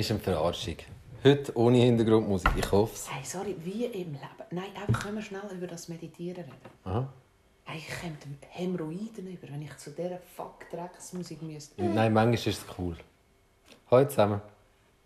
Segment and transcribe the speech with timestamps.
[0.00, 0.76] Ist eine Verarschung.
[1.22, 3.12] Heute ohne Hintergrundmusik, ich hoffe es.
[3.12, 4.20] Hey, sorry, wie im Leben.
[4.50, 6.56] Nein, einfach können wir schnell über das Meditieren reden.
[6.84, 7.12] Aha.
[7.64, 8.16] Hey, ich komme
[8.48, 11.82] Hämorrhoiden über, wenn ich zu dieser Fuck-Drecksmusik müsste.
[11.82, 12.96] Nein, manchmal ist es cool.
[13.90, 14.40] Hallo zusammen.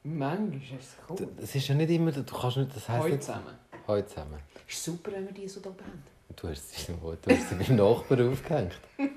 [0.05, 1.29] Manchmal ist es cool.
[1.43, 3.25] Es ist ja nicht immer, du kannst nicht, das heisst Heute nicht...
[3.25, 3.59] zusammen.
[3.89, 4.39] Hallo zusammen.
[4.69, 6.05] Ist super, wenn wir die so da haben.
[6.37, 8.79] Du hast sie, du hast sie beim Nachbarn aufgehängt.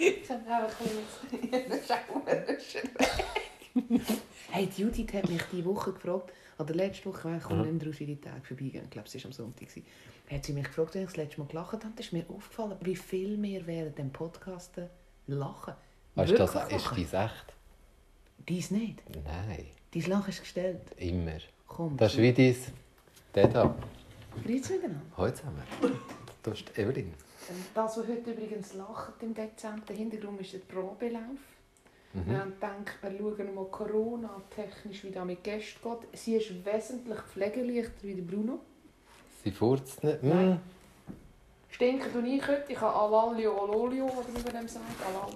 [0.00, 0.37] Ich habe einfach ein bisschen
[4.50, 7.86] Hey, die Judith hat mich diese Woche gefragt, oder letzte Woche, ich komme nicht mehr
[7.86, 9.68] raus, wie die Tage vorbeigehen, ich glaube, es war am Sonntag,
[10.30, 12.96] hat sie mich gefragt, wenn ich das letzte Mal gelacht habe, ist mir aufgefallen, wie
[12.96, 14.72] viel wir während dem Podcast
[15.26, 15.74] lachen.
[16.14, 17.06] Weißt du, das Wirklich ist lachen.
[17.12, 17.54] dein echt?
[18.48, 19.02] Dies nicht.
[19.24, 20.80] Nein, Dein Lachen ist gestellt.
[20.96, 21.38] immer.
[21.66, 21.96] Komm.
[21.98, 22.56] Das ist wie dein...
[23.34, 23.74] Der da.
[24.44, 25.02] Grüezi miteinander.
[25.16, 25.62] Hallo zusammen.
[26.42, 27.12] Du bist Evelyn.
[27.74, 31.22] Das, was heute übrigens lacht im Dezember, der Hintergrund ist der Probelauf.
[32.12, 32.26] Mhm.
[32.30, 36.18] Wir haben gedacht, wir schauen mal Corona-technisch, wie das mit Gästen geht.
[36.18, 38.58] Sie ist wesentlich pflegeleichter wie der Bruno.
[39.44, 40.22] Sie furzt nicht.
[40.22, 40.52] Nein.
[40.52, 40.58] Hm.
[41.70, 42.64] Stinken tue ich heute.
[42.72, 44.84] Ich habe Alalio Ololio, oder wie man dem sagt.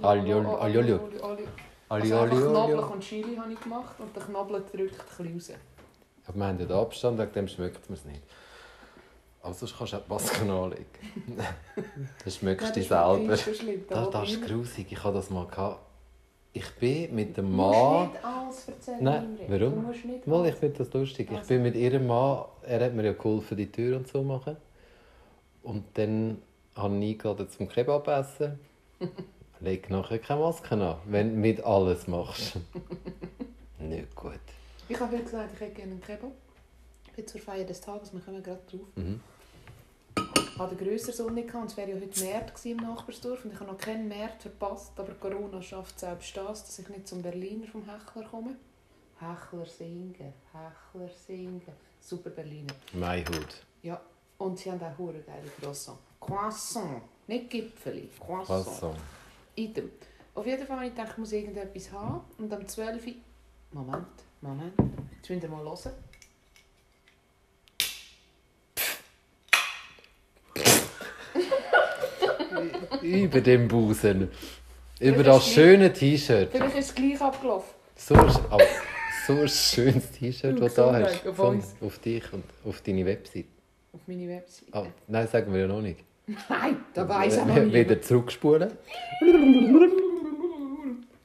[0.02, 0.98] Alio- Alalio-.
[1.22, 1.44] Ali,
[1.88, 5.60] Also einfach und Chili habe ich gemacht und der Knoblauch drückt ein bisschen raus.
[6.26, 8.22] Aber wir haben den Abstand, wegen dem schmeckt man es nicht.
[9.42, 10.86] Also kannst du auch die Maske anlegen.
[12.24, 13.26] Dann schmeckst du selber.
[13.26, 13.44] das
[13.88, 14.86] Das, das ist grusig.
[14.90, 15.46] Ich hatte das mal.
[15.46, 15.80] Gehabt.
[16.54, 18.10] Ich bin mit dem Du musst Mann...
[18.10, 19.74] nicht alles erzählen, Nein, warum?
[19.74, 21.28] Du musst nicht Mal, ich finde das lustig.
[21.30, 21.48] Ich Also.
[21.48, 24.56] bin mit ihrem Mann, er hat mir ja geholfen, die Tür und so machen.
[25.62, 26.42] Und dann
[26.76, 28.60] habe ich eingeladen zum Kebab essen.
[29.60, 32.58] Leg nachher keine Maske an, wenn du mit alles machst.
[33.78, 34.32] Nicht gut.
[34.88, 36.32] Ich habe heute gesagt, ich hätte gerne einen Kebab.
[37.16, 38.86] Heute zur Feier des Tages, wir kommen gerade drauf.
[38.96, 39.20] Mhm.
[40.16, 43.60] Ich hatte grösseren Sohn nicht gehabt, es wäre ja heute März im Nachbarsdorf und ich
[43.60, 47.66] habe noch keinen März verpasst, aber Corona schafft selbst das, dass ich nicht zum Berliner
[47.66, 48.56] vom Hechler komme.
[49.18, 51.62] Hechler singen, Hechler singen.
[52.00, 52.72] Super Berliner.
[52.92, 53.62] Maihut.
[53.82, 54.00] Ja,
[54.38, 55.98] und sie haben auch hure geile Croissant.
[56.20, 58.64] Croissant, nicht Gipfeli, Croissant.
[58.64, 58.96] Croissant.
[59.56, 59.90] Item.
[60.34, 62.20] Auf jeden Fall habe ich gedacht, ich muss irgendetwas haben.
[62.38, 63.06] Und am 12.
[63.06, 63.14] Uhr-
[63.72, 64.06] Moment,
[64.40, 64.72] Moment.
[65.16, 65.92] Jetzt müsst ihr mal hören.
[73.02, 74.30] Über den Busen.
[75.00, 76.50] Über das schöne T-Shirt.
[76.52, 77.70] Vielleicht ist es gleich abgelaufen.
[77.96, 78.64] So, aber
[79.26, 81.26] so ein schönes T-Shirt, das du da hast.
[81.26, 83.46] auf Von, auf dich und auf deine Website.
[83.92, 84.72] Auf meine Webseite.
[84.72, 86.00] Ah, nein, sagen wir ja noch nicht.
[86.48, 87.74] Nein, da weiss er noch nicht.
[87.74, 88.70] Wieder zurückspulen.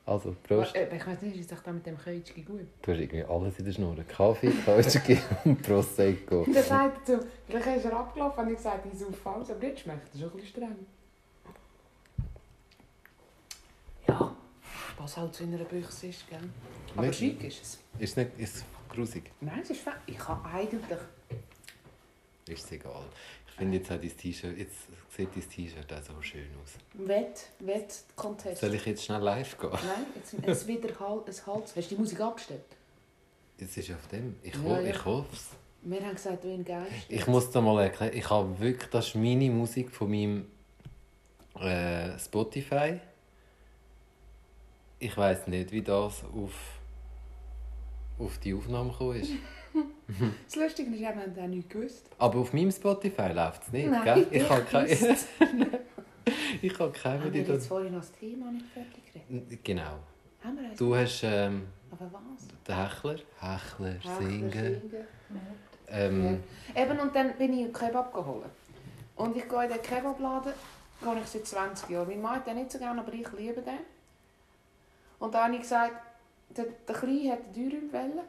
[0.05, 0.73] Also, Prost.
[0.75, 2.61] Äh, Ich weiß nicht, ist doch da mit dem Keutschki gut?
[2.81, 3.95] Du hast irgendwie alles in der Schnur.
[4.07, 6.41] Kaffee, Kautschki und Prosecco.
[6.45, 9.65] Und er sagt dazu, vielleicht ist er abgelaufen und ich gesagt, ich suche falsch, aber
[9.67, 10.75] jetzt schmeckt er schon ein bisschen streng.
[14.97, 16.39] Was halt so in einer Büchse ist, gell?
[16.95, 17.73] Aber Nicht- schick ist es.
[17.99, 19.31] Ist es nicht ist es grusig?
[19.41, 19.93] Nein, es ist fein.
[20.05, 20.99] Ich habe eigentlich...
[22.47, 23.03] Ist es egal.
[23.47, 24.75] Ich finde jetzt auch dein T-Shirt, jetzt
[25.15, 26.73] sieht dein T-Shirt auch so schön aus.
[26.93, 28.61] Wett, Wett, Contest.
[28.61, 29.69] Soll ich jetzt schnell live gehen?
[29.71, 31.43] Nein, jetzt es wieder ein Hals.
[31.75, 32.61] Hast du die Musik abgestellt?
[33.57, 34.35] Jetzt ist auf dem.
[34.43, 34.81] Ich, Ja, ho ja.
[34.83, 35.47] ich hoffe es.
[35.81, 39.07] Wir haben gesagt, du ihn geil Ich muss dir mal erklären, ich habe wirklich, das
[39.07, 40.45] ist meine Musik von meinem
[41.59, 42.99] äh, Spotify.
[44.99, 46.53] Ich weiß nicht, wie das auf,
[48.19, 49.31] auf die Aufnahme gekommen ist.
[50.47, 52.09] Das Lustige ist, wir haben auch nichts gewusst.
[52.17, 54.27] Aber auf meinem Spotify läuft es nicht, Nein, gell?
[54.31, 54.87] Ich habe keine,
[56.61, 57.67] ich habe keine, Haben wir jetzt das...
[57.67, 59.63] vorhin noch das Thema nicht fertig geredet?
[59.65, 59.99] Genau.
[60.43, 60.75] Haben wir?
[60.77, 62.47] Du hast ähm, Aber was?
[62.47, 64.81] den Hechler, Hechler, Hechler singen.
[65.89, 66.39] Ähm,
[66.73, 66.83] Ja.
[66.83, 68.45] Eben, und dann bin ich einen Kebab geholt.
[69.17, 70.53] Und ich gehe in den Kebabladen,
[71.01, 72.07] gehe ich seit 20 Jahren.
[72.07, 73.79] Mein Mann hat den nicht so gerne, aber ich liebe den.
[75.19, 75.93] Und da habe ich gesagt,
[76.49, 78.23] der, der Kleine hat eine Dürümwelle,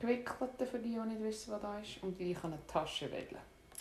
[0.00, 2.02] gewickelte für die, die nicht wissen, was da ist.
[2.02, 3.38] Und ich habe eine Taschenwelle.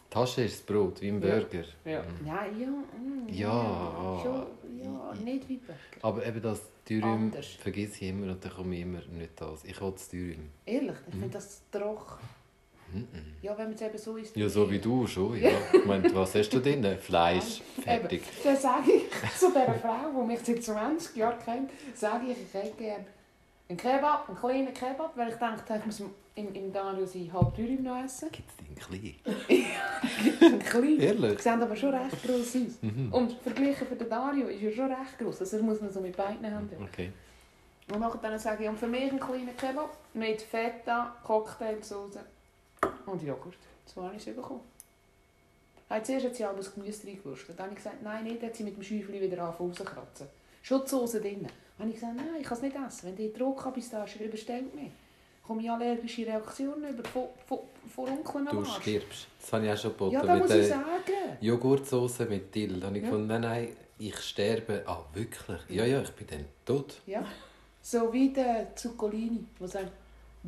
[0.10, 1.36] Tasche ist das Brot, wie im Ja.
[1.40, 1.64] Burger.
[1.86, 2.04] Ja.
[2.26, 4.20] Ja, ja, mm, Ja.
[4.22, 4.46] Schon,
[4.78, 5.80] ja, nicht wie Burger.
[6.02, 9.64] Aber eben das Dürüm vergesse ich immer und dann komme ich immer nicht das.
[9.64, 10.50] Ich will das Dürüm.
[10.66, 12.26] Ehrlich, ich finde das trocken.
[12.94, 13.08] Mhm.
[13.42, 14.36] Ja, wenn man es eben so isst.
[14.36, 15.50] Ja, so wie du schon, ja.
[15.74, 16.86] Ich meine, was hast du drin?
[17.00, 18.24] Fleisch, fertig.
[18.44, 19.04] Dann sage ich
[19.40, 23.06] zu dieser Frau, die mich seit 20 Jahren kennt, sage ich, ich hätte gerne
[23.70, 26.04] einen Kebab, einen kleinen Kebab, weil ich dachte, ich muss
[26.36, 28.30] im, im Dario sein halb Dürüm noch essen.
[28.32, 29.16] Gibt es den klein?
[30.42, 31.00] Einen kleinen.
[31.00, 31.38] Ehrlich?
[31.38, 32.82] Die sehen aber schon recht gross aus.
[32.82, 33.10] Mhm.
[33.12, 35.42] Und verglichen für den Dario ist er schon recht gross.
[35.42, 36.84] Also das muss man so mit beiden Händen.
[36.84, 37.12] Okay.
[37.94, 42.20] Und dann sage ich, und für mich einen kleinen Kebab mit Feta, Cocktailsauce
[43.06, 43.56] und Joghurt.
[43.86, 44.62] So habe ich es bekommen.
[45.90, 47.50] Hey, zuerst hat sie alles Gemüse reingewurscht.
[47.50, 48.42] Dann habe ich gesagt, nein, nicht.
[48.42, 50.28] Dann hat sie mit dem Schäufchen wieder angefangen rauskratzen.
[50.62, 51.48] Schon die Soße drin.
[51.78, 53.08] habe ich gesagt, nein, ich kann es nicht essen.
[53.08, 54.92] Wenn die Druck habe, bis da ist, überstellt mich.
[55.46, 57.60] komme ich allergische Reaktionen über von, von,
[57.94, 59.28] von Onkeln Du stirbst.
[59.42, 60.14] Das habe ich auch schon geboten.
[60.14, 61.38] Ja, da mit muss ich der sagen.
[61.42, 62.80] Joghurtsoße mit Dill.
[62.80, 63.10] Da habe ich Ja.
[63.10, 64.84] gefunden, nein, nein, ich sterbe.
[64.86, 65.60] Ah, wirklich?
[65.68, 67.02] Ja, ja, ich bin dann tot.
[67.06, 67.26] Ja.
[67.82, 69.92] So wie der Zuccolini, der sagt,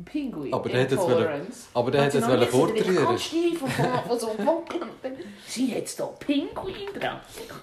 [0.04, 2.48] Pinguin Aber der hat es wollen- aber der hat es wollen und
[3.58, 3.70] von,
[4.08, 4.34] von so
[5.02, 5.12] dann,
[5.46, 7.20] Sie hat da Pinguin dran.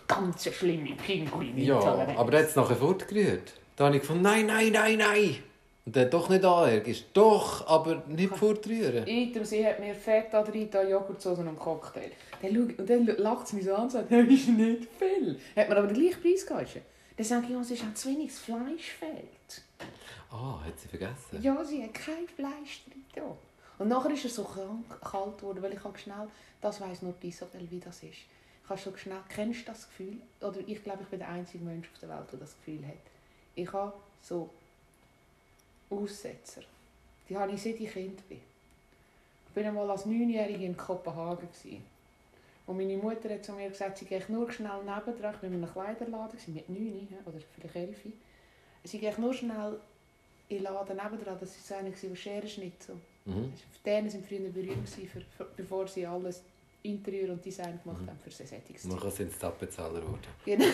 [0.07, 1.79] Ganz schlimme Pinguin Ja,
[2.15, 3.53] aber der hat es nachher fortgerührt.
[3.75, 5.37] Da habe ich gefunden, nein, nein, nein, nein.
[5.85, 7.03] Und der doch nicht allergisch.
[7.13, 9.05] Doch, aber nicht fortrühren.
[9.07, 12.11] Item, sie hat mir Feta drin, da Joghurtsoße und einen Cocktail.
[12.41, 15.39] Dann schaut, und dann lacht sie mich so an und sagt, das ist nicht viel.
[15.55, 16.85] Hat mir aber den gleichen Preis gegeben.
[17.17, 19.63] Dann sage ich, uns ist auch zu wenig das Fleisch fehlt.
[20.31, 21.41] Ah, hat sie vergessen?
[21.41, 23.03] Ja, sie hat kein Fleisch drin.
[23.15, 23.35] da.
[23.77, 26.27] Und nachher ist er so krank, kalt geworden, weil ich habe schnell,
[26.61, 28.19] das weiss nur die Isabel, wie das ist.
[28.63, 30.17] Ich habe so schnell, kennst du das Gefühl?
[30.39, 32.93] Oder ich glaube, ich bin der einzige Mensch auf der Welt, der das Gefühl hat.
[33.55, 34.49] Ich habe so
[35.89, 36.61] Aussetzer.
[37.27, 38.39] Die habe ich seit ich Kind bin.
[39.49, 41.49] Ich war einmal als Neunjährige in Kopenhagen.
[42.67, 45.35] Und meine Mutter hat zu mir gesagt, sie gehe nur schnell nebendran.
[45.35, 47.97] Ich war in einem Kleiderladen, mit neun ja, oder vielleicht elf.
[48.83, 49.79] Sie gehe nur schnell
[50.51, 51.37] in den Laden nebendran.
[51.39, 52.95] Das war so einer, der Scherenschnitzel.
[53.25, 53.53] Mhm.
[53.53, 56.41] Die Dänen waren früher berühmt, für, für, bevor sie alles
[56.83, 58.07] Interieur und Design gemacht Mhm.
[58.09, 58.85] haben für Sättiges.
[58.85, 60.19] Nachher sind sie Tappenzahler geworden.
[60.45, 60.65] Genau.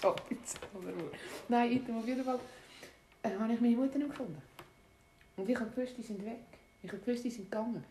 [0.00, 1.10] so, aber nur.
[1.48, 2.38] Nein, Item, auf jeden Fall
[3.22, 4.40] äh, habe ich meine Mutter nicht gefunden.
[5.36, 6.38] Und ich habe gewusst, die sind weg.
[6.82, 7.84] Ich habe gewusst, die sind gegangen.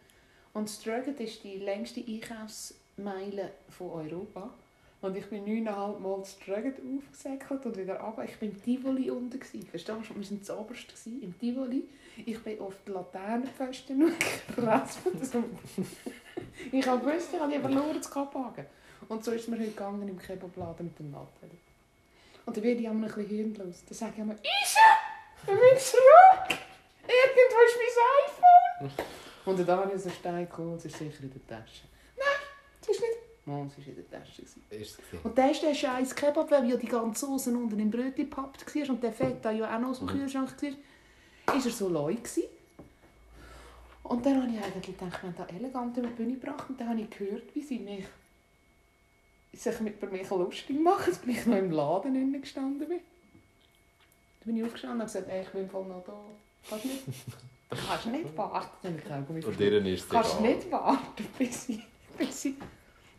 [0.54, 4.52] Und Struggett ist die längste Einkaufsmeile von Europa.
[5.06, 8.24] Und ich bin neuneinhalb Mal Struggett aufgesäckelt und wieder runter.
[8.24, 9.40] Ich war im Tivoli unten.
[9.40, 9.68] gewesen.
[9.68, 10.16] Verstehst du?
[10.16, 11.84] Wir waren zu oberst gewesen, im Tivoli.
[12.26, 14.12] Ich bin auf die Laternenpfosten
[14.56, 15.16] gerasselt.
[16.72, 18.66] ich habe gewusst, ich habe die verloren zu Kopenhagen.
[19.08, 21.60] Und so ist es mir heute gegangen im Kebabladen mit dem Nathalie.
[22.48, 23.84] Und dann werde ich einmal ein bisschen hirnlos.
[23.86, 24.80] Dann sage ich einmal, Isa,
[25.42, 26.60] ich bin zurück.
[27.04, 29.06] Irgendwo ist mein iPhone.
[29.46, 31.84] Und dann habe ich so einen Stein geholt, es ist sicher in der Tasche.
[32.18, 32.26] Nein,
[32.82, 33.35] es ist nicht.
[33.46, 34.42] Mann, es war in der Tasche.
[34.42, 35.00] Ist.
[35.24, 38.76] Und dann ist der scheiß Kebab, weil ja die ganze Soße unten im Brötchen gepappt
[38.76, 41.90] war und der Fett da ja auch noch aus dem Kühlschrank war, ist er so
[41.90, 42.44] neu gewesen.
[44.04, 46.80] Und dann habe ich eigentlich gedacht, wir haben da elegant über die Bühne gebracht und
[46.80, 48.06] dann habe ich gehört, wie sie mich
[49.54, 53.00] sich mit über mich lustig machen, als ich noch im Laden innen gestanden bin.
[53.00, 56.14] Dann bin ich aufgestanden und habe gesagt, ey, ich bin voll noch da.
[56.70, 57.04] Kannst nicht,
[57.70, 59.02] kannst nicht warten.
[59.38, 60.56] Ich Und ihr ist es Kannst egal.
[60.56, 61.84] nicht warten, bis sie...
[62.18, 62.56] Bis sie...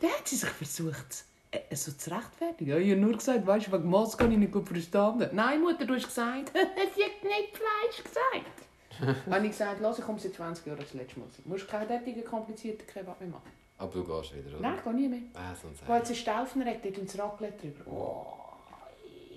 [0.00, 2.70] Dann hat sie sich versucht, äh, so zu rechtfertigen.
[2.70, 5.28] Ja, ich habe nur gesagt, weißt du, wegen Maske habe ich nicht gut verstanden.
[5.32, 8.66] Nein, Mutter, du hast gesagt, sie hat nicht Fleisch gesagt.
[9.30, 11.28] Habe ich gesagt, lass, ich komme seit 20 Jahren das letzte Mal.
[11.44, 13.50] Du musst keinen derartigen komplizierten Kebab mehr machen.
[13.76, 14.60] Aber du gehst wieder, oder?
[14.60, 15.20] Nein, ich gehe nie mehr.
[15.34, 17.90] Ah, sonst Wo jetzt ein Staufenreck, dort ins Raclette drüber.
[17.90, 18.26] Oh,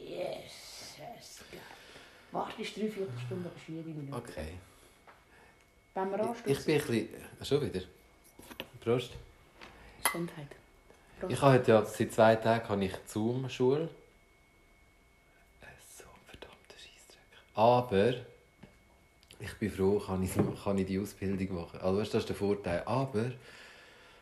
[0.01, 0.95] yes,
[1.51, 1.59] geil.
[2.31, 4.13] Wartest drei, vier Stunden, aber vier Minuten.
[4.13, 4.53] Okay.
[5.93, 6.51] Wenn wir anstoßen.
[6.51, 7.45] ich bin ein bisschen...
[7.45, 7.81] Schon wieder?
[8.79, 9.11] Prost.
[10.03, 10.47] Gesundheit.
[11.19, 11.33] Prost.
[11.33, 13.89] Ich habe heute ja seit zwei Tagen Zoom-Schule.
[15.61, 17.39] Ist so ein verdammter Scheissdreck.
[17.55, 18.13] Aber
[19.39, 20.31] ich bin froh, kann ich,
[20.63, 21.79] kann ich die Ausbildung machen.
[21.81, 22.83] Also weißt, das ist der Vorteil.
[22.85, 23.31] Aber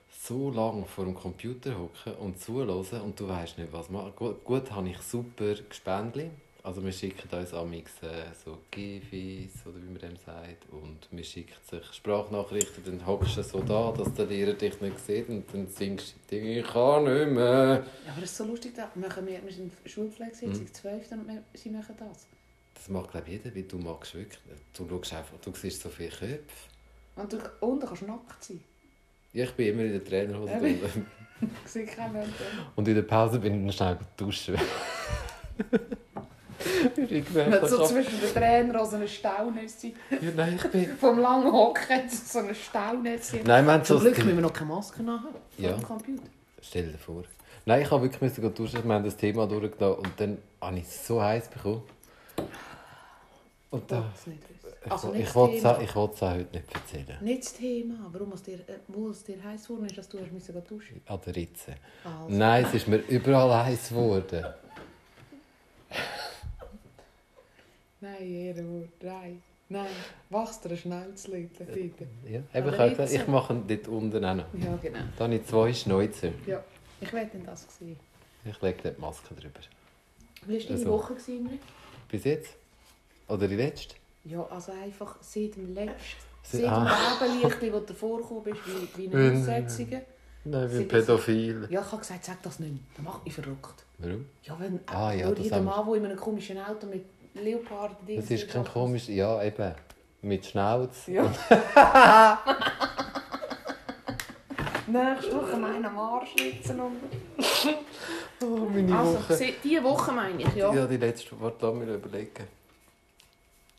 [0.09, 4.13] so lange vor dem Computer hocken und zuhören und du weißt nicht, was machen.
[4.15, 6.31] Gut, gut habe ich super Gespendli.
[6.67, 11.23] Also wir schicken uns amix äh, so Gifis oder wie man dem sagt und wir
[11.23, 15.45] schicken sich Sprachnachrichten, dann hockst du so da, dass der Lehrer dich nicht sieht und
[15.53, 17.85] dann singst du Dinge, ich kann nicht mehr.
[18.05, 20.73] Ja, aber das ist so lustig, da machen wir, wir sind Schulpflegesitzung, Mhm.
[20.73, 22.27] zwölf, und wir, sie machen das.
[22.73, 24.39] Das macht glaube jeder, weil du magst wirklich.
[24.77, 26.41] Du schaust einfach, du siehst so viele Köpfe.
[27.15, 28.59] Und du unten kannst nackt sein.
[29.31, 31.05] Ja, ich bin immer in der Trainerhose Ja, drin.
[32.75, 34.57] Und in der Pause bin ich dann schnell duschen.
[37.09, 39.87] ich gemerkt, So zwischen den Trainer so eine Staunässe.
[40.09, 40.97] ja, nein, ich bin...
[40.99, 43.37] Vom langen Hocken so eine Staunässe.
[43.45, 45.29] Nein, wir haben so Zum Glück müssen wir noch keine Maske nachher.
[45.57, 45.69] Ja.
[45.69, 46.23] Vor dem Computer.
[46.61, 47.23] Stell dir vor.
[47.65, 48.83] Nein, ich habe wirklich müssen gehen duschen.
[48.85, 51.83] Wir haben das Thema durchgenommen und dann habe ich es so heiß bekommen.
[53.69, 55.77] Und da, ich, Also ich, wollte es auch-
[56.21, 57.17] heute nicht erzählen.
[57.21, 57.95] Nicht das Thema.
[58.13, 60.63] Warum es dir, äh, wo es dir heiß geworden ist, dass du hast müssen gehen
[60.63, 61.73] duschen An der Ritze.
[62.05, 62.37] also.
[62.37, 64.45] Nein, es ist mir überall heiß geworden.
[68.01, 68.89] Nein, Ehrenwort.
[69.01, 69.41] Nein.
[69.69, 69.87] Nein.
[70.29, 71.77] Wachst dir ein Schnäuzchen dort.
[72.25, 74.45] Ja, eben, ich, mache dort unten auch noch.
[74.53, 74.99] Ja, genau.
[75.17, 76.31] Da habe ich zwei Schnäuze.
[76.45, 76.63] Ja.
[77.01, 77.97] Ich werde das sehen.
[78.45, 79.59] Ich lege dort die Maske drüber.
[80.45, 80.91] Wie war deine Also.
[80.91, 81.59] Woche, gewesen?
[82.09, 82.53] Bis jetzt?
[83.27, 83.95] Oder die letzte?
[84.23, 85.97] Ja, also einfach seit dem letzten,
[86.43, 87.17] Se- seit dem ah.
[87.21, 88.59] Nebenlicht, wo du vorgekommen bist,
[88.95, 90.01] wie, wie eine Aussetzungen.
[90.45, 91.67] Nein, Sie- wie pädophil.
[91.69, 92.75] Ja, ich habe gesagt, sag das nicht.
[92.95, 93.83] Das macht mich verrückt.
[93.97, 94.25] Warum?
[94.43, 97.03] Ja, wenn Ah, ja, nur das jeder Mann, der in einem komischen Auto mit
[97.43, 97.95] Leopard...
[98.07, 99.07] Das ist kein komisch.
[99.09, 99.73] Ja, eben.
[100.21, 101.07] Mit Schnauz.
[101.07, 101.23] Ja.
[104.87, 106.97] Nächste Woche meine am Arsch sitzen und...
[108.41, 109.35] Oh, meine Also, Woche.
[109.35, 110.73] se- diese Woche meine ich, ja.
[110.73, 111.39] Ja, die letzte.
[111.41, 112.47] Warte, lass mich überlegen.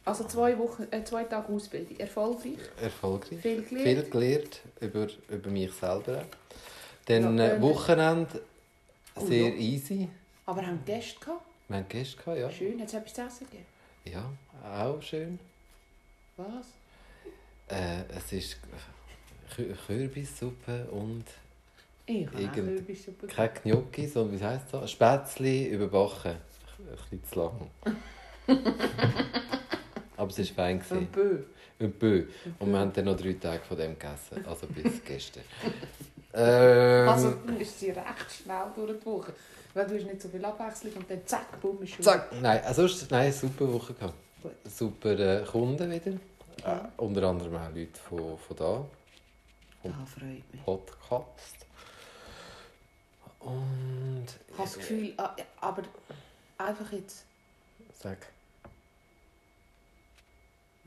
[0.05, 1.97] Also zwei, Wochen, äh, zwei Tage Ausbildung.
[1.99, 2.59] Erfolgreich.
[2.83, 3.41] Erfolgreich.
[3.41, 3.87] Viel gelernt.
[3.89, 6.25] Viel gelernt über, über mich selber.
[7.07, 8.41] Dann Ja, äh, äh, Wochenende
[9.15, 9.55] Oh, sehr ja.
[9.55, 10.09] easy.
[10.47, 11.43] Aber haben Gäste gehabt?
[11.69, 12.51] Wir haben Gäste gehabt, ja.
[12.51, 12.81] Schön.
[12.81, 13.67] Hat es etwas zu essen gegeben?
[14.05, 14.33] Ja,
[14.87, 15.39] auch schön.
[16.37, 16.67] Was?
[17.69, 18.57] Äh, es ist
[19.55, 21.25] Kü- Kürbissuppe und
[22.07, 24.91] Ich habe Kürbissuppe keine Gnocchi, sondern wie heisst das?
[24.91, 26.37] Spätzli überbacken.
[26.79, 27.71] Ein bisschen zu lang.
[30.17, 30.83] Aber es war fein.
[30.91, 31.07] Ein.
[31.09, 31.43] Bö.
[31.81, 32.27] Und Bö.
[32.59, 34.45] Und wir haben dann noch drei Tage von dem gegessen.
[34.47, 35.43] Also bis gestern.
[36.35, 39.33] ähm, Also ist sie recht schnell durch die Woche.
[39.75, 42.33] Weil du hast nicht so viel Abwechslung und dann zack, bumm, ist schon zack.
[42.41, 44.15] Nein, also sonst, nein, super Woche gehabt.
[44.43, 44.53] Gut.
[44.65, 46.13] Super äh, Kunden wieder.
[46.63, 46.77] Ja.
[46.77, 48.85] Äh, unter anderem auch Leute von, von da.
[49.83, 50.65] Das freut mich.
[50.65, 51.67] Podcast.
[53.41, 54.27] Und.
[54.49, 55.83] Ich habe das Gefühl, ah, ja, aber
[56.59, 57.25] einfach jetzt,
[57.95, 58.19] Sag.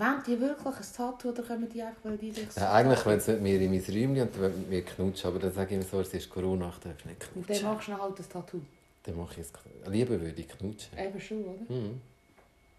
[0.01, 2.60] Wollen die wirklich ein Tattoo oder kommen die einfach, weil die sich so...
[2.62, 5.53] Ja, eigentlich wollen sie mit mir in mein Räumchen und mit mir knutschen, aber dann
[5.53, 7.67] sage ich immer so, es ist Corona, ich darf nicht Und dann knutschen.
[7.67, 8.62] machst du noch halt ein Tattoo.
[9.03, 9.51] Dann mache ich es.
[9.91, 10.98] Lieber würde ich knutschen.
[10.98, 11.74] Eben schon, oder?
[11.74, 12.01] Mhm.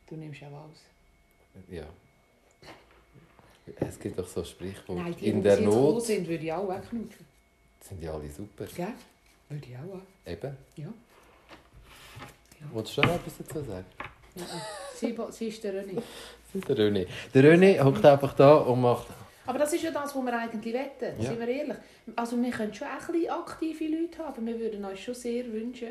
[0.08, 0.80] Du nimmst auch alles.
[1.68, 1.84] Ja.
[3.80, 4.98] Es gibt doch so Sprichwort.
[4.98, 7.26] Nein, die, In die der gekommen Not sind, würde ich auch wegknutschen.
[7.80, 8.66] sind ja alle super.
[8.76, 8.92] Gell?
[9.48, 10.30] Würde ich auch.
[10.30, 10.56] Eben.
[10.76, 10.92] Ja.
[12.72, 13.84] Wolltest du noch etwas dazu sagen?
[14.36, 14.44] ja.
[14.96, 16.00] Sie, sie ist der René.
[16.54, 17.06] Der René.
[17.34, 19.06] Der René hockt einfach da und macht.
[19.46, 21.28] Aber das ist ja das, was wir eigentlich wetten, Ja.
[21.30, 21.76] sind wir ehrlich.
[22.14, 25.44] Also wir können schon ein bisschen aktive Leute haben, aber wir würden uns schon sehr
[25.52, 25.88] wünschen,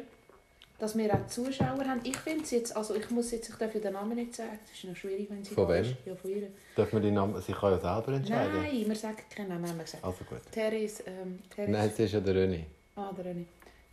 [0.80, 2.00] dass wir auch Zuschauer haben.
[2.03, 4.58] Ich finde es jetzt, also ich muss jetzt, ich darf ja den Namen nicht sagen,
[4.63, 5.82] das ist noch schwierig, wenn sie Von wem?
[5.84, 5.96] ist.
[6.06, 6.48] Ja, von ihr.
[6.75, 7.39] Darf man die Namen.
[7.41, 8.62] Sie kann ja selber entscheiden.
[8.62, 10.03] Nein, wir sagen keinen Namen, haben wir gesagt.
[10.03, 10.39] Also gut.
[10.51, 12.62] Therese, ähm, Therese, Nein, es ist ja der René.
[12.96, 13.44] ah, der René.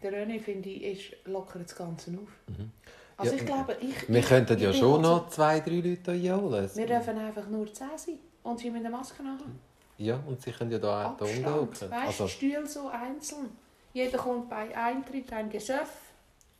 [0.02, 0.82] Der René, finde ich,
[1.12, 2.28] ist lockert das Ganze auf.
[2.56, 2.70] Mhm.
[3.18, 4.08] Also Ja, ich glaube, ich...
[4.08, 6.70] Wir ich, könnten ich ja schon halt so- noch zwei, drei Leute hier holen.
[6.75, 9.58] Wir dürfen einfach nur 10 sein und sie müssen eine Maske haben.
[9.98, 11.46] Ja, und sie können ja da, da Abstand.
[11.46, 11.70] hocken.
[11.72, 13.50] Weißt du, Also, Stühle so einzeln.
[13.92, 15.90] Jeder kommt bei Eintritt ein Gesöff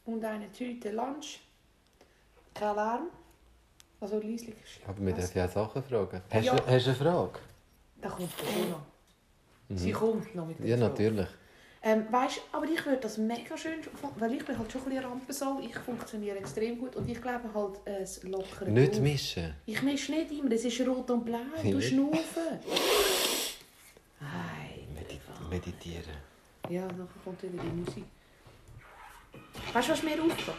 [0.05, 1.39] und eine Tüte Lunch.
[2.55, 3.03] Kein Lärm.
[4.01, 4.55] Also leislich.
[4.87, 6.21] aber wir dürfen ja auch Sachen fragen.
[6.31, 6.55] Hast, Ja.
[6.57, 7.39] du, hast du eine Frage?
[8.01, 9.79] Da kommt die noch.
[9.81, 10.71] Sie kommt noch mit der Mhm.
[10.71, 10.91] Ja, Frage.
[10.91, 11.29] natürlich.
[11.81, 14.89] Ähm, weißt, aber ich würde das mega schön finden, weil ich bin halt schon ein
[14.89, 15.61] bisschen Rampensau.
[15.63, 19.01] Ich funktioniere extrem gut und ich glaube halt, es lockert Nicht auf.
[19.01, 19.55] mischen.
[19.65, 21.39] Ich mische nicht immer, es ist rot und blau.
[21.63, 21.81] Du Ja.
[21.81, 22.59] schnaufen.
[24.21, 26.17] Hey, Medi meditieren.
[26.69, 28.05] Ja, dann kommt wieder die Musik.
[29.73, 30.57] Weißt du, was mir auffällt?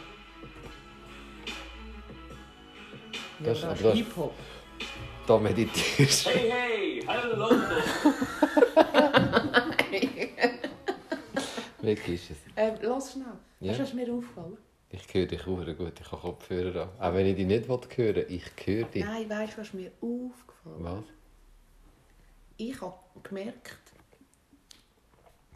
[3.40, 4.34] Das- ja, aber das das- ist Hip-Hop.
[5.26, 6.30] Da meditierst du.
[6.30, 7.50] Hey, hey, hallo.
[11.96, 12.36] Weg ist es.
[12.56, 13.26] ähm, lass schnell.
[13.60, 13.78] Ja.
[13.78, 14.58] Was mir auffällt?
[14.90, 16.00] Ich höre dich auch gut.
[16.00, 17.10] Ich habe Kopfhörer an.
[17.10, 19.04] Auch wenn ich dich nicht hören will, ich höre dich.
[19.04, 21.04] Nein, weißt du, was mir aufgefallen Was?
[22.56, 23.78] Ich habe gemerkt,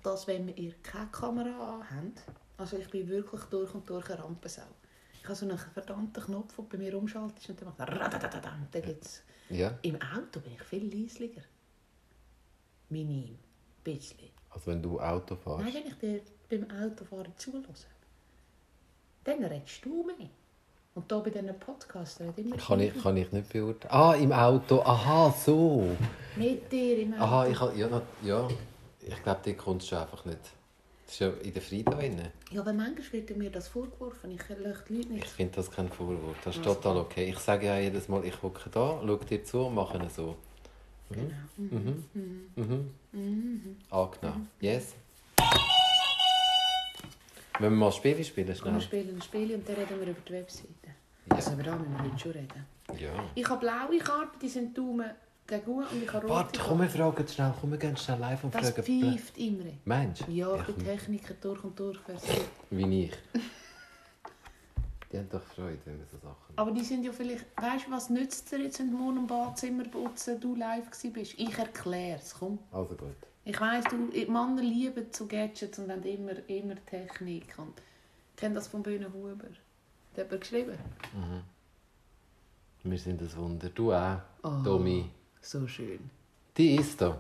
[0.03, 2.23] dass wenn ihr keine Kamera anhabt,
[2.57, 4.63] also ich bin wirklich durch und durch eine Rampensau.
[5.21, 8.69] Ich habe so einen verdammten Knopf, der bei mir umschaltet und dann macht radadadadam.
[8.71, 9.23] Dann geht's.
[9.49, 9.77] Ja.
[9.83, 11.43] Im Auto bin ich viel leislicher.
[12.91, 13.39] Minim.
[13.83, 14.34] Bisschen.
[14.55, 15.65] Also wenn du Auto fährst.
[15.65, 17.87] Nein, wenn ich dir beim Autofahren zulasse,
[19.25, 20.29] dann redest du mehr.
[20.95, 23.93] Und da bei diesen Podcasts redet immer Kann ich, kann ich nicht beurteilen.
[23.93, 24.81] Ah, im Auto.
[24.83, 25.89] Aha, so.
[26.37, 27.23] Mit dir im Auto.
[27.25, 28.49] Aha, ich, ja, na- ja.
[29.01, 30.39] ich glaube, die kommst du einfach nicht.
[31.07, 32.21] Das ist ja in der Frieda drin.
[32.53, 34.31] Ja, aber manchmal wird mir das vorgeworfen.
[34.31, 35.27] Ich löche die Leute Ich nicht.
[35.31, 36.37] finde das kein Vorwurf.
[36.45, 36.75] Das ist Also.
[36.75, 37.25] total okay.
[37.29, 40.15] Ich sage ja jedes Mal, ich hocke da, schaue dir zu und mache es
[41.15, 41.21] so.
[41.21, 41.81] Genau.
[41.81, 42.05] Mhm.
[42.57, 42.91] Mhm.
[43.13, 43.77] Mhm.
[43.91, 44.49] Angenehm.
[44.61, 44.95] Yes.
[47.61, 48.81] Wenn wir mal Spiele spielen, Und wir schnell.
[48.81, 50.69] spielen ein Spiel und dann reden wir über die Webseite.
[51.31, 51.37] Ja.
[51.37, 52.67] Also über da müssen wir heute schon reden.
[52.99, 53.11] Ja.
[53.35, 55.11] Ich habe blaue Karten, die sind Daumen
[55.47, 57.55] gegen und ich habe rote Warte, komm, wir fragen schnell.
[57.61, 58.83] Komm, wir gehen schnell live und Das fragen.
[58.83, 59.65] pfeift immer.
[59.85, 60.33] Meinst du?
[60.33, 61.99] Ja, ich bin Techniker durch und durch.
[62.71, 63.13] Wie ich.
[65.15, 67.45] Die haben doch Freude, wenn wir so Sachen Aber die sind ja vielleicht...
[67.57, 71.35] Weißt du, was nützt dir jetzt, wenn du morgen im Badzimmer putzen, du live bist?
[71.39, 72.59] Ich erkläre es, komm.
[72.73, 73.15] Also gut.
[73.45, 77.55] Ich weiss, du, Männer lieben zu Gadgets und haben immer, immer Technik.
[77.59, 77.75] Und
[78.31, 79.47] ich kenne das von Bühne Huber.
[80.17, 80.77] Der hat mir geschrieben.
[82.83, 83.69] Wir sind ein Wunder.
[83.69, 84.65] Du auch, Oh.
[84.65, 85.09] Tommy.
[85.41, 86.11] So schön.
[86.57, 87.17] Die ist da.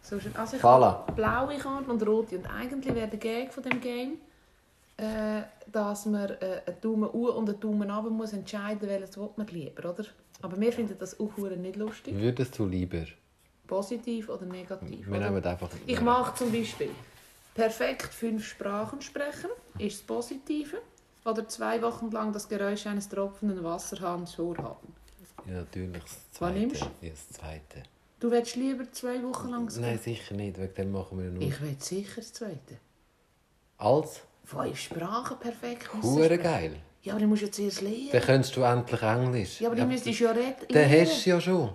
[0.00, 0.36] So schön.
[0.36, 2.38] Also ich habe blaue Karten und rote.
[2.38, 4.18] Und eigentlich wäre der Gag von dem Game,
[4.96, 9.30] äh, dass man äh, einen Daumen U und einen Daumen runter muss entscheiden, welches will
[9.36, 10.04] man lieber, oder?
[10.42, 12.14] Aber wir finden das auch nicht lustig.
[12.16, 13.04] Würdest du lieber?
[13.66, 15.06] Positiv oder negativ.
[15.06, 15.30] Wir oder?
[15.30, 15.70] nehmen einfach...
[15.86, 16.90] Ich mache zum Beispiel
[17.54, 20.78] perfekt fünf Sprachen sprechen, ist das Positive.
[21.24, 24.92] Oder zwei Wochen lang das Geräusch eines tropfenden Wasserhahns vorhaben.
[25.46, 26.58] Ja, natürlich das Was Zweite.
[26.58, 27.82] nimmst Ja, das Zweite.
[28.18, 30.58] Du willst lieber zwei Wochen lang Nein, sicher nicht.
[30.58, 31.42] Wegen dem machen wir nur...
[31.42, 32.78] Ich will sicher das Zweite.
[33.78, 34.22] Als?
[34.44, 35.88] Fünf Sprachen perfekt.
[36.02, 36.76] Hure geil.
[37.02, 38.08] Ja, aber du musst ja zuerst lernen.
[38.12, 39.60] Dann könntest du endlich Englisch.
[39.60, 40.54] Ja, aber du müsstest ja reden.
[40.68, 41.00] Den lernen.
[41.00, 41.70] hast du ja schon.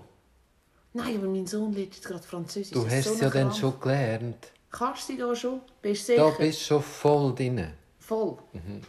[0.94, 2.72] Nein, aber mein Sohn lernt jetzt gerade Französisch.
[2.72, 4.52] Du hast so es ja dann schon gelernt.
[4.72, 5.62] Kannst du da schon?
[5.82, 6.30] Bist du sicher?
[6.32, 7.74] Da bist du schon voll drin.
[8.00, 8.38] Voll.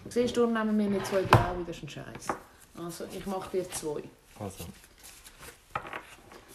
[0.09, 2.29] Siehst du, nehmen wir nicht zwei blaue, das ist ein Scheiß.
[2.77, 4.03] Also, ich mache dir zwei.
[4.39, 4.65] Also.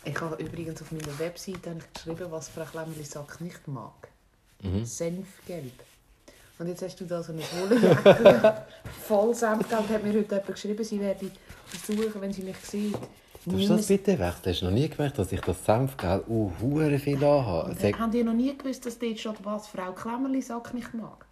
[0.05, 4.09] Ich habe übrigens auf meiner Webseite geschrieben, was Frau Klemmerli-Sack nicht mag.
[4.61, 4.85] Mhm.
[4.85, 5.83] Senfgelb.
[6.63, 8.65] Und jetzt hast du da so eine Wollejacke
[9.05, 9.89] voll Senfgelb.
[9.89, 11.29] Hat mir heute jemand geschrieben, sie werde
[11.65, 12.97] versuchen, wenn sie mich sieht.
[13.45, 14.35] Du das bitte weg?
[14.41, 17.71] Du hast noch nie gemerkt, dass ich das Senfgel uh, hure viel anhabe.
[17.71, 21.25] Und Sag, Habt ihr noch nie gewusst, dass dort steht, was Frau Klemmerli-Sack nicht mag?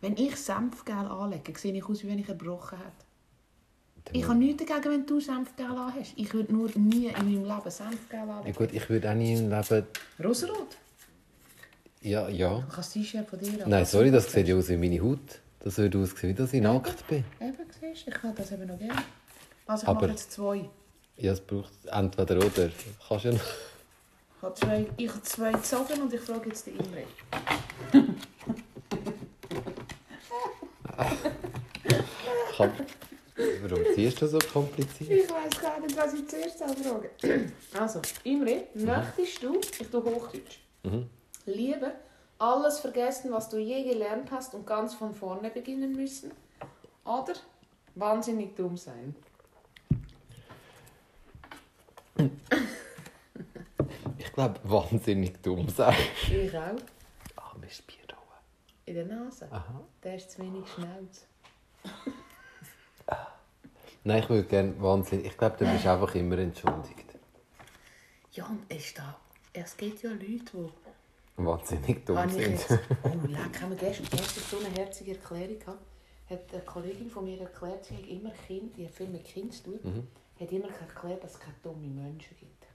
[0.00, 4.16] Wenn ich Senfgel anlege, sehe ich aus, wie wenn ich erbrochen hätte.
[4.16, 6.14] Ich habe nichts dagegen, wenn du Senfgel anhast.
[6.16, 8.56] Ich würde nur nie in meinem Leben Senfgel ja anlegen.
[8.56, 9.86] gut, ich würde auch nie im Leben...
[10.24, 10.78] Rosarot.
[12.08, 12.54] Ja, ja.
[12.60, 13.70] Du kannst das T-Shirt von dir an.
[13.70, 15.18] Nein, sorry, das sieht ja aus wie meine Haut.
[15.60, 17.22] Das würde aussehen, wie dass ich nackt bin.
[17.40, 18.94] Eben, siehst du, ich kann das eben noch gerne.
[19.66, 20.68] Also ich Aber- mache jetzt zwei.
[21.18, 22.70] Ja, es braucht entweder oder.
[23.08, 23.40] Kannst du ja noch...
[24.36, 27.02] Ich habe zwei, ich habe zwei gezogen und ich frage jetzt den Imre.
[33.62, 35.10] Warum ziehst du so kompliziert?
[35.10, 37.10] Ich weiß gar nicht, was ich zuerst frage.
[37.78, 41.06] Also, Imre, möchtest du, ich tue Hochdeutsch, Mhm.
[41.48, 41.92] Lieber
[42.38, 46.30] alles vergessen, was du je gelernt hast und ganz von vorne beginnen müssen?
[47.04, 47.34] Oder
[47.94, 49.14] wahnsinnig dumm sein?
[54.18, 55.96] Ich glaube, wahnsinnig dumm sein.
[56.30, 56.76] Ich auch.
[57.36, 57.98] Ah, mir ist Bier.
[58.88, 59.46] In der Nase.
[59.50, 59.82] Aha.
[60.02, 61.26] Der ist zu wenig Schnauz.
[64.02, 65.26] Nein, ich würde gerne wahnsinnig...
[65.26, 67.04] Ich glaube, du bist einfach immer entschuldigt.
[68.32, 69.14] Ja, und es, da,
[69.52, 70.70] es gibt ja Leute, die
[71.46, 72.50] Wahnsinnig dumm Habe ich sind.
[72.52, 72.70] jetzt,
[73.04, 75.78] oh, leck, haben wir gestern, gestern so eine herzige Erklärung gehabt.
[76.30, 79.52] Hat eine Kollegin von mir erklärt, sie hat immer Kind, die hat viel mit Kindern
[79.52, 80.06] zu tun, Mhm.
[80.44, 82.66] hat immer erklärt, dass es keine dummen Menschen gibt.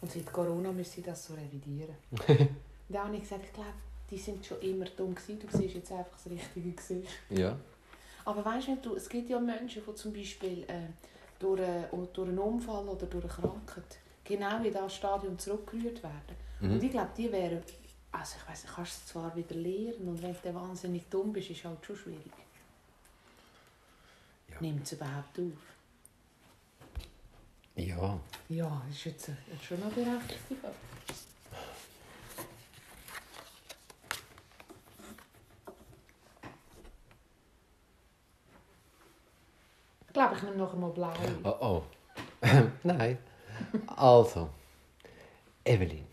[0.00, 1.94] Und seit Corona müssen sie das so revidieren.
[2.88, 3.70] da habe ich gesagt, ich glaube,
[4.10, 7.08] die sind schon immer dumm gewesen, du siehst jetzt einfach das richtige Gesicht.
[7.30, 7.56] Ja.
[8.24, 10.88] Aber weißt du, es gibt ja Menschen, die zum Beispiel äh,
[11.38, 16.36] durch, äh, durch einen Unfall oder durch eine Krankheit genau in das Stadium zurückgerührt werden.
[16.62, 16.74] Mhm.
[16.74, 17.60] Und ich glaube, die wären,
[18.12, 21.32] also ich weiß nicht, kannst du es zwar wieder lernen und wenn du wahnsinnig dumm
[21.32, 22.32] bist, ist es halt schon schwierig.
[24.48, 24.60] Ja.
[24.60, 25.72] Nimmt es überhaupt auf?
[27.74, 28.20] Ja.
[28.48, 30.74] Ja, das ist jetzt, äh, jetzt schon eine berechtigte Frage.
[40.06, 41.12] Ich glaube, ich nehme noch einmal blau.
[41.42, 41.82] Oh oh.
[42.84, 43.18] Nein.
[43.86, 44.50] Also,
[45.64, 46.11] Evelyn.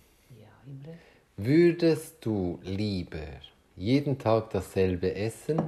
[1.45, 3.17] Würdest du lieber
[3.75, 5.61] jeden Tag dasselbe essen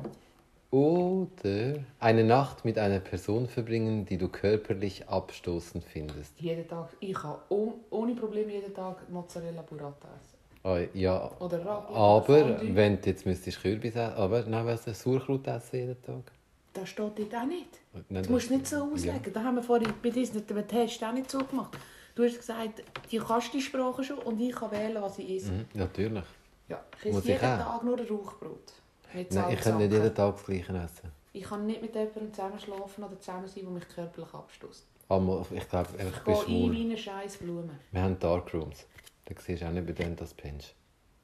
[0.70, 6.40] oder eine Nacht mit einer Person verbringen, die du körperlich abstoßend findest?
[6.40, 10.38] Jeden Tag, ich kann oh, ohne Probleme jeden Tag Mozzarella Burrata essen.
[10.64, 11.94] Oh, ja, Oder Ragù.
[11.94, 16.32] aber wenn du jetzt müsstest Kürbis essen, aber nein, was Sauerkraut essen jeden Tag?
[16.74, 17.80] Das steht dort auch nicht.
[17.94, 18.84] Nein, Das musst du nicht so Ja.
[18.84, 19.34] auslegen.
[19.34, 21.78] Da haben wir vorhin bei diesem Test auch nicht so gemacht.
[22.16, 25.52] Du hast gesagt, die kannst die Sprache schon und ich kann wählen, was ich esse.
[25.52, 26.24] Mhm, natürlich.
[26.68, 27.58] Ja, ich esse Muss ich jeden auch?
[27.58, 28.74] Tag nur ein Rauchbrot.
[29.14, 31.12] Mit Nein, ich kann nicht jeden Tag das Gleiche essen.
[31.34, 34.86] Ich kann nicht mit jemandem zusammen schlafen oder zusammen sein, der mich körperlich abstößt.
[35.10, 36.72] Aber ich glaube, ich Ich bin gehe ein schwul.
[36.74, 37.70] wie eine scheiß Blume.
[37.92, 38.86] Wir haben Darkrooms.
[39.26, 40.74] Da siehst du auch nicht bei denen, dass du pennst.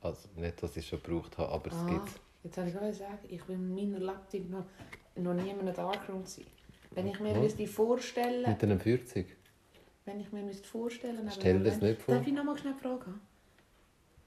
[0.01, 2.09] Also nicht, dass ich es schon gebraucht habe, aber es Ah, gibt
[2.43, 4.65] jetzt habe ich gerade sagen, ich will in meiner Lebzeit noch,
[5.15, 6.45] noch nie in einem Darkroom sein.
[6.91, 7.39] Wenn ich mir Ja.
[7.39, 9.36] müsste vorstellen Mit einem 40.
[10.07, 11.39] wenn ich mir müsste vorstellen müsste...
[11.41, 12.15] Stell dir das nicht vor.
[12.15, 13.19] Darf ich noch mal schnell fragen?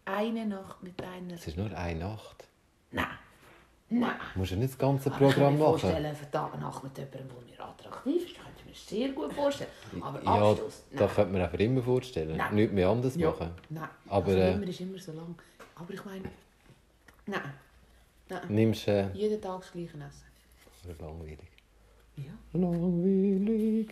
[0.04, 1.34] Eine Nacht mit einer...
[1.34, 2.44] Es ist nur eine Nacht.
[2.92, 3.06] Nein!
[3.88, 4.12] Nein!
[4.34, 5.78] Du musst ja nicht das ganze Programm ich kann mir machen.
[5.80, 9.08] vorstellen, für Tag und Nacht mit jemandem, der mir attraktiv ist, könnte ich mir sehr
[9.12, 9.70] gut vorstellen.
[10.00, 10.84] Aber Ja, Abschluss?
[10.96, 12.36] da könnte man einfach immer vorstellen.
[12.36, 12.54] Nein.
[12.54, 13.30] Nichts mehr anders Ja.
[13.30, 13.50] machen.
[13.70, 15.34] Nein, Aber, also äh, immer ist immer so lang.
[15.76, 16.24] Aber ich meine,
[17.26, 17.40] nein,
[18.28, 18.40] nein.
[18.48, 20.96] Nimmst du äh, Jeden Tag das gleiche essen.
[21.00, 21.38] langweilig.
[22.16, 22.32] Ja.
[22.52, 23.88] Langweilig.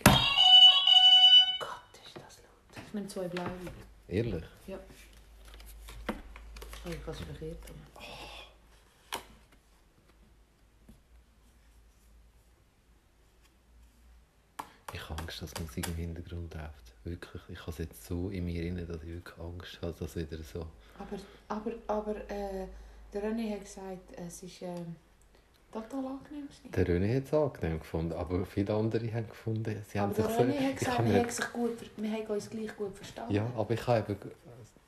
[2.89, 3.51] Ich nehme zwei blaue.
[4.07, 4.43] Ehrlich?
[4.65, 4.79] Ja.
[6.09, 7.59] Oh, ich habe es verkehrt.
[14.91, 16.95] Ich habe Angst, dass Musik im Hintergrund läuft.
[17.03, 17.41] Wirklich.
[17.49, 20.41] Ich habe es jetzt so in mir drin, dass ich wirklich Angst habe, dass wieder
[20.41, 20.65] so...
[20.97, 22.65] Aber, aber, aber äh,
[23.13, 24.73] der René hat gesagt, es ist äh,
[25.71, 26.47] total angenehm.
[26.75, 30.35] Der René hat es angenehm gefunden, aber viele andere haben gefunden, sie haben Aber sich
[30.35, 30.43] so...
[30.43, 33.33] René hat ich gesagt, wir haben, sich gut, wir haben uns gleich gut verstanden.
[33.33, 34.31] Ja, aber ich habe eben...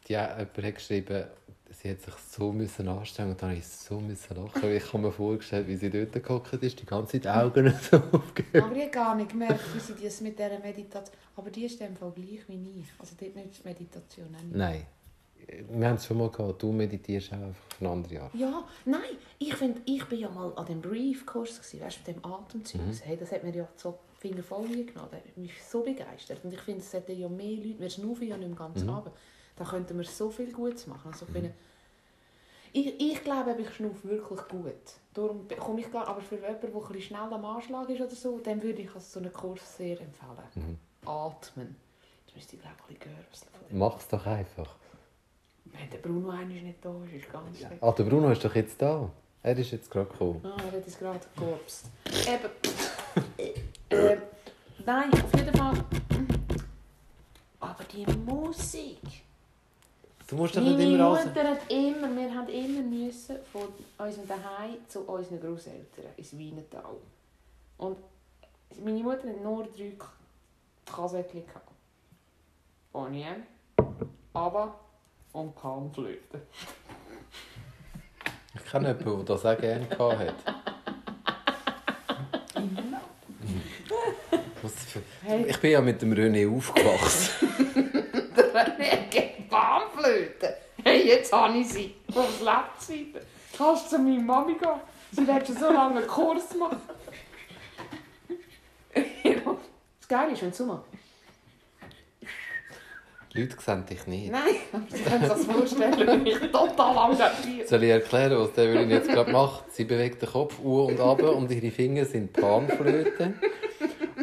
[0.08, 1.26] Die, jemand hat geschrieben,
[1.70, 4.72] sie hat sich so müssen anstrengen und dann musste ich so müssen lachen.
[4.72, 7.98] Ich habe mir vorgestellt, wie sie dort gehockt ist, die ganze Zeit die Augen so
[7.98, 8.66] aufgegeben.
[8.66, 11.16] Aber ich habe gar nicht gemerkt, wie sie das mit dieser Meditation...
[11.36, 12.88] Aber die ist in dem Fall gleich wie ich.
[13.00, 14.32] Also dort nicht Meditation.
[14.32, 14.56] nicht.
[14.56, 14.86] Nein.
[15.70, 18.36] Wir haben es schon mal gehabt, du meditierst auch einfach auf eine andere Art.
[18.36, 19.02] Ja, nein,
[19.40, 21.74] ich finde, ich bin ja mal an dem Brief-Kurs, weißt
[22.08, 22.82] du, mit dem Atemzeug.
[22.82, 22.94] Mhm.
[23.04, 25.10] Hey, das hat mir ja so Finger voll genommen.
[25.12, 26.44] Das hat mich so begeistert.
[26.44, 28.94] Und ich finde, es sollten ja mehr Leute, wir schnaufen ja nicht im ganzen Mhm.
[28.94, 29.16] Abend,
[29.56, 31.12] da könnten wir so viel Gutes machen.
[31.12, 31.52] Also ich, bin,
[32.74, 34.74] ich, ich glaube, ich schnaufe wirklich gut.
[35.14, 38.40] Darum komme ich gar, aber für jemanden, der ein schnell am Anschlag ist oder so,
[38.40, 40.38] dem würde ich also so einen Kurs sehr empfehlen.
[40.56, 40.78] Mhm.
[41.10, 41.76] Atmen.
[42.26, 43.48] Jetzt müsste ich glaube ich ein bisschen.
[43.72, 44.76] Mach es doch einfach.
[45.66, 47.82] Wenn der Bruno einmal nicht da ist, ist ganz schlecht.
[47.82, 49.10] Ah, der Bruno ist doch jetzt da.
[49.44, 50.42] Er ist jetzt gerade gekommen.
[50.44, 51.86] Ah, er hat es gerade gekorpst.
[52.28, 53.56] Eben.
[53.90, 54.18] äh,
[54.86, 55.86] nein, auf jeden Fall.
[57.60, 59.00] Aber die Musik.
[60.28, 61.26] Du musst doch nicht Meine immer alles...
[61.26, 66.96] Mutter hat immer, wir haben immer müssen von unserem Daheim zu unseren Großeltern ins Wienertal.
[67.78, 67.98] Und
[68.84, 69.94] meine Mutter hat nur drei
[70.86, 71.72] Kassettchen gehabt.
[72.94, 73.26] Bonnie,
[74.34, 74.80] aber
[75.34, 76.42] und Panflöte.
[78.54, 80.36] Ich kenne jemanden, der das auch gerne gehabt hat.
[84.62, 85.02] Was für...
[85.24, 85.46] Hey.
[85.48, 87.32] Ich bin ja mit dem René aufgewachsen.
[88.36, 90.58] Der René geht Panflöte.
[90.84, 91.96] Hey, jetzt habe ich sie.
[92.14, 93.26] Aufs Lebzeiten.
[93.58, 94.70] Kannst du zu meiner Mami gehen?
[95.12, 96.78] Sie hat schon so lange einen Kurs gemacht.
[99.24, 100.91] das Geile ist, wenn du machst.
[103.34, 104.30] Die Leute sehen dich nicht.
[104.30, 104.42] Nein,
[104.90, 109.08] sie können sich das vorstellen, ich total engagiert Soll ich erklären, was der Evelyn jetzt
[109.08, 109.74] gerade macht?
[109.74, 113.40] Sie bewegt den Kopf u und ab und ihre Finger sind Panflöten.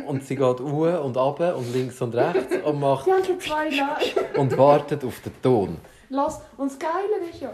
[0.07, 4.03] Und sie geht u und ab und links und rechts und macht schon zwei Jahre.
[4.37, 5.79] und wartet auf den Ton.
[6.11, 7.53] Lass, und das Geile ist ja,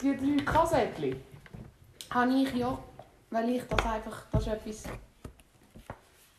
[0.00, 1.16] die drei Kassettchen
[2.10, 2.78] habe ich ja,
[3.30, 4.82] weil ich das einfach, das ist etwas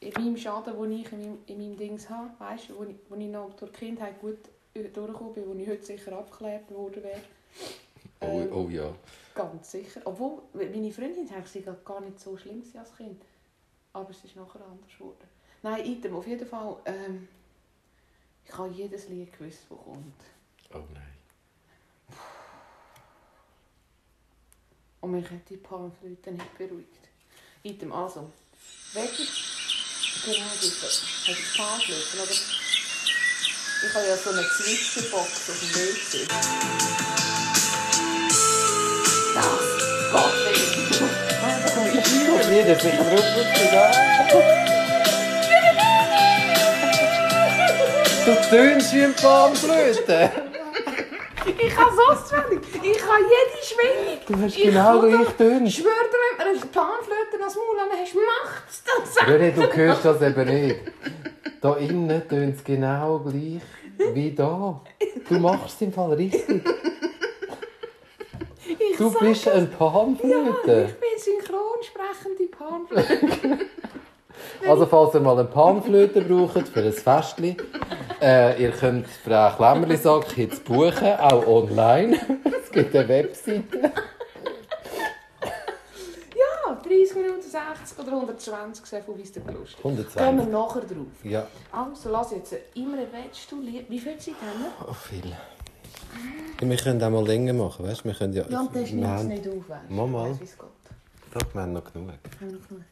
[0.02, 2.96] in meinem Schaden, den ich in meinem, in meinem Dings habe, weißt du, wo ich,
[3.08, 4.40] wo ich noch durch die Kindheit gut
[4.74, 7.22] durchgekommen bin, wo ich heute sicher abgeklärt worden wäre.
[8.20, 8.94] Oh, Ähm, oh ja.
[9.36, 10.02] Ganz sicher.
[10.06, 13.22] Obwohl, meine Freundin sagt, sie gar nicht so schlimm als Kind.
[13.94, 15.28] Aber es ist nachher anders geworden.
[15.62, 17.28] Nein, item, auf jeden Fall, ähm,
[18.46, 20.24] ich habe jedes Lied gewusst, das kommt.
[20.74, 22.18] Oh nein.
[25.02, 27.10] Und mich hat die Panflöte nicht beruhigt.
[27.64, 28.32] Item, also,
[28.94, 29.12] weg
[30.26, 32.32] ich, genau, bitte, hast du Panflöte, oder?
[33.84, 36.28] Ich habe ja so eine Zwischenbox auf dem WC.
[39.34, 39.46] Das
[40.12, 40.34] Gott
[41.74, 44.44] das ist nicht drauf.
[48.26, 50.32] Du tönst wie ein Panflöte.
[51.58, 52.62] Ich kann so auswendig.
[52.84, 54.20] Ich kann jede Schwingung.
[54.28, 55.72] Du hast Ich genau gleich Ich tönt.
[55.74, 59.18] schwöre dir, wenn man eine Panflöte ans Maul hast, macht's das.
[59.28, 60.80] René, du hörst das eben nicht.
[61.62, 63.62] Da innen tönt es genau gleich
[64.14, 64.82] wie da.
[65.30, 66.62] Du machst es im Fall richtig.
[68.66, 69.54] Ich Du bist es.
[69.54, 70.90] ein Panflöte.
[70.90, 73.66] Ich bin synchronsprechende Panflöte.
[74.68, 77.58] Also falls ihr mal eine Panflöte braucht für ein Festchen,
[78.22, 82.20] äh, ihr könnt Frau Klemmerli-Sack jetzt buchen, auch online.
[82.64, 83.92] Es gibt eine Webseite.
[86.36, 86.76] Ja,
[87.52, 89.78] 30 Minuten 60 oder 120, sehr viel weiss der Lust.
[89.82, 90.52] Gehen wir 120.
[90.52, 91.08] nachher drauf.
[91.24, 92.54] Ja, Also, lass jetzt.
[92.76, 93.62] Imre, willst du?
[93.62, 94.88] Wie viel Zeit haben wir?
[94.90, 95.36] oh, viel.
[96.60, 98.06] Wir können auch mal länger machen, weißt?
[98.06, 98.46] Wir können ja...
[98.50, 99.94] Ja, und das es haben- nicht auf, weißt du?
[100.08, 100.38] Mal.
[101.34, 102.10] Doch, wir haben noch genug.
[102.10, 102.84] Haben wir noch genug?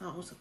[0.00, 0.36] Ah, Also,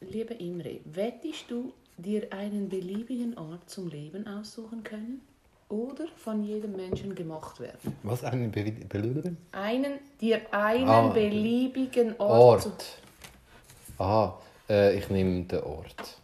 [0.00, 5.22] lieber Imre, wettest du dir einen beliebigen Ort zum Leben aussuchen können?
[5.70, 7.96] Oder von jedem Menschen gemacht werden?
[8.02, 8.24] Was?
[8.24, 11.08] Einen Be Be Einen, dir einen Ah.
[11.08, 12.98] beliebigen Ort, Ort.
[13.98, 14.32] Ah,
[14.68, 16.18] äh, ich nehme den Ort.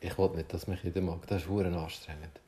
[0.00, 1.26] Ich will nicht, dass mich jeder mag.
[1.26, 2.40] Das ist anstrengend.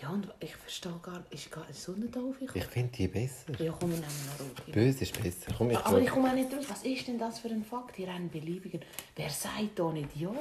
[0.00, 2.36] Ja, und ich verstehe gar nicht, ist gar Sonne da auf?
[2.54, 3.52] Ich finde die besser.
[3.58, 4.72] Ja, komm, wir nehmen noch Rot.
[4.72, 5.52] Böse ist besser.
[5.56, 6.64] Komm, ich Aber ich komme auch nicht drauf.
[6.70, 7.96] Was ist denn das für ein Fakt?
[7.96, 8.80] Hier einen beliebigen.
[9.16, 10.32] Wer sagt da nicht ja?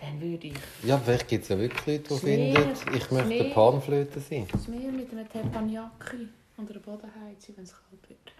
[0.00, 3.54] Dann würde ich Ja, vielleicht gibt es ja wirklich Leute, die finden, ich möchte eine
[3.54, 4.48] Panflöte sein.
[4.50, 6.28] das Meer mit einem Teppanyaki.
[6.56, 8.32] Unter den Boden heizen, wenn es kalt wird.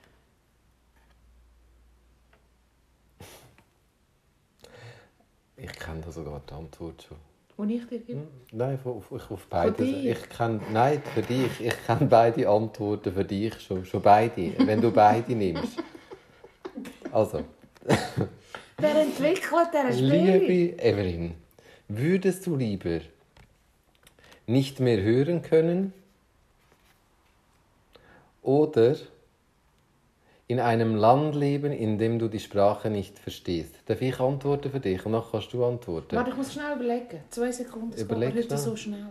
[5.59, 7.19] Ich kenne da sogar die Antwort schon.
[7.57, 8.21] Und ich dir gebe?
[8.21, 8.29] Hm?
[8.53, 9.83] Nein, auf, auf, auf beide.
[9.83, 11.61] Ich kenn, nein, für dich.
[11.61, 13.85] Ich kenne beide Antworten für dich schon.
[13.87, 14.53] Schon beide.
[14.59, 15.79] Wenn du beide nimmst.
[17.11, 17.45] Also,
[18.79, 20.39] Wer entwickelt der Spiel?
[20.39, 21.35] liebe Evelyn,
[21.89, 23.01] würdest du lieber
[24.47, 25.93] nicht mehr hören können
[28.43, 28.97] oder
[30.49, 33.75] in einem Land leben, in dem du die Sprache nicht verstehst?
[33.87, 36.15] Darf ich antworten für dich und dann kannst du antworten?
[36.17, 37.21] Warte, ich muss schnell überlegen.
[37.31, 37.91] Zwei Sekunden.
[37.91, 39.07] Es geht Überleg mir heute so schnell.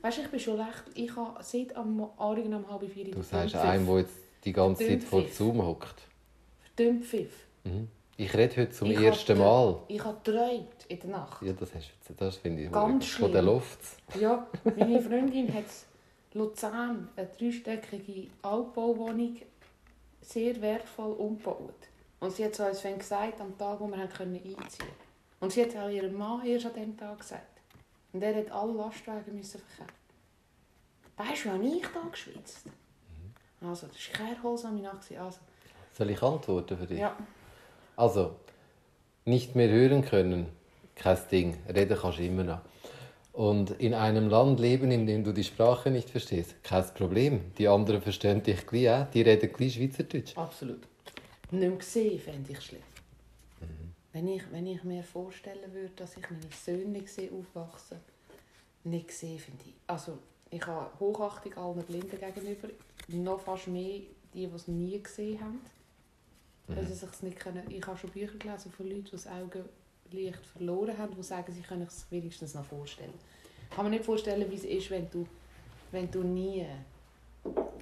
[0.00, 0.82] Weißt du, ich bin schon recht.
[0.94, 4.86] Ich habe seit am Abend um halb vier Du sagst einem, der jetzt die ganze
[4.86, 5.38] Zeit vor Dünnpfiff.
[5.38, 6.02] Zoom hockt.
[6.76, 7.32] Dünnpfiff.
[7.64, 7.88] Mhm.
[8.16, 9.78] Ich rede heute zum Ich ersten Mal.
[9.88, 11.42] Ich habe geträumt in der Nacht.
[11.42, 13.54] Ja, das, hast du das finde ich Ganz von der schlimm.
[13.54, 13.78] Luft.
[14.20, 15.64] Ja, meine Freundin hat
[16.32, 19.36] in Luzern eine dreistöckige Altbauwohnung
[20.22, 21.74] sehr wertvoll umgebaut.
[22.20, 24.84] Und sie hat so uns gesagt, am Tag, wo wir haben können einziehen konnten.
[25.40, 27.60] Und sie hat auch ihrem Mann erst an diesem Tag gesagt.
[28.12, 29.96] Und er hat alle Lastwagen müssen verkaufen.
[31.16, 32.66] Weißt du, wie ich da geschwitzt?
[33.60, 35.10] Also, das war keine erholsame Nacht.
[35.18, 35.38] Also,
[35.96, 36.98] Soll ich antworten für dich?
[36.98, 37.16] ja.
[37.96, 38.36] Also,
[39.24, 40.46] nicht mehr hören können,
[40.94, 41.58] kein Ding.
[41.68, 42.60] Reden kannst du immer noch.
[43.32, 47.40] Und in einem Land leben, in dem du die Sprache nicht verstehst, kein Problem.
[47.56, 49.10] Die anderen verstehen dich gleich auch.
[49.10, 50.36] Die reden gleich Schweizerdeutsch.
[50.36, 50.80] Absolut.
[51.50, 52.82] Nicht mehr sehen, fände ich schlimm.
[54.12, 57.98] Wenn, ich, wenn ich mir vorstellen würde, dass ich meine Söhne sehe aufwachsen,
[58.84, 59.74] nicht sehen, finde ich.
[59.86, 60.18] Also,
[60.50, 62.68] ich habe Hochachtung allen Blinden gegenüber.
[63.08, 64.00] Noch fast mehr
[64.34, 65.60] die, die es nie gesehen haben.
[66.68, 67.62] Sie sich's nicht können.
[67.70, 69.26] Ich habe schon Bücher gelesen von Leuten, die das
[70.12, 73.14] Augenlicht verloren haben, die sagen, sie können es wenigstens noch vorstellen.
[73.70, 75.26] Ich kann mir nicht vorstellen, wie es ist, wenn du,
[75.90, 76.66] wenn du nie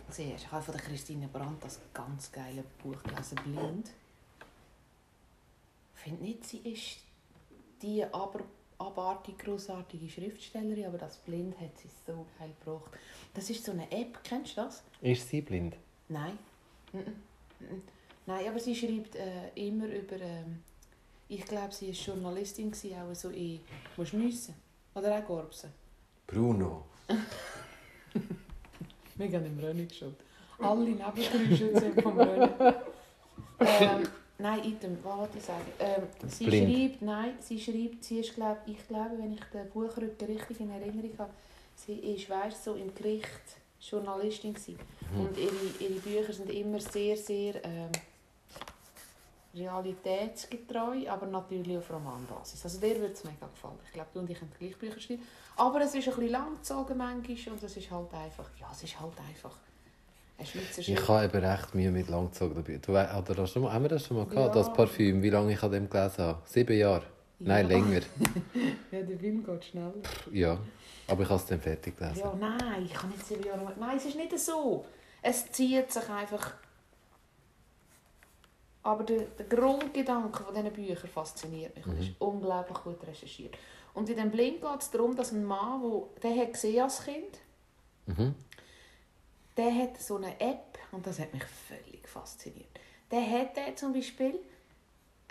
[0.08, 0.44] siehst.
[0.44, 3.90] Ich habe von der Christine Brandt das ganz geile Buch gelesen, «Blind».
[5.96, 6.98] Ich finde nicht, sie ist
[7.82, 8.40] die aber
[8.78, 12.92] abartig großartige Schriftstellerin, aber das «Blind» hat sie so geil gebracht.
[13.34, 14.82] Das ist so eine App, kennst du das?
[15.02, 15.76] Ist sie blind?
[16.08, 16.38] Nein.
[18.26, 20.16] Nein, aber sie schreibt äh, immer über.
[20.20, 20.62] Ähm,
[21.30, 23.60] ich glaube, sie war Journalistin, auch so in.
[23.96, 24.54] Musst du nüssen?
[24.94, 25.70] Oder auch Gorbsen?
[26.26, 26.86] Bruno.
[29.16, 30.14] Wir gehen im Rennen geschaut.
[30.58, 32.50] Alle Nebengeräusche sind vom Rennen.
[33.60, 35.66] ähm, nein, Item, was wollte ich sagen?
[35.78, 36.74] Ähm, sie Blind.
[36.74, 40.70] schreibt, nein, sie schreibt, sie ist, glaub, ich glaube, wenn ich den Buchrücken richtig in
[40.70, 41.30] Erinnerung habe,
[41.76, 43.28] sie ist, weißt so im Gericht
[43.80, 44.78] Journalistin gewesen.
[45.16, 47.90] Und ihre, ihre Bücher sind immer sehr, sehr ähm,
[49.54, 52.64] realitätsgetreu, aber natürlich auf Romanbasis.
[52.64, 53.78] Also dir würde es mega gefallen.
[53.86, 55.22] Ich glaube, du und ich können gleich Bücher schreiben.
[55.56, 59.00] Aber es ist ein bisschen langgezogen manchmal und es ist halt einfach, ja, es ist
[59.00, 59.56] halt einfach
[60.38, 62.64] ein Schweizer Ich habe eben recht Mühe mit langgezogen.
[62.80, 64.54] Du, oder hast du mal, haben wir das schon mal gehabt?
[64.54, 64.62] Ja.
[64.62, 66.38] Das Parfüm, wie lange ich an dem gelesen habe?
[66.46, 67.04] Sieben Jahre?
[67.38, 67.76] Nein, Ja.
[67.76, 68.00] länger.
[68.90, 69.92] Ja, der Film geht schneller.
[70.32, 70.58] Ja.
[71.08, 72.18] Aber ich habe es dann fertig gelesen.
[72.20, 74.84] Ja, nein, ich kann nicht sieben Jahre Nein, es ist nicht so.
[75.22, 76.54] Es zieht sich einfach.
[78.82, 81.86] Aber der, der Grundgedanke von diesen Büchern fasziniert mich.
[81.86, 83.56] und ist unglaublich gut recherchiert.
[83.92, 87.04] Und in dem Blind geht es darum, dass ein Mann, wo, der hat gesehen als
[87.04, 87.38] Kind,
[88.06, 88.34] Mhm.
[89.56, 92.68] der hat so eine App, und das hat mich völlig fasziniert.
[93.10, 94.38] Der hat der zum Beispiel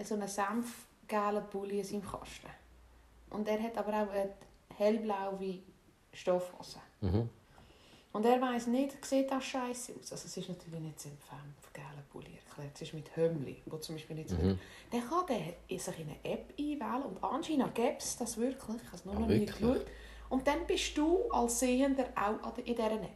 [0.03, 2.47] so einen senfgelben Pulli in seinem Kasten.
[3.31, 4.29] Und er hat aber auch eine
[4.77, 5.59] hellblaue
[6.13, 6.79] Stoffhose.
[7.01, 7.29] Mhm.
[8.13, 10.11] Und er weiss nicht, sieht das scheiße aus.
[10.11, 12.38] Also es ist natürlich nicht so empfänglich von gelben Pulli
[12.73, 14.59] Es ist mit Hömmli, wo zum Beispiel nicht so Mhm.
[14.91, 18.77] Dann kann der sich in eine App einwählen und anscheinend gibt es das wirklich.
[18.81, 19.85] Ich habe es nur Ah, noch nie geschaut.
[20.29, 23.09] Und dann bist du als Sehender auch in dieser App.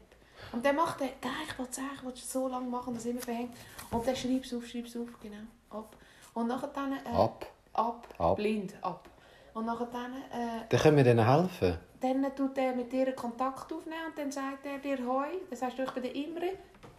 [0.51, 3.05] Und dann macht er, «Geil, ich will es sagen, ich will so lange machen, dass
[3.05, 3.55] immer verhängt.
[3.91, 5.37] Und dann schreibst du auf, schreibst du auf, genau,
[5.69, 5.95] ab.
[6.33, 6.93] Und nachher dann...
[6.93, 7.45] Äh, Ab.
[7.73, 8.07] Ab.
[8.17, 8.35] Ab.
[8.35, 9.07] Blind, ab.
[9.53, 10.13] Und nachher dann...
[10.13, 11.77] Äh, Dann können wir denen helfen.
[12.01, 15.27] dann tut er mit dir Kontakt aufnehmen und dann sagt er dir Hoi.
[15.49, 16.49] Dann sagst du, ich bin der Imre.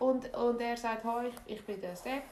[0.04, 2.24] Und, und er sagt Hoi, ich bin der Sepp.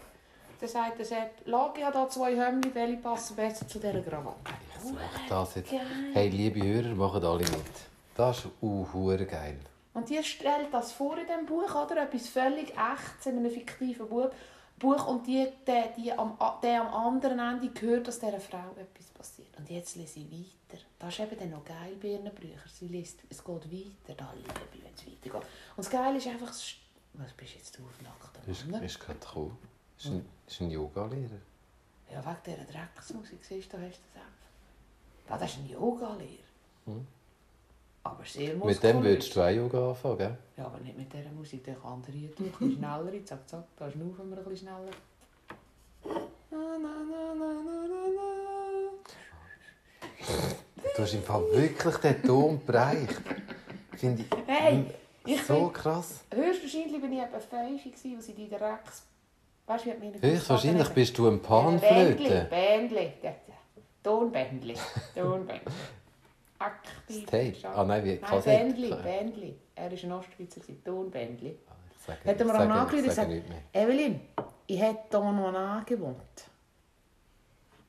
[0.61, 4.53] Dann sagt der Sepp, Lage ja da zwei Hömmli, welche passen besser zu dieser Krawatte.
[4.77, 5.73] Ich suche das jetzt.
[6.13, 7.73] Hey, liebe Hörer, machen alle mit.
[8.15, 8.85] Das ist uh,
[9.27, 9.59] geil.
[9.95, 12.03] Und die stellt das vor in diesem Buch, oder?
[12.03, 14.31] Etwas völlig echtes, in einem fiktiven Buch.
[14.79, 19.07] Buch und die, der, die am, der am anderen Ende gehört, dass dieser Frau etwas
[19.17, 19.57] passiert.
[19.59, 20.83] Und jetzt lese ich weiter.
[20.99, 22.61] Das ist eben dann noch geil bei ihren Büchern.
[22.71, 25.49] Sie liest, es geht weiter, da liebe ich, wenn es weitergeht.
[25.77, 26.82] Und das Geile ist einfach, es
[27.15, 28.83] was bist jetzt du auf nacktem Ist, Mann?
[28.83, 29.59] ist gerade gekommen.
[29.99, 31.41] Ist ein, ist ein Yoga-Lehrer.
[32.11, 35.31] Ja, wegen dieser Drecksmusik, siehst du, da hast du das einfach.
[35.31, 36.49] Ja, das ist ein Yoga-Lehrer.
[36.87, 37.07] Hm.
[38.05, 38.81] Aber sehr Mit muskulös.
[38.81, 40.39] dem würdest du auch Yoga anfangen, gell?
[40.57, 41.63] Ja, aber nicht mit dieser Musik.
[41.65, 42.57] Der kann der hier durch.
[42.57, 43.25] Schneller.
[43.25, 43.65] Zack, zack.
[43.77, 44.91] Da schnaufen wir ein bisschen schneller.
[46.51, 48.33] Na, na, na, na, na, na,
[50.97, 53.21] Du hast im Fall wirklich den Ton bereicht.
[53.97, 54.85] Finde ich Hey,
[55.27, 56.25] ich so bin- krass.
[56.33, 58.93] Höchstwahrscheinlich bin ich etwa fünf, gewesen, als ich die direkt...
[59.67, 62.47] Weißt du, wie hat mir Höchstwahrscheinlich bist du ein Panflöte.
[62.51, 63.13] Bändli.
[64.03, 64.75] Tonbändli.
[65.15, 65.61] Tonbändli.
[66.59, 67.27] Aktiv.
[67.27, 67.55] Tape?
[67.75, 68.65] Ah nein, wie Nein, Kassette.
[68.65, 69.57] Bändli, Bändli.
[69.75, 70.61] Er war ein Ostschweizer.
[70.85, 71.59] Tonbändli.
[71.97, 73.31] Ich sage, Hat er mir auch angerufen und gesagt.
[73.73, 74.21] Evelyn,
[74.67, 76.17] ich hätte hier noch ein Angebot.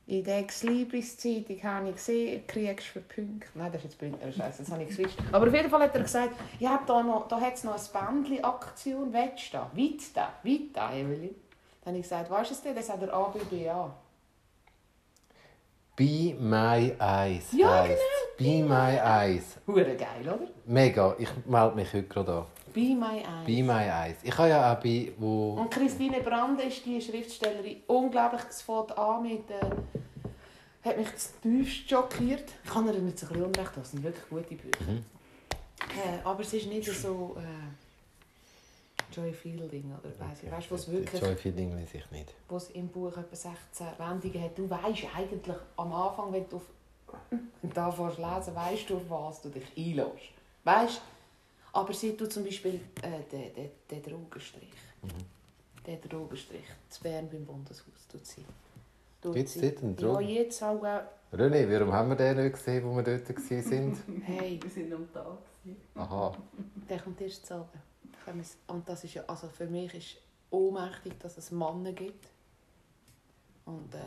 [0.06, 3.48] In der Ex-Libris-Zeitung habe ich gesehen, kriegst du für Punkte.
[3.54, 5.16] Nein, das ist jetzt Bündner Scheiße, das habe ich geswitcht.
[5.32, 8.06] Aber auf jeden Fall hat er gesagt, habe da noch, da hat es noch eine
[8.06, 9.70] Bändli-Aktion, willst du da?
[9.74, 10.32] Weit da?
[10.42, 11.34] Weit da, Evelyn?
[11.82, 13.94] Dann habe ich gesagt, weißt du es denn, das hat der ABBA.
[15.96, 18.02] Be My Eyes Ja, heisst.
[18.36, 19.56] Be My Eyes.
[19.66, 20.48] Hure geil, oder?
[20.66, 21.14] Mega.
[21.18, 22.46] Ich melde mich heute gerade an.
[22.74, 23.46] Be my eyes.
[23.46, 24.16] Be My Eyes.
[24.24, 25.52] Ich habe ja auch bei, wo...
[25.52, 27.82] Und Christine Brande ist die Schriftstellerin.
[27.86, 29.48] Unglaublich, es fängt an mit...
[29.48, 29.60] Äh,
[30.84, 31.08] hat mich
[31.40, 32.50] tiefst schockiert.
[32.64, 34.90] Ich kann ihr nicht so ein bisschen unrecht, das sind wirklich gute Bücher.
[34.90, 37.36] Äh, aber es ist nicht so...
[37.38, 41.22] Äh, Joy Fielding, oder weiss ich, weißt du, was wirklich...
[41.22, 42.34] Joy Feeling weiß ich nicht.
[42.48, 44.58] wo es im Buch etwa 16 Wendungen hat.
[44.58, 46.62] Du weißt eigentlich am Anfang, wenn du auf,
[47.62, 50.34] da fährst lesen, weißt du, auf was du dich einlässt.
[50.64, 51.00] Weißt
[51.74, 54.72] Aber sie tut zum Beispiel äh, den, den, den Drogenstrich.
[55.86, 56.64] Den Drogenstrich.
[56.88, 58.44] Zu Bern beim Bundeshaus tut sie.
[59.20, 60.82] Tut Gibt's sie- dort einen Drogen- Ja, jetzt auch.
[60.84, 64.02] Äh, René, warum haben wir den nicht gesehen, wo wir dort waren?
[64.24, 65.38] hey, Wir sind am Tag.
[65.96, 66.36] Aha.
[66.88, 67.70] der kommt erst zu Abend.
[68.40, 70.16] Es- Und das ist ja, also für mich ist
[70.50, 72.26] ohnmächtig, dass es Männer gibt.
[73.66, 73.98] Und äh,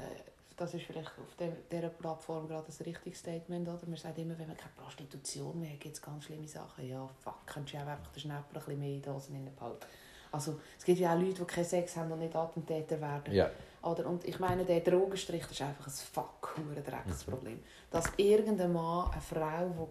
[0.58, 3.86] das ist vielleicht auf der, dieser Plattform gerade ein richtiges Statement, oder?
[3.86, 6.90] Man sagt immer, wenn man keine Prostitution mehr hat, gibt es ganz schlimme Sachen.
[6.90, 9.86] Ja, fuck, kannst du auch einfach den Schnapper ein bisschen mehr in die Hosen behalten.
[10.32, 13.34] Also, es gibt ja auch Leute, die keinen Sex haben und nicht Attentäter werden.
[13.34, 13.50] Ja.
[13.84, 14.08] Oder?
[14.08, 17.64] Und ich meine, der Drogenstrich das ist einfach ein fuck Drecksproblem.
[17.92, 19.90] Dass irgendein Mann, eine Frau, wo,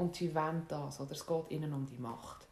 [0.00, 2.45] und sie wollen das, oder es geht ihnen um die Macht.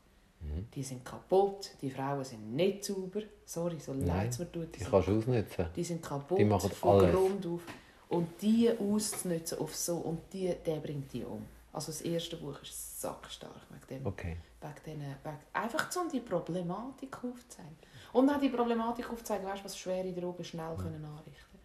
[0.75, 3.23] Die sind kaputt, die Frauen sind nicht sauber.
[3.45, 4.75] Sorry, so leid es mir tut.
[4.75, 5.67] Die sind kannst du ausnutzen.
[5.75, 7.15] die sind kaputt Die machen von alles.
[7.15, 7.61] Grund auf.
[8.09, 11.45] Und die auszunutzen auf so, und die, der bringt die um.
[11.73, 14.07] Also das erste Buch ist sackstark wegen dem.
[14.07, 14.37] Okay.
[14.61, 17.77] Wegen den, wegen, einfach um die Problematik aufzuzeigen.
[18.13, 21.59] Und auch die Problematik aufzuzeigen, weißt, was schwere Drogen schnell können anrichten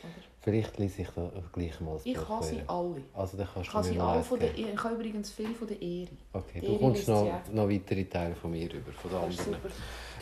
[0.00, 0.29] können.
[0.42, 3.02] Vielleicht lese ich da gleich mal Ich habe sie alle.
[3.12, 4.56] Also dann Ich kannst du habe mir sie alle von der.
[4.58, 6.08] Ich habe übrigens viel von der Ehre.
[6.32, 9.44] Okay, Die du kommst noch, noch weitere Teile von mir über, von den anderen.
[9.44, 9.68] super.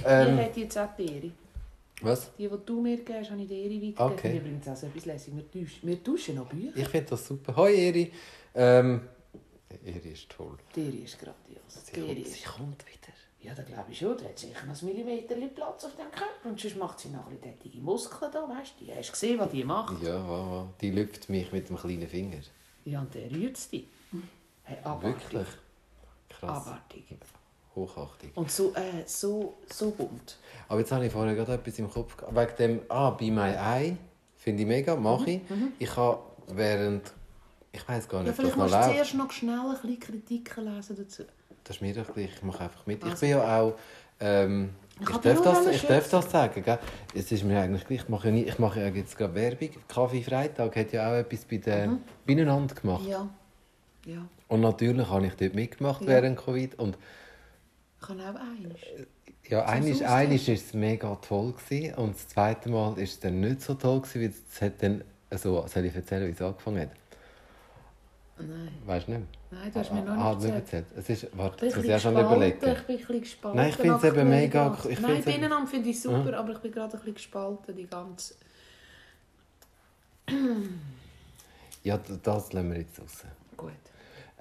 [0.04, 1.30] Ähm, Die hat jetzt auch die Ehre.
[2.02, 2.32] was?
[2.36, 4.12] Die, die du mir hast, habe ich die Ehre weitergegeben.
[4.12, 4.30] Okay.
[4.32, 5.34] Ich übrigens auch so etwas lässig.
[5.36, 6.76] Wir tauschen, wir tauschen noch Bücher.
[6.76, 7.54] Ich finde das super.
[7.56, 8.12] Hoi Eri.
[8.56, 9.00] Ähm,
[9.84, 10.56] Eri ist toll.
[10.74, 11.84] Die Ehre ist grandios.
[11.94, 13.12] Die ist sie kommt wieder.
[13.48, 14.14] Ja, das glaube ich schon.
[14.18, 16.48] Die hat sicher noch ein Millimeter Platz auf dem Körper.
[16.50, 18.94] Und sonst macht sie noch ein bisschen tätige Muskeln da, weißt du?
[18.94, 20.02] Hast du gesehen, was die macht?
[20.02, 22.40] Ja, wow, die lüpft mich mit dem kleinen Finger.
[22.84, 23.86] Ja, und der rührt es dich.
[24.64, 25.32] Hey, abartig.
[25.32, 25.48] Wirklich?
[26.28, 26.66] Krass.
[26.66, 27.04] Abartig.
[27.74, 28.30] Hochachtung.
[28.34, 30.36] Und so, äh, so, so bunt.
[30.68, 32.36] Aber jetzt habe ich vorher gerade etwas im Kopf gehabt.
[32.36, 33.96] Wegen dem, ah, Be My Eye,
[34.36, 35.40] finde ich mega, mache ich.
[35.78, 37.12] Ich habe während,
[37.72, 39.70] ich weiß gar Mhm, Ja, nicht, ob das vielleicht musst du zuerst noch schnell ein
[39.80, 41.22] bisschen Kritiken lesen dazu.
[41.68, 42.98] Das ist mir doch gleich, ich mache einfach mit.
[43.04, 43.20] Ich Also.
[43.20, 43.74] bin ja auch,
[44.20, 46.78] ähm, Ich ich, darf das, ich darf das sagen, gell?
[47.14, 49.68] Es ist mir eigentlich gleich, ich mache ja, nie, ich mache ja jetzt gerade Werbung.
[49.86, 51.98] Kaffee Freitag hat ja auch etwas bei den Mhm.
[52.26, 53.06] Beieinander gemacht.
[53.06, 53.28] Ja.
[54.06, 54.26] Ja.
[54.48, 56.06] Und natürlich habe ich dort mitgemacht Ja.
[56.08, 56.74] während Covid.
[56.78, 56.96] Und
[58.00, 58.80] Ich kann auch eines.
[59.48, 63.60] ja, einisch ist es mega toll gewesen, und das zweite Mal ist es dann nicht
[63.60, 66.90] so toll gewesen, weil es hat dann, also, soll ich erzählen, wie es angefangen hat?
[68.40, 68.68] Nein.
[68.86, 69.26] Weißt du nicht?
[69.50, 70.54] Nein, du hast mir noch ah, nicht erzählt.
[70.54, 70.86] erzählt.
[70.96, 72.56] Es ist, warte, Ich muss ich auch schon überlegen.
[72.56, 73.56] Ich bin ein bisschen gespalten.
[73.56, 76.72] Nein, ich finde es eben mega- ich Nein, Binnenam finde ich super, aber ich bin
[76.72, 78.34] gerade ein bisschen gespalten, die ganze...
[81.84, 83.24] Ja, das lassen wir jetzt raus.
[83.56, 83.72] Gut.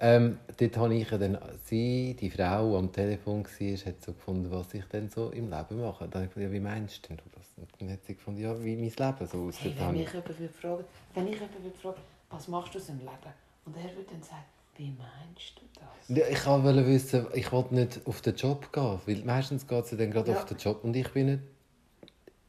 [0.00, 4.12] Ähm, dort habe ich ja dann, sie, die Frau, die am Telefon war, hat so
[4.12, 6.06] gefunden, was ich denn so im Leben mache.
[6.06, 7.46] Dann habe ich gesagt, ja, wie meinst denn du das?
[7.56, 9.74] Und dann hat sie gefunden, ja, wie mein Leben so aussieht.
[9.76, 12.00] Hey, wenn mich jemand fragen, wenn ich jemand würde fragen,
[12.30, 13.32] was machst du aus dem Leben?
[13.68, 14.44] Und er würde dann sagen,
[14.76, 16.16] wie meinst du das?
[16.16, 19.96] Ja, Ich wollte wissen, ich wollte nicht auf den Job gehen, weil meistens geht sie
[19.96, 20.38] dann gerade Ja.
[20.38, 21.42] auf den Job und ich bin nicht...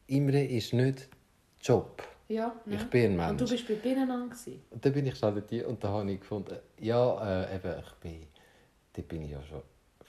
[0.06, 1.08] Imre ist nicht
[1.60, 2.02] Job.
[2.28, 3.50] Ja, Ich bin ein Und du Mensch.
[3.50, 4.62] bist bei Binnenam gewesen.
[4.70, 7.92] Und dann bin ich schnell dort und da habe ich gefunden, ja, äh, eben, ich
[8.00, 8.26] bin,
[8.94, 9.62] dort bin ich ja schon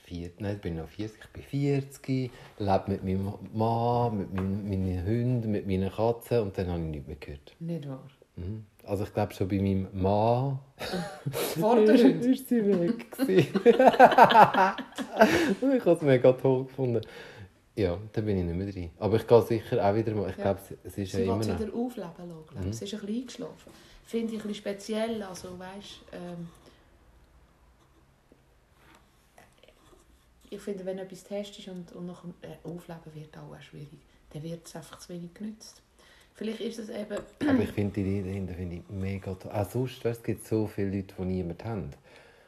[0.05, 4.70] 40, nein, ich bin noch 40, ich bin 40, lebe mit meinem Mann, mit meinen,
[4.70, 7.55] meinen Hunden, mit meinen Katzen und dann habe ich nichts mehr gehört.
[7.59, 8.07] Nicht wahr?
[8.38, 8.66] Mhm.
[8.84, 10.59] Also ich glaube schon bei meinem Mann
[11.59, 12.25] Vordergrund.
[12.25, 13.05] ist sie weg.
[15.61, 17.01] Und ich habe es mega toll gefunden.
[17.75, 18.89] Ja, da bin ich nicht mehr drin.
[18.99, 20.29] Aber ich gehe sicher auch wieder mal.
[20.29, 20.43] Ich Ja.
[20.43, 21.59] glaube, es- ist ja Sie immer will noch...
[21.59, 22.75] wieder aufleben lassen, ich.
[22.77, 23.71] Sie ist ein bisschen eingeschlafen.
[24.05, 25.23] Finde ich ein bisschen speziell.
[25.23, 26.49] Also, weißt, ähm,
[30.49, 33.88] ich finde, wenn etwas testest und, und nach dem äh, Aufleben wird auch schwierig,
[34.34, 35.82] dann wird es einfach zu wenig genützt.
[36.41, 37.17] Vielleicht ist es eben...
[37.47, 39.51] Aber ich finde die Idee dahinter finde ich mega toll.
[39.51, 41.89] Auch sonst, weißt, es gibt so viele Leute, die niemanden haben.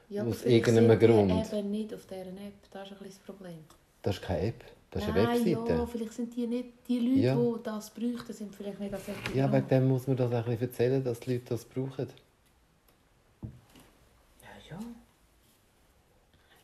[0.09, 1.31] Ja, Aus irgendeinem sind Grund.
[1.51, 2.53] Die eben nicht auf dieser App.
[2.71, 3.59] Das ist ein bisschen das Problem.
[4.01, 5.73] Das ist keine App, das ist eine Nein, Webseite.
[5.73, 6.69] ja, vielleicht sind die nicht...
[6.87, 7.35] Die Leute, Ja.
[7.35, 10.37] die das bräuchten, sind vielleicht nicht als App Ja, wegen dem muss man das auch
[10.37, 12.07] ein bisschen erzählen, dass die Leute das brauchen.
[14.41, 14.79] Ja, ja.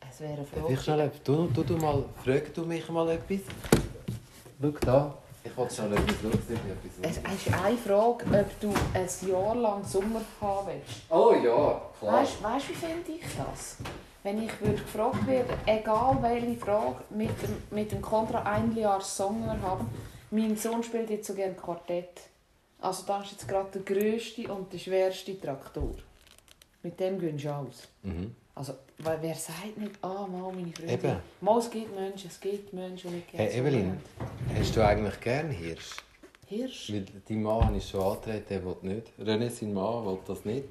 [0.10, 0.82] Es wäre eine Darf ich Frage.
[0.82, 3.42] schnell, du, du, du mal, frag du mich mal etwas.
[4.60, 6.40] Schau da, ich wollte schnell etwas schauen,
[7.02, 11.02] Es ist eine Frage, ob du ein Jahr lang Sommer haben willst.
[11.10, 13.78] Oh ja, Weißt du, wie finde ich das?
[14.24, 19.02] Wenn ich würde gefragt werde, egal welche Frage, mit dem, mit dem Kontra ein Jahr
[19.02, 19.90] Sommer haben,
[20.32, 22.22] mein Sohn spielt jetzt so gerne Quartett.
[22.82, 25.96] Also das ist jetzt gerade der grösste und der schwerste Traktor.
[26.84, 27.88] Mit dem gehst du aus.
[28.04, 28.36] Mhm.
[28.60, 30.92] Also, weil wer sagt nicht, ah, mal meine Freunde.
[30.94, 31.16] Eben.
[31.40, 33.98] Mal, es gibt Menschen, es gibt Menschen, die nicht gerne Hey Evelyn,
[34.54, 35.96] hast du eigentlich gern Hirsch?
[36.46, 36.92] Hirsch?
[36.92, 39.14] Weil dein Mann ich schon angetreten, der will nicht.
[39.18, 40.66] René, sein Mann, will das nicht.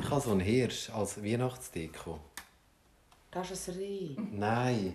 [0.00, 2.18] Ich habe so einen Hirsch als Weihnachtsdeko.
[3.30, 4.16] Das ist ein Reh.
[4.32, 4.94] Nein.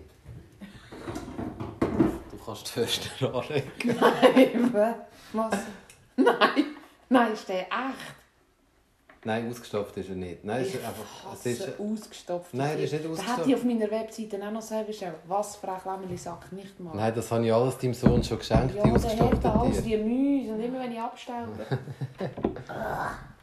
[2.32, 3.70] Du kannst die Förster anlegen.
[3.84, 4.74] Nein,
[5.32, 5.56] was?
[6.16, 6.64] Nein,
[7.08, 8.19] nein, ist der echt?
[9.22, 10.42] Nein, ausgestopft ist er nicht.
[10.44, 11.34] Nein, Ich ist einfach...
[11.34, 12.54] Es ist, ausgestopft.
[12.54, 13.38] Nein, der ist nicht Da ausgestopft.
[13.40, 15.14] hätte ich auf meiner Webseite auch noch selber bestellt.
[15.26, 16.94] Was, Frau Klemmerli sagt nicht mal.
[16.96, 19.82] nein, das habe ich alles deinem Sohn schon geschenkt, ja, die der hat ausgestopften alles
[19.82, 20.02] Tiere.
[20.02, 20.52] die Mühe.
[20.54, 21.48] Und immer wenn ich abstelle.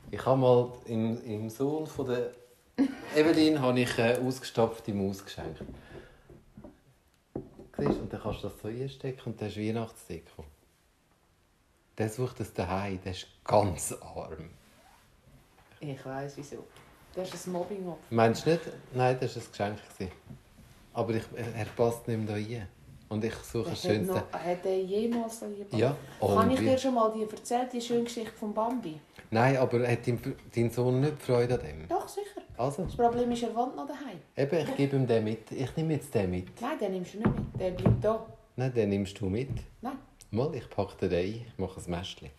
[0.09, 2.32] Ich habe mal im, im Sohn von der
[3.13, 5.61] Evelyn habe ich eine ausgestopfte Maus geschenkt.
[7.78, 10.45] Siehst du, und dann kannst du das so einstecken und dann ist Weihnachtsdeko.
[11.97, 14.49] Der sucht es daheim, der ist ganz arm.
[15.80, 16.63] Ich weiss wieso.
[17.15, 17.95] Das ist ein mobbing -Opfer.
[18.11, 18.61] Meinst du nicht?
[18.93, 19.78] Nein, das war ein Geschenk.
[19.97, 20.11] gewesen.
[20.93, 21.23] Aber ich,
[21.55, 22.67] er passt nicht mehr rein.
[23.09, 24.13] Und ich suche das Hat, Schönste.
[24.13, 25.71] noch, hat er jemals so lieb?
[25.73, 28.99] Ja, Kann und ich dir schon mal die erzählt, die schöne Geschichte von Bambi?
[29.32, 30.19] Nein, aber hat dein,
[30.53, 31.88] dein Sohn nicht Freude an dem?
[31.88, 32.41] Doch, sicher.
[32.57, 34.19] Also, Das Problem ist, er wohnt noch daheim.
[34.36, 35.51] eben, ich gebe ihm den mit.
[35.51, 36.61] Ich nehme jetzt den mit.
[36.61, 37.61] Nein, den nimmst du nicht mit.
[37.61, 38.25] Der bleibt da.
[38.57, 39.49] Nein, den nimmst du mit.
[39.82, 39.97] Nein.
[40.32, 42.30] Mal, ich packe den ein, ich mache ein Mäschchen.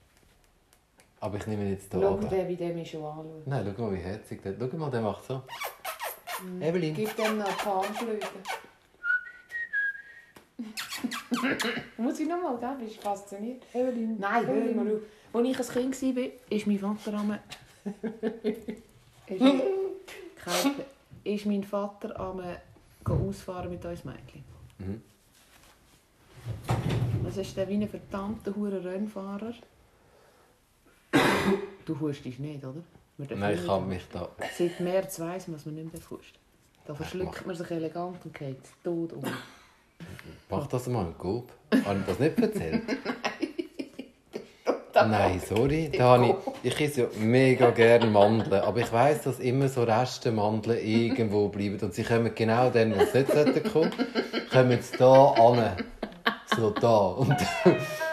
[1.21, 2.29] Aber ich nehme ihn jetzt hier Schau runter.
[2.29, 3.43] den bei dem schon anschauen.
[3.47, 5.43] Nein, schau mal, wie herzig der Schau mal, der macht so.
[6.61, 6.95] Evelyn.
[6.95, 8.27] Gib dem noch ein paar Armschläge.
[11.97, 12.77] Muss ich noch mal, gell?
[12.87, 13.63] Bist du fasziniert?
[13.73, 14.19] Evelyn.
[14.19, 15.01] Nein, hör mal auf.
[15.33, 17.39] Als ich ein Kind war, ist mein Vater am...
[18.43, 19.41] ist,
[20.37, 20.75] Kein...
[21.25, 22.41] ist mein Vater am
[23.05, 24.45] ausfahren mit uns Mädchen.
[24.79, 25.03] Mhm.
[27.25, 29.53] Das ist der wie ein verdammter hure Rennfahrer.
[31.85, 32.83] Du hustest nicht, oder?
[33.37, 34.29] Nein, ich habe mich da.
[34.57, 36.39] Seit März weiss man, dass man nicht mehr husten
[36.87, 39.25] Da verschluckt man sich elegant und geht tot um.
[40.49, 41.51] Mach das mal Coop.
[41.85, 42.83] Habe ich das nicht erzählt?
[44.95, 45.91] Nein, sorry.
[45.97, 48.63] Da habe ich, ich esse ja mega gerne Mandeln.
[48.63, 51.79] Aber ich weiss, dass immer so Reste Mandeln irgendwo bleiben.
[51.81, 53.93] Und sie kommen genau dann, wo sie nicht kommen,
[54.51, 55.77] kommen sie da an.
[56.57, 56.97] So da.
[56.99, 57.37] Und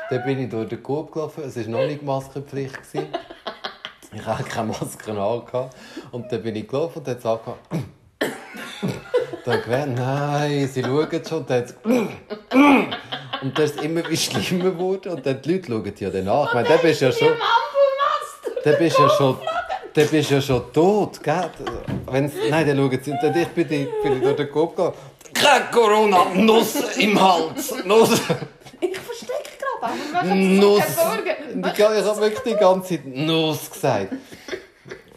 [0.09, 1.43] dann bin ich durch den Coop gelaufen.
[1.45, 2.75] Es war noch nicht Maskenpflicht.
[2.75, 3.07] gewesen.
[4.13, 5.69] Ich hatte keine Maske an.
[6.11, 7.93] Und dann bin ich gelaufen und dann hat es angefangen.
[9.45, 11.37] Dann gewähnt, nein, sie schauen schon.
[11.39, 11.75] Und dann hat's
[13.41, 15.13] und das ist immer wie schlimmer geworden.
[15.13, 16.47] Und dann die Leute schauen ja dann nach.
[16.47, 17.27] Ich meine, dann bist du ja schon...
[18.63, 19.37] Dann bist du ja schon...
[19.93, 21.49] Dann bist ja schon tot, gell?
[22.07, 23.11] Wenn's, nein, dann schauen sie...
[23.11, 24.93] Und dann ich bin, ich, bin ich durch den Kopf gegangen.
[25.33, 27.75] Kein Corona, Nuss im Hals.
[27.85, 28.21] Nuss.
[29.81, 30.79] Aber Nuss.
[30.79, 30.97] Ich,
[31.83, 34.13] habe wirklich die ganze Zeit Nuss gesagt.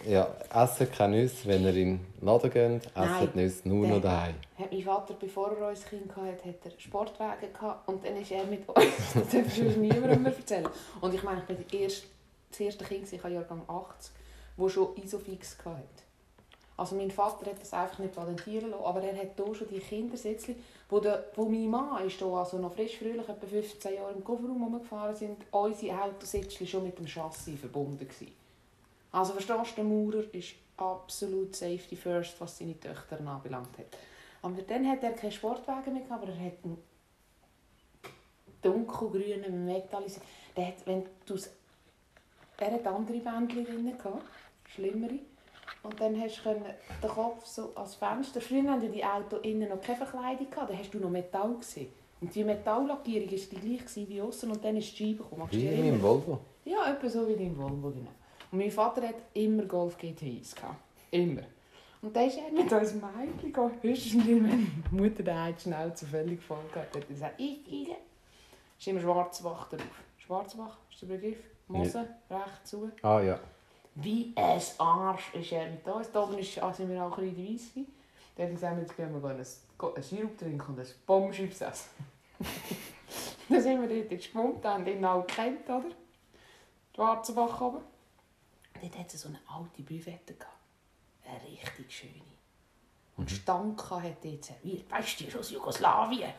[0.06, 2.86] Ja, essen keine Nüsse, wenn ihr in den Laden geht.
[2.94, 4.34] Essen Nüsse nur noch daheim.
[4.59, 8.30] Hat mein Vater, bevor er uns Kind hatte, hat er Sportwagen gehabt und dann ist
[8.30, 8.78] er mit uns.
[9.14, 10.68] Das darfst du niemandem mehr erzählen.
[11.00, 12.06] Und ich meine, ich bin erste,
[12.50, 14.12] das erste Kind, ich habe Jahrgang 80,
[14.59, 16.07] der schon Isofix hatte.
[16.79, 19.81] Also mein Vater hat das einfach nicht patentieren lassen, aber er hat hier schon die
[19.81, 20.55] Kindersitzli,
[20.89, 24.22] wo, der, wo mein Mann ist hier, also noch frisch fröhlich, etwa 15 Jahre im
[24.22, 28.33] Kofferraum rumgefahren sind, unsere Autositzli schon mit dem Chassis verbunden gewesen.
[29.11, 33.99] Also verstehst du, der Maurer ist absolut safety first, was seine Töchter anbelangt hat.
[34.43, 36.79] Aber dann hat er keinen Sportwagen mehr, aber er hat einen
[38.62, 40.20] dunkelgrünen Metallis.
[40.57, 41.51] Der hat, wenn du es
[42.61, 44.24] er hat andere Bändchen drin gehabt,
[44.74, 45.20] schlimmere.
[45.83, 48.41] Und dann hast du den Kopf so als Fenster.
[48.41, 51.89] Früher hatten die Autos innen noch keine Verkleidung gehabt, dann hast du noch Metall gesehen.
[52.20, 55.49] Und die Metalllackierung war die gleiche wie außen und dann ist die Scheibe gekommen.
[55.51, 56.41] Wie in meinem Volvo.
[56.64, 57.91] Ja, etwa so wie dein Volvo.
[57.91, 58.11] Genau.
[58.51, 60.76] Und mein Vater hat immer Golf GTIs gehabt.
[61.11, 61.43] Immer.
[62.03, 63.79] Und dann ist er mit uns Mädchen gegangen.
[63.83, 67.03] Höchstens, meine Mutter den einen schnell zu völlig voll gehabt hat.
[67.03, 67.97] Er gesagt, ich gehe.
[68.79, 70.03] Ist immer Schwarzbach drauf.
[70.16, 71.39] Schwarzbach, ist der Begriff?
[71.66, 72.91] Mose, recht zu.
[73.03, 73.39] Ah ja.
[74.01, 76.12] Wie ein Arsch ist er mit uns.
[76.12, 77.86] Da oben ist, ah, sind wir auch ein bisschen weiss.
[78.36, 79.46] Dann hat er gesagt, jetzt gehen wir einen,
[79.94, 81.90] einen Sirup trinken und ein Pommes essen.
[83.49, 85.90] dann sind wir dort in Schwund, haben den auch gekannt, oder?
[86.94, 87.82] Schwarzenbach oben.
[88.80, 90.46] Dort hat es so eine alte gehabt.
[91.24, 92.22] Eine richtig schöne.
[93.16, 94.88] Und Stanka hat dort serviert.
[94.88, 96.32] Weißt du, die aus Jugoslawien.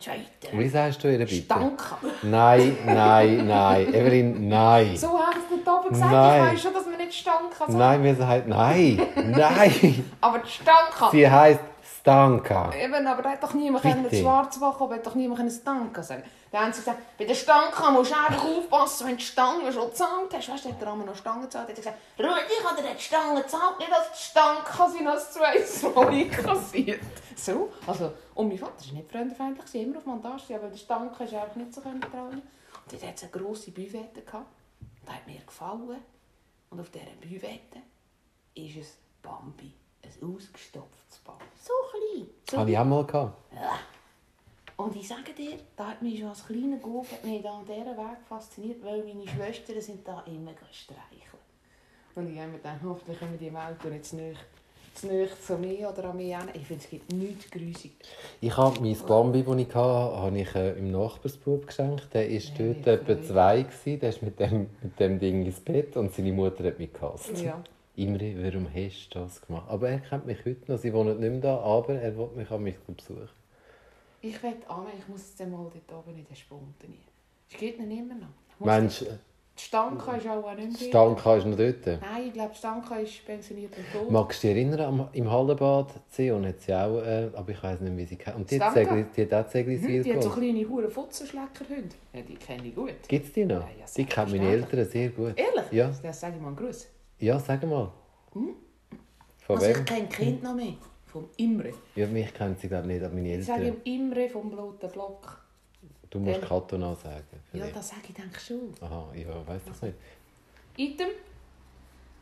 [0.00, 0.52] Scheiter.
[0.52, 1.34] Wie sagst du ihr bitte?
[1.34, 1.98] Stanka.
[2.22, 3.92] Nein, nein, nein.
[3.92, 4.96] Evelyn, nein.
[4.96, 6.12] So haben sie dort oben gesagt.
[6.12, 6.44] Nein.
[6.44, 7.72] Ich weiß schon, dass man nicht Stanka sagt.
[7.72, 9.02] Nein, wir sagen nein.
[9.16, 10.04] Nein.
[10.20, 11.10] Aber die Stanka.
[11.10, 11.60] Sie heisst
[12.00, 12.72] Stanka.
[12.74, 16.22] Eben, aber da hat doch niemand können Schwarzbach, aber hat doch niemand können Stanka sagen.
[16.50, 19.72] Dann haben sie gesagt, bei der Stanka musst du einfach aufpassen, wenn du die Stange
[19.72, 20.48] schon gezahlt hast.
[20.48, 21.68] Weißt du, hat der Arme noch Stange gezahlt.
[21.68, 25.06] Hat er gesagt, Rudi, ich habe dir die Stange gezahlt, nicht als die Stanka sind
[25.06, 27.00] als zweites Mal einkassiert.
[27.36, 31.24] So, also, und mein Vater war nicht freundefeindlich, sie immer auf Montage, aber der Stanka
[31.24, 32.42] ist einfach nicht so vertrauen.
[32.42, 34.46] Und dort hat es eine grosse Büvette gehabt.
[35.04, 36.00] Das hat mir gefallen.
[36.70, 37.80] Und auf dieser Büvette
[38.54, 38.86] ist ein
[39.22, 39.72] Bambi,
[40.04, 41.44] ein ausgestopftes Bambi.
[41.60, 42.26] So klein.
[42.50, 43.36] So Habe ich auch mal gehabt.
[43.54, 43.78] ja.
[44.76, 47.64] Und ich sage dir, da hat mich schon als kleiner Gub hat mich da an
[47.64, 51.42] dieser Weg fasziniert, weil meine Schwestern sind da immer streicheln.
[52.14, 55.58] Und ich habe mir gedacht, hoffentlich können wir die im Auto nicht zu nahe, zu
[55.58, 56.48] mir oder an mich hin.
[56.54, 57.90] Ich finde, es gibt nichts grusig.
[58.40, 62.08] Ich habe mein Bambi, das ich hatte, habe ich äh, im Nachbarsbub geschenkt.
[62.14, 63.62] Der war Ja, dort etwa zwei.
[63.62, 63.98] gewesen.
[64.00, 67.36] Der ist mit dem, mit dem Ding ins Bett und seine Mutter hat mich gehasst.
[67.40, 67.60] Ja.
[67.98, 69.66] Imre, warum hast du das gemacht?
[69.68, 70.78] Aber er kennt mich heute noch.
[70.78, 73.28] Sie wohnt nicht mehr da, aber er will mich an mich besuchen.
[74.20, 76.98] Ich will an, ich muss jetzt mal dort oben in den Spunten rein.
[77.50, 78.28] Es geht ihn immer noch.
[78.60, 80.88] Du, Die Stanka ist auch nicht mehr.
[80.88, 81.86] Stanka ist noch dort?
[81.86, 84.10] Nein, ich glaube, Stanka ist pensioniert und tot.
[84.10, 87.80] Magst du dich erinnern, am- im Hallenbad Zion hat sie auch, äh, aber ich weiß
[87.80, 88.36] nicht, wie sie kennt.
[88.36, 88.76] Und die hat?
[88.76, 91.96] Segli- die hat auch Segliswil Die hat so kleine hure Futzenschleckerhunde.
[92.12, 92.94] Ja, die kenne ich gut.
[93.08, 93.54] Gibt es die noch?
[93.62, 94.48] Ja, ja, die kennen meine.
[94.52, 95.32] Eltern sehr gut.
[95.36, 95.72] Ehrlich?
[95.72, 95.90] Ja.
[96.02, 96.86] Das sage ich mal einen Gruß.
[97.18, 97.92] Ja, sag mal.
[98.32, 99.78] Von Also wem?
[99.80, 100.74] ich kenne Kind noch mehr.
[101.06, 101.72] Vom Imre.
[101.96, 103.82] Ja, mich kennt sie glaube nicht, aber meine Ich sage Eltern.
[103.84, 105.42] Imre vom Bloten Block.
[106.10, 107.24] Du musst Dem- Katona sagen.
[107.52, 108.74] Ja, das sage ich denke schon.
[108.80, 109.96] Aha, ja, weiß das nicht.
[110.76, 111.08] Item.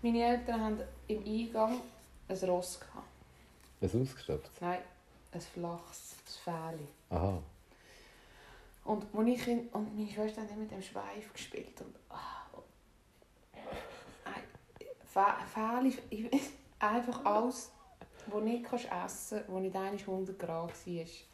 [0.02, 1.80] Meine Eltern haben im Eingang
[2.28, 3.06] ein Ross gehabt.
[3.80, 4.50] Ein ausgestopft.
[4.60, 4.78] Nein,
[5.32, 6.86] ein flaches Fähli.
[7.10, 7.42] Aha.
[8.84, 11.80] Und, ich und meine Schwester haben mit dem Schweif gespielt.
[11.80, 11.94] Und,
[16.10, 17.70] ich- einfach alles,
[18.26, 18.90] was nicht kannst essen
[19.38, 20.72] kannst, wo nicht einmal 100 Grad war.
[20.74, 21.26] Ich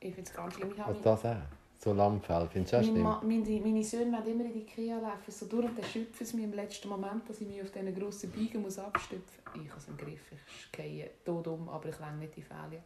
[0.00, 0.72] finde es ganz schlimm.
[0.74, 1.36] Ich Also das auch.
[1.78, 3.44] So Lammfell, findest du auch Meine, schlimm?
[3.44, 6.36] Meine, meine Söhne wollen immer in die Ikea laufen, so durch und dann schüpfen sie
[6.36, 9.64] mich im letzten Moment, dass ich mich auf diesen grossen Biegen muss abstüpfen muss.
[9.64, 12.82] Ich habe es im Griff, ich gehe tot um, aber ich länge nicht die Fälle.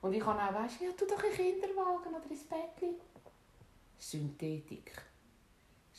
[0.00, 2.94] Und ich kann auch, weißt ja, tu doch in den Kinderwagen oder ins Bettchen.
[3.98, 4.92] Synthetik.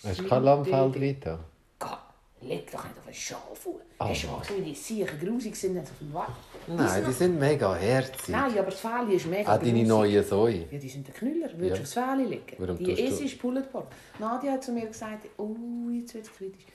[0.04, 1.40] Hast du kein Lammfell drin?
[1.78, 2.00] Gott,
[2.42, 3.68] leg doch nicht auf einen Schaf auf.
[3.98, 4.10] Ah.
[4.10, 6.30] Hast du mal gesehen, wie die Siechen grusig sind auf dem Wald?
[6.68, 8.30] Nein, die sind mega herzig.
[8.30, 9.88] Nein, aber das Fälle ist mega Auch deine grusig.
[9.88, 10.66] neuen Säue.
[10.72, 11.50] Ja, die sind der Knüller.
[11.58, 12.06] Würdest du Ja.
[12.08, 12.56] aufs Fähli legen?
[12.58, 13.88] Warum die es ist Bulletboard.
[14.20, 15.56] Nadia hat zu mir gesagt, oh,
[15.92, 16.66] jetzt wird es kritisch.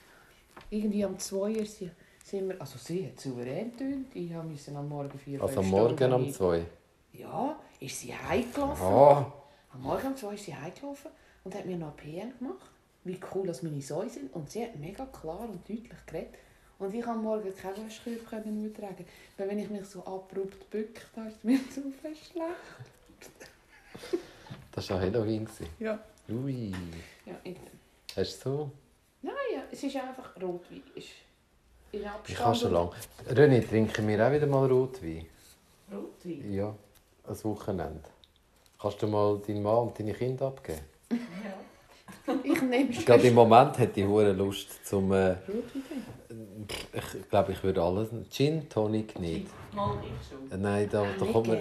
[0.71, 1.91] Irgendwie am 2 Uhr sie-
[2.25, 4.07] sind wir, also sie hat souverän getönt.
[4.15, 6.65] Ich musste am Morgen 4 Also am Morgen um zwei.
[7.13, 8.85] Ja, ist sie heimgelaufen.
[8.87, 9.33] Ah,
[9.73, 11.11] Am Morgen um 2 ist sie heimgelaufen
[11.45, 12.71] und hat mir noch PN gemacht,
[13.05, 14.33] wie cool dass meine Säue sind.
[14.35, 16.35] Und sie hat mega klar und deutlich geredet.
[16.79, 19.07] Und ich konnte am Morgen keine Wäschkörbe können tragen.
[19.37, 24.21] Weil wenn ich mich so abrupt bücke, da ist mir so fest schlecht.
[24.73, 25.49] das war Halloween.
[25.79, 25.99] Ja.
[26.29, 26.73] Ui.
[27.27, 27.57] ja ich,
[28.17, 28.71] Hast du so?
[29.23, 30.83] Nein, ja, es ist einfach Rotwein.
[30.95, 31.09] Ist
[31.93, 32.29] in Abstand.
[32.29, 32.93] Ich habe schon lange.
[33.29, 35.27] René, trinken wir auch wieder mal Rotwein?
[35.91, 36.53] Rotwein?
[36.53, 36.75] Ja,
[37.27, 38.09] ein Wochenende.
[38.81, 40.81] Kannst du mal deinen Mann und deine Kinder abgeben?
[42.43, 45.13] Ich nehme schon Gerade im Moment hätte ich hure Lust zum.
[45.13, 45.37] Äh,
[46.93, 48.09] ich glaube, ich würde alles.
[48.31, 49.47] Gin, Tonic nicht.
[49.75, 50.51] Mal ich schon.
[50.51, 51.59] Äh, Nein, da, da kommt man.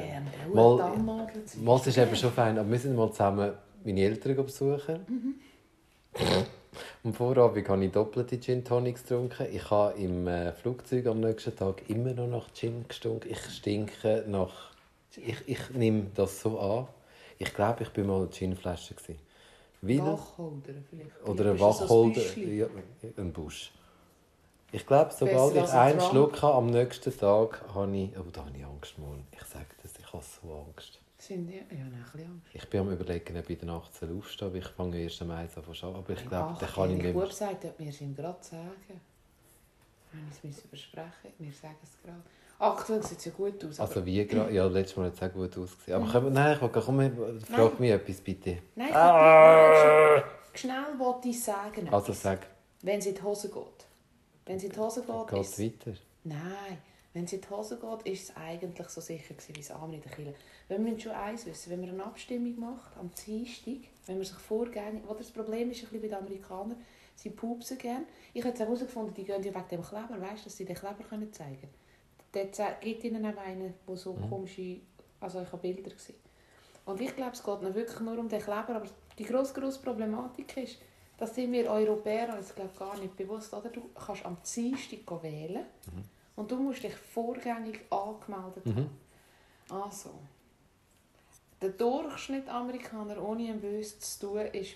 [0.53, 1.27] Mal- Mal,
[1.61, 5.39] Mal ist eben schon fein, aber wir sind mal zusammen meine Eltern besuchen.
[7.03, 9.47] Am Vorabend habe ich doppelte Gin Tonics getrunken.
[9.51, 13.29] Ich habe im äh, Flugzeug am nächsten Tag immer noch nach Gin gestunken.
[13.31, 14.71] Ich stinke nach...
[15.15, 16.87] Ich, ich nehme das so an.
[17.37, 18.93] Ich glaube, ich war mal eine Ginflasche.
[18.95, 19.19] gewesen.
[19.85, 21.27] Weil, Wacholder vielleicht.
[21.27, 22.59] oder ein Wacholder, Büschli.
[22.59, 22.67] ja,
[23.17, 23.71] ein Busch.
[24.71, 26.11] Ich glaube, sobald ich ein einen Trump.
[26.11, 29.27] Schluck habe, am nächsten Tag habe ich, oh, da habe ich Angst, Mann.
[29.31, 30.99] Ich sage das, ich habe so Angst.
[31.17, 31.57] Sind die?
[31.57, 32.47] Ja, ein bisschen Angst.
[32.53, 35.31] Ich bin am überlegen, ob ich in der Nacht soll, aber ich fange erst am
[35.31, 35.85] 1 an arbeiten.
[35.95, 37.13] Aber ich Ein glaube, dann kann ich nicht mehr.
[37.13, 39.01] Bub sagt, wir es ihm gerade sagen.
[40.13, 41.33] Wir müssen es versprechen.
[41.39, 42.21] Wir sagen es gerade.
[42.59, 43.79] Aktuell sieht es ja gut aus.
[43.79, 44.53] Also wie gerade?
[44.53, 45.95] Ja, letztes Mal hat es auch gut ausgesehen.
[45.97, 46.11] Aber Mhm.
[46.11, 48.57] können wir, nein, ich will, komm, frag mich etwas bitte.
[48.75, 50.23] Nein, ich Ah.
[50.53, 51.87] schnell wollte ich sagen.
[51.89, 52.21] Also etwas.
[52.21, 52.39] sag,
[52.81, 53.63] Wenn es in die Hose geht.
[54.45, 55.97] Wenn es in die Hose geht, geht ist es weiter?
[56.25, 56.77] Nein,
[57.13, 59.93] wenn es in die Hose geht, ist es eigentlich so sicher gewesen wie das Amen
[59.93, 60.33] in der Kirche.
[60.67, 64.35] Wir müssen schon eins wissen, wenn man eine Abstimmung macht, am Dienstag, wenn man sich
[64.37, 65.03] vorgängig...
[65.07, 66.77] Oder das Problem ist ein bisschen bei den Amerikanern,
[67.15, 68.05] sie pupsen gerne.
[68.33, 71.03] Ich habe herausgefunden, die gehen ja wegen dem Kleber, weißt du, dass sie den Kleber
[71.07, 71.73] können zeigen können.
[72.33, 74.29] Dort gibt ihnen auch einen, der so Mhm.
[74.29, 74.81] komische...
[75.19, 76.17] Also ich habe Bilder gesehen.
[76.85, 79.79] Und ich glaube, es geht nicht wirklich nur um den Kleber, aber die grosse, grosse
[79.79, 80.79] Problematik ist,
[81.17, 83.53] das sind wir Europäer uns glaube gar nicht bewusst.
[83.53, 83.69] Oder?
[83.69, 85.63] Du kannst am Dienstag wählen
[86.35, 88.75] und du musst dich vorgängig angemeldet Mhm.
[89.69, 89.85] haben.
[89.85, 90.09] Also,
[91.61, 94.73] der Durchschnitt Amerikaner ohne ein Böses zu tun, ist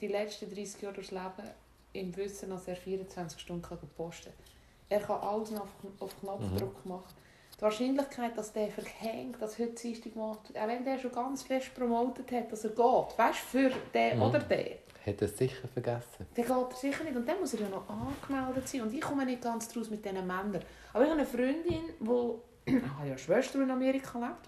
[0.00, 1.50] die letzten 30 Jahre durchs Leben
[1.92, 4.53] im Wissen, dass er 24 Stunden kann posten kann.
[4.94, 5.68] Er kann alles noch auf,
[5.98, 7.14] auf Knopfdruck machen.
[7.58, 11.74] Die Wahrscheinlichkeit, dass der verhängt, dass heute Dienstag macht, auch wenn der schon ganz fest
[11.74, 14.22] promotet hat, dass er geht, weißt du, für den Mhm.
[14.22, 14.66] oder den,
[15.06, 16.26] Hat er es sicher vergessen?
[16.34, 17.16] dann geht er sicher nicht.
[17.16, 18.82] Und dann muss er ja noch angemeldet sein.
[18.82, 20.60] Und ich komme nicht ganz draus mit diesen Männern.
[20.92, 24.46] Aber ich habe eine Freundin, die, ich habe ja Schwester, in Amerika lebt,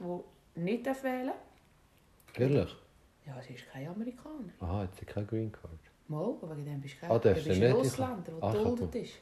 [0.57, 2.39] die nicht wählen darf.
[2.41, 2.77] Ehrlich?
[3.27, 4.53] Ja, sie ist kein Amerikaner.
[4.61, 5.73] Aha, hat sie keine Green Card?
[6.09, 7.73] Mal, aber wegen dem bist du kein Ah, du bist ein?
[7.73, 8.99] Ausländer, der Ah, geduldet du.
[9.01, 9.15] ist.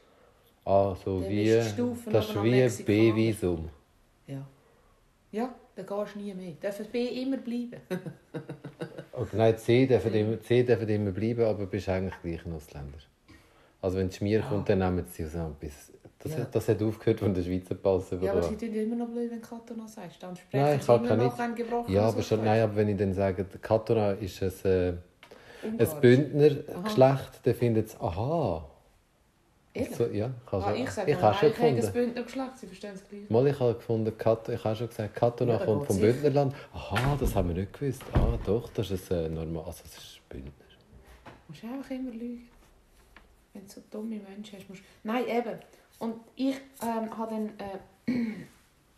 [0.65, 1.43] Ah, so Dann wie...
[1.43, 2.85] ist die Stufe Das ist wie ein.
[2.85, 3.69] B-Visum.
[4.27, 4.45] Ja.
[5.31, 6.53] Ja, dann gehst du nie mehr.
[6.59, 7.81] Darf B immer bleiben.
[9.13, 12.53] Oder nein, C dürfen immer, C dürfen immer bleiben, aber du bist eigentlich gleich ein
[12.53, 12.97] Ausländer.
[13.81, 14.45] Also wenn die Schmier Ja.
[14.47, 16.47] kommt, dann nehmen sie aus bis das, Ja.
[16.51, 19.29] das hat aufgehört, von der Schweizer Pass Ja, aber sie tun ja immer noch blöd,
[19.29, 20.23] wenn Katona sagst.
[20.23, 21.39] Dann sprechen Nein, ich sie immer noch nicht.
[21.39, 24.93] ein gebrochenes Ja, aber schon, nein, aber wenn ich dann sage, Katona ist ein, äh,
[25.63, 26.01] ein.
[26.01, 28.67] Bündnergeschlecht, dann findet es, aha.
[29.75, 29.95] Ehrlich?
[29.95, 32.05] So, ja, ich habe Ah, ich sage ich habe schon eigentlich haben das gefunden.
[32.05, 33.29] Bündner Geschlecht, sie verstehen es gleich.
[33.29, 35.99] Mal, ich habe gefunden, Kat ich habe schon gesagt, Katona Ja, kommt vom.
[35.99, 36.55] Bündnerland.
[36.73, 38.01] Aha, das haben wir nicht gewusst.
[38.13, 40.51] Ah, doch, das ist äh, normal, also das ist Bündner.
[41.25, 42.47] Du musst einfach immer lügen.
[43.53, 45.59] Wenn du so dumme Menschen hast, musst Nein, eben.
[45.99, 48.35] Und ich ähm, habe dann äh,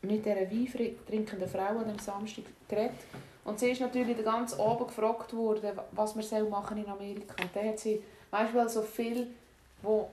[0.01, 2.95] mit dieser Wein trinkenden Frau an dem Samstag geredet.
[3.43, 7.35] Und sie ist natürlich den ganzen Abend gefragt worden, was man soll machen in Amerika.
[7.41, 9.27] Und dann hat sie, weißt du, so viel,
[9.81, 10.09] wo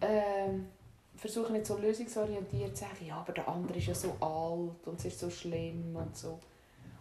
[0.00, 0.68] ähm,
[1.16, 4.98] versuchen nicht so lösungsorientiert zu sagen, ja, aber der andere ist ja so alt und
[4.98, 6.38] es ist so schlimm und so.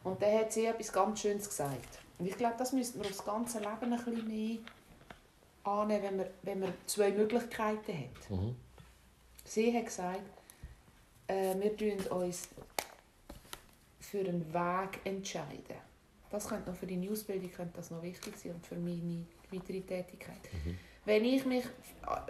[0.04, 2.00] Und dann hat sie etwas ganz Schönes gesagt.
[2.18, 4.58] Und ich glaube, das müsste man aufs ganze Leben ein bisschen mehr
[5.64, 8.30] annehmen, wenn man, wenn man zwei Möglichkeiten hat.
[8.30, 8.56] Mhm.
[9.44, 10.22] Sie hat gesagt,
[11.28, 12.48] äh, wir entscheiden uns
[14.00, 15.78] für einen Weg entscheiden.
[16.30, 19.82] Das könnte noch für die Ausbildung könnte das noch wichtig sein und für meine weitere
[19.82, 20.38] Tätigkeit.
[21.06, 21.64] Wenn ich mich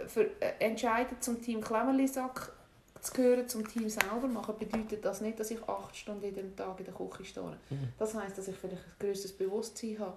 [0.06, 2.52] für, äh, entscheide, zum Team Klemmerlisack
[3.00, 6.78] zu gehören, zum Team selber machen, bedeutet das nicht, dass ich acht Stunden dem Tag
[6.78, 7.56] in der Küche stehe.
[7.98, 10.16] Das heisst, dass ich vielleicht ein grösseres Bewusstsein habe.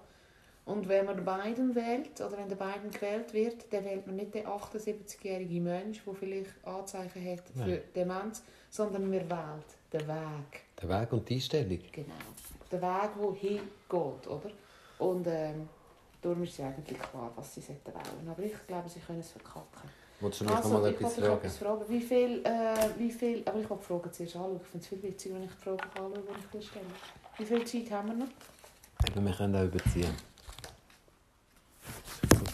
[0.66, 4.34] Und wenn man Biden wählt, oder wenn der Biden gewählt wird, dann wählt man nicht
[4.34, 7.82] den 78-jährigen Mensch, der vielleicht Anzeichen hat für Nein.
[7.94, 10.62] Demenz, sondern man wählt den Weg.
[10.80, 11.78] Der Weg und die Einstellung.
[11.90, 12.14] Genau.
[12.70, 14.50] Der Weg, der hingeht, oder?
[14.98, 15.68] Und ähm,
[16.22, 18.28] darum ist es eigentlich klar, was sie wählen.
[18.28, 19.88] Aber ich glaube, sie können es verkacken.
[20.20, 21.32] Wolltest du mich noch Also, mal ich etwas fragen?
[21.32, 21.84] etwas fragen.
[21.88, 24.60] Wie viel, äh, wie viel, aber ich wollte Fragen zuerst anschauen.
[24.62, 26.84] Ich finde es viel witziger, wenn ich die Fragen anschaue, die ich stelle.
[27.38, 28.28] Wie viel Zeit haben wir noch?
[29.08, 30.14] Eben, wir können auch überziehen.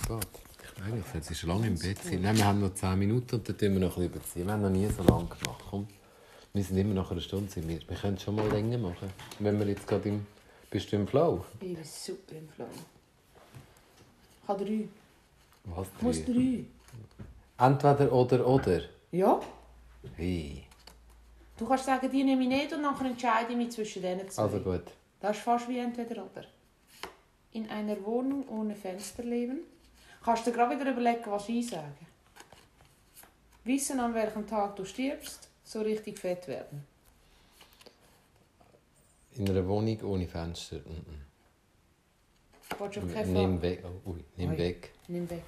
[0.08, 0.20] So.
[0.62, 1.98] Ich eigentlich, jetzt ist lange im Bett.
[2.20, 4.46] Nein, wir haben noch 10 Minuten und dann tun wir noch ein bisschen überziehen.
[4.46, 5.64] Wir haben noch nie so lange gemacht.
[5.68, 5.88] Komm.
[6.52, 7.50] Wir sind immer nach einer Stunde.
[7.50, 7.80] Sind wir.
[7.88, 9.10] wir können es schon mal länger machen.
[9.40, 10.26] Wenn wir jetzt gerade im...
[10.70, 11.44] Bist du im Flow?
[11.54, 12.66] Ich bin super im Flow.
[14.46, 14.88] Ich habe drei.
[15.64, 15.88] Was?
[15.96, 16.32] Ich muss drei?
[16.32, 17.66] drei.
[17.66, 18.80] Entweder oder oder.
[19.10, 19.40] Ja?
[20.16, 20.62] Hey.
[21.58, 24.42] Du kannst sagen, die nehme ich nicht und nachher entscheide ich mich zwischen denen zwei.
[24.42, 24.84] Also gut.
[25.20, 26.44] Das ist fast wie entweder oder.
[27.54, 29.60] In einer Wohnung ohne Fenster leben.
[30.22, 32.06] Kannst du dir gerade wieder überlegen, was ich sage.
[33.64, 36.86] Wissen, an welchem Tag du stirbst, so richtig fett werden.
[39.34, 40.76] In einer Wohnung ohne Fenster.
[40.76, 40.82] Mhm.
[40.84, 41.25] Willst
[42.78, 43.84] auf keinen Nimm weg.
[43.84, 44.58] Oh, ui, nimm Ui.
[44.58, 44.92] weg.
[45.08, 45.44] Nimm weg.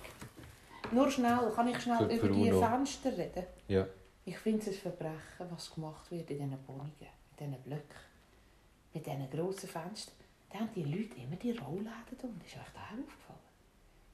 [0.93, 2.61] Nur schnell, kann ich schnell Für- für über die Uno.
[2.61, 3.45] Fenster reden?
[3.69, 3.87] Ja.
[4.25, 7.97] Ich finde es ein Verbrechen, was gemacht wird in diesen Wohnungen, in diesen Blöcken,
[8.95, 10.15] mit diesen grossen Fenstern.
[10.51, 12.29] dann haben die Leute immer die Rollläden da.
[12.29, 13.39] Das ist euch da auch aufgefallen.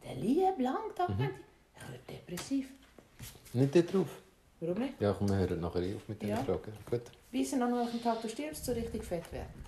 [0.05, 1.31] Der liebe Langtag, mhm.
[1.77, 2.71] ich werde depressiv.
[3.53, 4.23] Nicht dort drauf?
[4.61, 5.01] Warum nicht?
[5.01, 6.37] Ja, komm, wir hören nachher auf mit den Ja.
[6.43, 6.73] Fragen.
[6.91, 7.03] Gut.
[7.31, 9.65] Wissen an welchem Tag du stirbst, so richtig fett werden.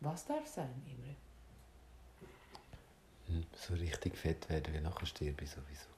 [0.00, 1.14] Was darf sein, Imre?
[3.28, 5.88] Hm, So richtig fett werden, wie nachher sterbe ich sowieso.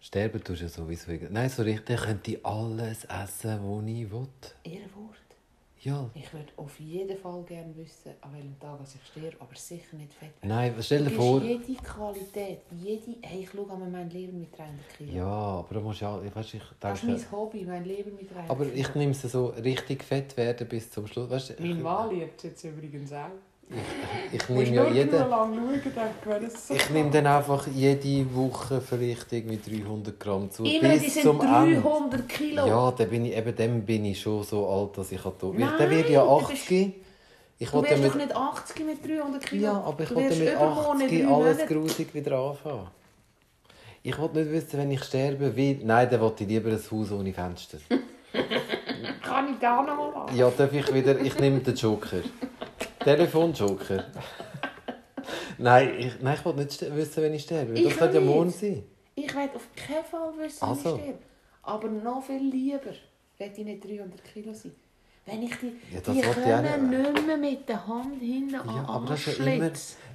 [0.00, 1.10] Sterben tust du ja sowieso.
[1.30, 4.28] Nein, so richtig könnte ich alles essen, was ich will.
[4.64, 5.33] Ihr Wort.
[5.84, 6.08] Ja.
[6.14, 10.14] Ich würde auf jeden Fall gerne wissen, an welchem Tag ich sterbe, aber sicher nicht
[10.14, 10.48] fett werden.
[10.48, 11.42] Nein, stell dir vor...
[11.42, 13.16] jede Qualität, jede...
[13.20, 15.12] Hey, ich schaue an mein Leben mit 300 Kilo.
[15.12, 16.20] Ja, aber du musst ja...
[16.22, 17.22] Ich, weißt, ich Das ist denke...
[17.22, 18.76] mein Hobby, mein Leben mit 300 Aber Kilo.
[18.76, 21.28] ich nehme es so richtig fett werden bis zum Schluss.
[21.28, 23.28] Weißt, Mein Mann liebt es jetzt übrigens auch.
[24.32, 25.18] Ich, nehme ja jeden...
[25.18, 25.80] schauen,
[26.70, 30.64] Ich nehme dann einfach jede Woche vielleicht irgendwie 300 Gramm zu.
[30.64, 31.80] Immer, bis sind zum Ende.
[31.80, 32.66] 300 Kilo.
[32.66, 35.46] Ja, dann bin ich, eben dann bin ich schon so alt, dass ich halt da...
[35.46, 36.94] Nein, werde ich ja du bist- 80.
[37.56, 39.62] Ich Du ja doch nicht 80 mit 300 Kilo.
[39.62, 42.86] ja, aber ich wollte mit übermorgen 80 drei alles grusig wieder anfangen.
[44.02, 45.80] Ich wollte nicht wissen, wenn ich sterbe, wie...
[45.82, 47.78] Nein, dann wollte ich lieber ein Haus ohne Fenster.
[49.22, 50.36] Kann ich da noch mal machen?
[50.36, 51.18] Ja, darf ich wieder...
[51.20, 52.18] Ich nehme den Joker.
[53.04, 54.04] Telefon-Joker.
[55.58, 57.72] Nein, ich, nein, ich wollte nicht wissen, wenn ich sterbe.
[57.74, 58.82] Ich Das könnte ja morgen sein.
[59.14, 60.96] Ich will auf keinen Fall wissen, Also.
[60.96, 61.18] wie ich sterbe.
[61.62, 62.90] Aber noch viel lieber
[63.38, 64.72] will ich nicht 300 Kilo sein.
[65.26, 67.12] Wenn ich die, Ja, die können nicht.
[67.14, 69.70] nicht mehr mit der Hand hinten Ja, an aber das ist ja immer...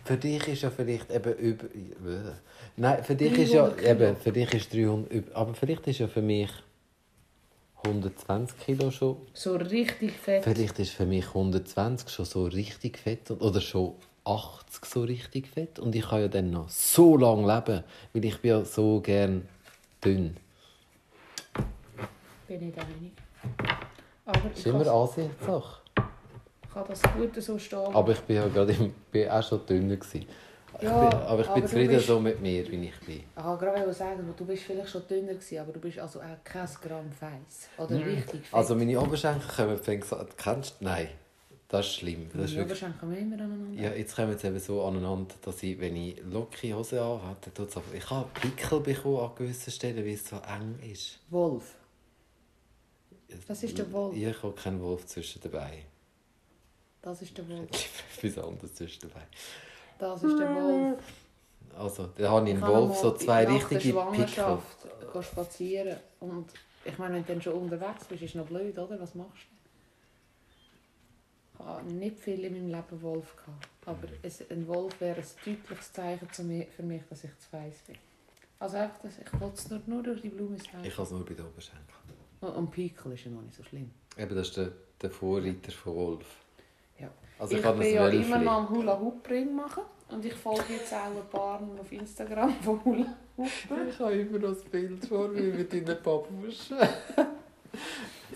[0.06, 1.66] Für dich ist ja vielleicht eben über...
[2.76, 3.64] Nein, für dich ist ja...
[3.70, 3.92] 300 Kilo.
[3.92, 5.12] Eben, für dich ist 300...
[5.12, 6.52] üb- Aber vielleicht ist ja für mich
[7.84, 9.18] 120 Kilo schon...
[9.34, 10.44] So richtig fett.
[10.44, 13.94] Vielleicht ist für mich 120 schon so richtig fett oder schon
[14.26, 18.40] 80 so richtig fett und ich kann ja dann noch so lange leben, weil ich
[18.40, 19.48] bin ja so gern
[20.04, 20.38] dünn.
[22.48, 23.14] Bin ich da wenig.
[24.26, 25.82] Aber Das ich ist immer Ansichtssache.
[26.74, 27.94] kann das gut so stehen.
[27.94, 30.26] Aber ich bin ja gerade im, bin auch schon dünner gewesen.
[30.80, 33.24] Ich Ja, bin, aber ich bin aber zufrieden bist- so mit mir, wie ich bin.
[33.38, 36.44] Ich wollte gerade sagen, du bist vielleicht schon dünner gewesen, aber du bist also auch
[36.44, 37.68] kein Gramm feiss.
[37.78, 38.54] Oder richtig fett.
[38.54, 40.86] Also meine Oberschenkel kommen, fängst du kennst du?
[40.86, 41.10] Nein,
[41.68, 42.30] das ist schlimm.
[42.34, 43.82] Das wirklich, wahrscheinlich kommen wir immer aneinander.
[43.82, 47.54] ja, jetzt kommen sie eben so aneinander, dass ich, wenn ich lockere Hose anhabe, dann
[47.54, 51.20] tut's einfach- ich habe Pickel bekommen an gewissen Stellen, weil es so eng ist.
[51.30, 51.76] Wolf.
[53.48, 54.16] Das ist der Wolf.
[54.16, 55.84] Ich habe keinen Wolf zwischen dabei.
[57.02, 57.70] Das ist der Wolf.
[58.24, 59.22] Etwas anderes zwischen dabei.
[60.00, 61.00] Das ist der Wolf.
[61.78, 63.94] Also, da habe ich einen kann Wolf, so zwei richtige Pickel.
[63.94, 65.98] Schwangerschaft gehen spazieren.
[66.20, 66.50] Und
[66.84, 69.00] ich meine, wenn du dann schon unterwegs bist, ist es noch blöd, oder?
[69.00, 69.60] Was machst du?
[71.60, 73.68] Ich habe nicht viel in meinem Leben Wolf gehabt.
[73.86, 77.98] Aber es, ein Wolf wäre ein deutliches Zeichen für mich, dass ich zu weiss bin.
[78.60, 80.84] Also einfach, dass ich will es nur, nur durch die Blume sagen.
[80.84, 81.86] Ich habe es nur bei den Oberschenkeln.
[82.42, 83.92] Und, und Pickel ist ja noch nicht so schlimm.
[84.18, 84.72] Eben, das ist der,
[85.02, 86.26] der Vorreiter von Wolf.
[87.00, 87.10] Ja.
[87.38, 89.84] Also ich ich, habe bin ja immer noch am Hula Hoop Ring machen.
[90.10, 93.48] Und ich folge jetzt auch ein paar auf Instagram von Hula Hoop.
[93.90, 96.78] Ich habe immer noch das Bild vor mir mit deinen Babuschen.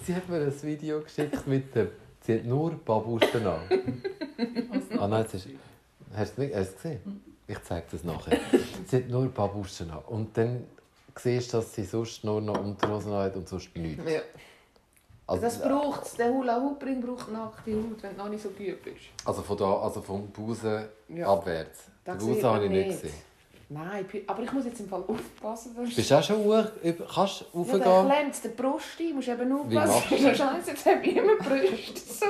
[0.03, 1.89] Sie hat mir ein Video geschickt mit dem...
[2.22, 3.61] Sie hat nur Babuschen an.
[4.99, 5.47] ah nein, es ist...
[6.16, 7.24] Hast du es nicht hast du es gesehen?
[7.47, 8.39] Ich zeige das nachher.
[8.88, 10.03] Sie hat nur Babuschen an.
[10.07, 10.64] Und dann
[11.18, 14.03] siehst du, dass sie sonst nur noch Unterhosen hat und sonst nichts.
[14.09, 14.22] Ja.
[15.34, 16.14] Also, Das braucht es.
[16.16, 18.98] Der Hula Hoop Ring braucht nackte Haut, wenn du noch nicht so gut bist.
[19.26, 21.28] also von da, also vom Busen Ja.
[21.34, 21.86] abwärts.
[22.06, 23.14] Den Das Busen sieht habe ich nicht gesehen.
[23.70, 25.72] Nein, aber ich muss jetzt im Fall aufpassen.
[25.76, 26.64] Sonst Bist du auch schon hoch,
[27.16, 28.10] kannst du ja, dann raufgehen?
[28.12, 29.08] klemmt der Brust ein.
[29.10, 30.24] Du musst eben Wie machst aufpassen.
[30.26, 30.36] du?
[30.36, 32.26] Scheiße, jetzt habe ich immer Brust so.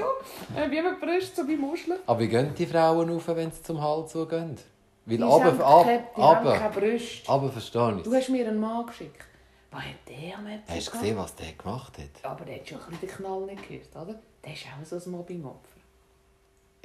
[0.56, 1.97] Ich habe immer Brust so bei Muscheln.
[2.06, 4.56] Aber wie gehen die Frauen rauf, wenn sie zum Hals so gehen?
[5.06, 7.30] Weil Die, aber, haben ab, keine, die haben aber, keine Brust.
[7.30, 8.04] aber verstehe ich.
[8.04, 9.26] Du hast mir einen Mann geschickt.
[9.74, 12.26] Was hat der am Äpfel Hast du gesehen, was der gemacht hat?
[12.26, 14.19] Aber der hat schon ein bisschen den Knall nicht gehört, oder?
[14.45, 15.80] Der ist auch so ein Mobbing-Opfer.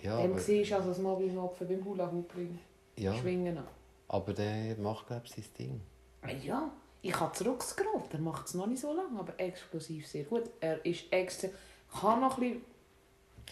[0.03, 2.59] Ja, Dem aber, siehst du also ein Mobbing-Opfer beim Hula-Hoop-Ring.
[2.97, 3.67] ja, Schwingen an.
[4.09, 5.81] aber der macht, glaube ich, sein Ding.
[6.23, 6.71] Ah Ja,
[7.03, 8.13] ich habe zurückgescrollt.
[8.13, 10.45] Er macht es noch nicht so lange, aber explosiv sehr gut.
[10.61, 11.49] Er ist extra...
[12.01, 12.65] Kann noch ein bisschen...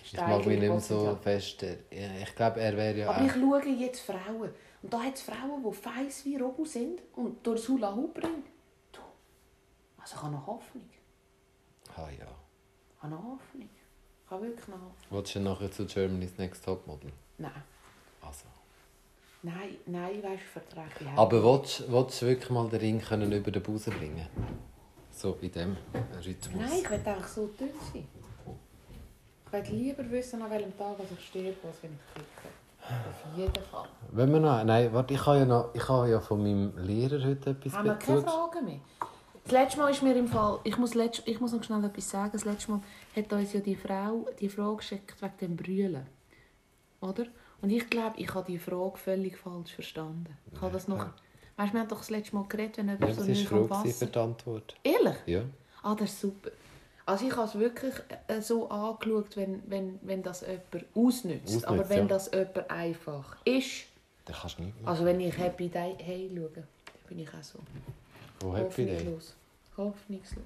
[0.04, 1.64] Ich mag mich nicht mehr so fest.
[1.90, 4.50] Ich glaube, er wäre ja Aber ich schaue jetzt Frauen.
[4.82, 8.16] Und da hat es Frauen, die feiss wie Robo sind und durch das Hula Hoop
[8.22, 8.44] Ring.
[10.06, 10.88] Also ich habe noch Hoffnung.
[11.96, 12.26] Ah, ja.
[12.96, 13.68] Ich habe noch Hoffnung.
[14.24, 14.94] Ich habe wirklich noch Hoffnung.
[15.10, 17.10] Willst du nachher zu Germany's Next Topmodel?
[17.38, 17.50] Nein,
[18.22, 18.44] Also.
[19.42, 23.32] nein, nein, weißt du, vertrage ich Aber willst, willst du wirklich mal den Ring können
[23.32, 24.28] über den Busen bringen?
[25.10, 25.76] So bei dem
[26.24, 26.54] Rhythmus.
[26.62, 28.06] Nein, ich will einfach so dünn sein.
[29.46, 32.54] Ich will lieber wissen, an welchem Tag ich sterbe, als wenn ich klicke.
[33.32, 33.88] Auf jeden Fall.
[34.12, 37.24] Wenn wir noch, nein, warte, ich habe ja, noch, ich habe ja von meinem Lehrer
[37.24, 38.80] heute etwas Haben wir keine bezug- Fragen mehr?
[39.46, 42.10] Das letzte Mal ist mir im Fall, ich muss, letzt, ich muss noch schnell etwas
[42.10, 42.80] sagen, das letzte Mal
[43.14, 46.06] hat uns ja die Frau die Frage geschickt wegen dem Brüllen.
[47.00, 47.26] Oder?
[47.62, 50.36] Und ich glaube, ich habe die Frage völlig falsch verstanden.
[50.52, 50.98] Ich habe das noch...
[50.98, 51.14] Ja.
[51.58, 53.28] Weißt du, wir haben doch das letzte Mal geredet, wenn Ja, jemand das so war
[53.28, 54.06] nicht am gewesen für Wasser...
[54.06, 54.74] die Antwort.
[54.82, 55.16] Ehrlich?
[55.26, 55.42] Ja.
[55.82, 56.50] Ah, das ist super.
[57.06, 57.94] Also ich habe es wirklich
[58.26, 61.46] äh, so angeschaut, wenn, wenn, wenn das jemand ausnützt.
[61.46, 62.04] Ausnützt, Aber wenn ja.
[62.06, 63.84] das jemand einfach ist,
[64.24, 64.88] Da kannst du nicht machen.
[64.88, 66.64] also wenn ich Happy Day hey schaue, dann
[67.08, 67.60] bin ich auch so.
[68.40, 68.96] Wo Happy Day?
[68.96, 69.34] Hoffnungslos.
[69.76, 70.44] Hoffnungslos.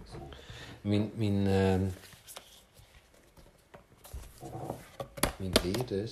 [0.82, 1.92] Mein, mein, ähm,
[5.38, 6.04] mein Lehrer,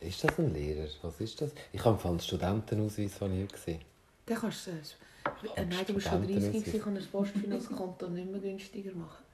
[0.00, 0.88] ist das ein Lehrer?
[1.02, 1.50] Was ist das?
[1.72, 3.80] Ich habe einen Studentenausweis von ihr gesehen.
[4.26, 4.92] Dann kannst du es.
[4.92, 6.72] Äh, Kannst nein, du musst schon 30 Studentenausweis.
[6.72, 9.24] sein und ein Postfinanzkonto nicht mehr günstiger machen.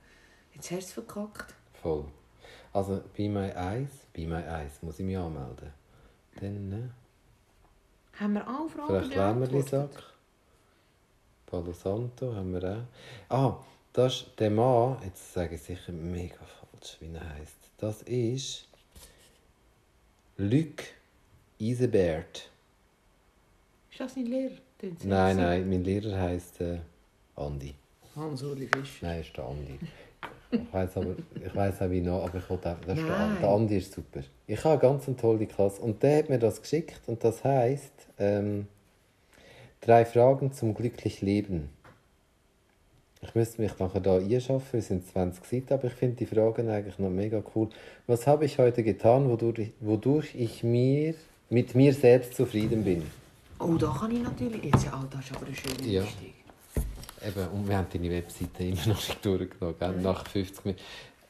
[0.55, 1.55] Jetzt hast du es verkackt.
[1.83, 2.05] Voll.
[2.73, 5.73] Also bei My Eyes, bei My Eyes muss ich mich anmelden.
[6.41, 6.91] Dann, ne?
[8.19, 9.53] Haben wir alle Fragen Vielleicht beantwortet?
[9.53, 10.14] Lämmerlisack.
[11.55, 12.85] Palo Santo haben wir
[13.29, 13.33] auch.
[13.33, 17.71] Ah, das ist der Mann, jetzt sage ich sicher mega falsch, wie er heisst.
[17.79, 18.69] Das ist
[20.37, 20.83] Luc
[21.59, 22.51] Isebert.
[23.89, 24.57] Ist das nicht Lehrer?
[25.05, 26.81] Nein, nein, mein Lehrer heisst äh,
[27.37, 27.73] Andi.
[28.17, 29.01] Hans-Uli Fisch.
[29.03, 29.79] Nein, ist der Andi.
[30.51, 33.17] Ich weiß aber, ich weiß auch wie noch, aber ich wollte einfach, das ist der.
[33.17, 33.41] Andi.
[33.41, 34.21] der Andi ist super.
[34.49, 38.09] Ich habe eine ganz tolle Klasse und der hat mir das geschickt und das heißt
[38.19, 38.67] ähm,
[39.87, 41.69] drei Fragen zum glücklich Leben.
[43.23, 46.69] Ich müsste mich nachher da einschaffen, es sind 20 Seiten, aber ich finde die Fragen
[46.69, 47.69] eigentlich noch mega cool.
[48.07, 51.15] Was habe ich heute getan, wodurch, ich- wodurch ich mir
[51.49, 53.03] mit mir selbst zufrieden bin?
[53.61, 54.65] Oh, da kann ich natürlich...
[54.65, 56.03] Jetzt, ja, oh, das ist aber ein schöner Ja.
[56.03, 56.35] Einstieg.
[57.27, 60.01] Eben, und wir haben deine Webseite immer noch nicht durchgenommen, gell?
[60.03, 60.83] nach 50 Minuten.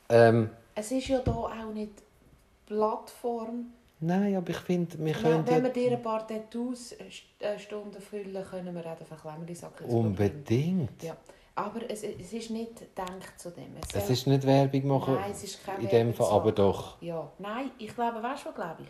[0.08, 1.92] Ähm, Es ist ja hier auch nicht
[2.66, 3.66] Plattform.
[4.06, 7.04] Nein, aber ich finde, wir können wenn wir dir ein paar Tattoos äh,
[7.38, 11.02] äh, Stunden füllen, können wir auch den Verklemmerli-Sack ins unbedingt.
[11.02, 11.16] Ja.
[11.54, 13.76] Aber es, es ist nicht gedacht zu dem.
[13.80, 17.00] Es Es ist nicht Werbung machen, Nein, es ist keine in dem Fall, aber doch.
[17.00, 18.88] Ja, nein, ich glaube, weißt du, was glaube ich?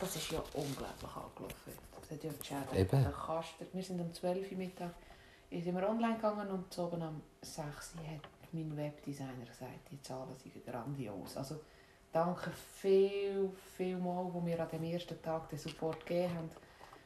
[0.00, 1.72] Das ist ja unglaublich angelaufen.
[2.00, 2.78] Das hat ja geschaut.
[2.78, 3.02] Eben.
[3.02, 3.66] Der Kaster.
[3.72, 4.94] Wir sind um 12 Uhr Mittag
[5.60, 10.34] sind wir online gegangen und oben um 6 Uhr hat mein Webdesigner gesagt, die Zahlen
[10.36, 11.36] sind grandios.
[11.36, 11.56] Also
[12.12, 16.50] danke viel, viel mal, wo wir an dem ersten Tag den Support gegeben haben,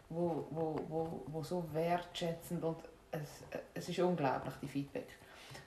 [0.09, 2.78] wo, wo, wo, wo so wertschätzend und
[3.11, 3.44] es,
[3.74, 5.09] es ist unglaublich, die Feedback.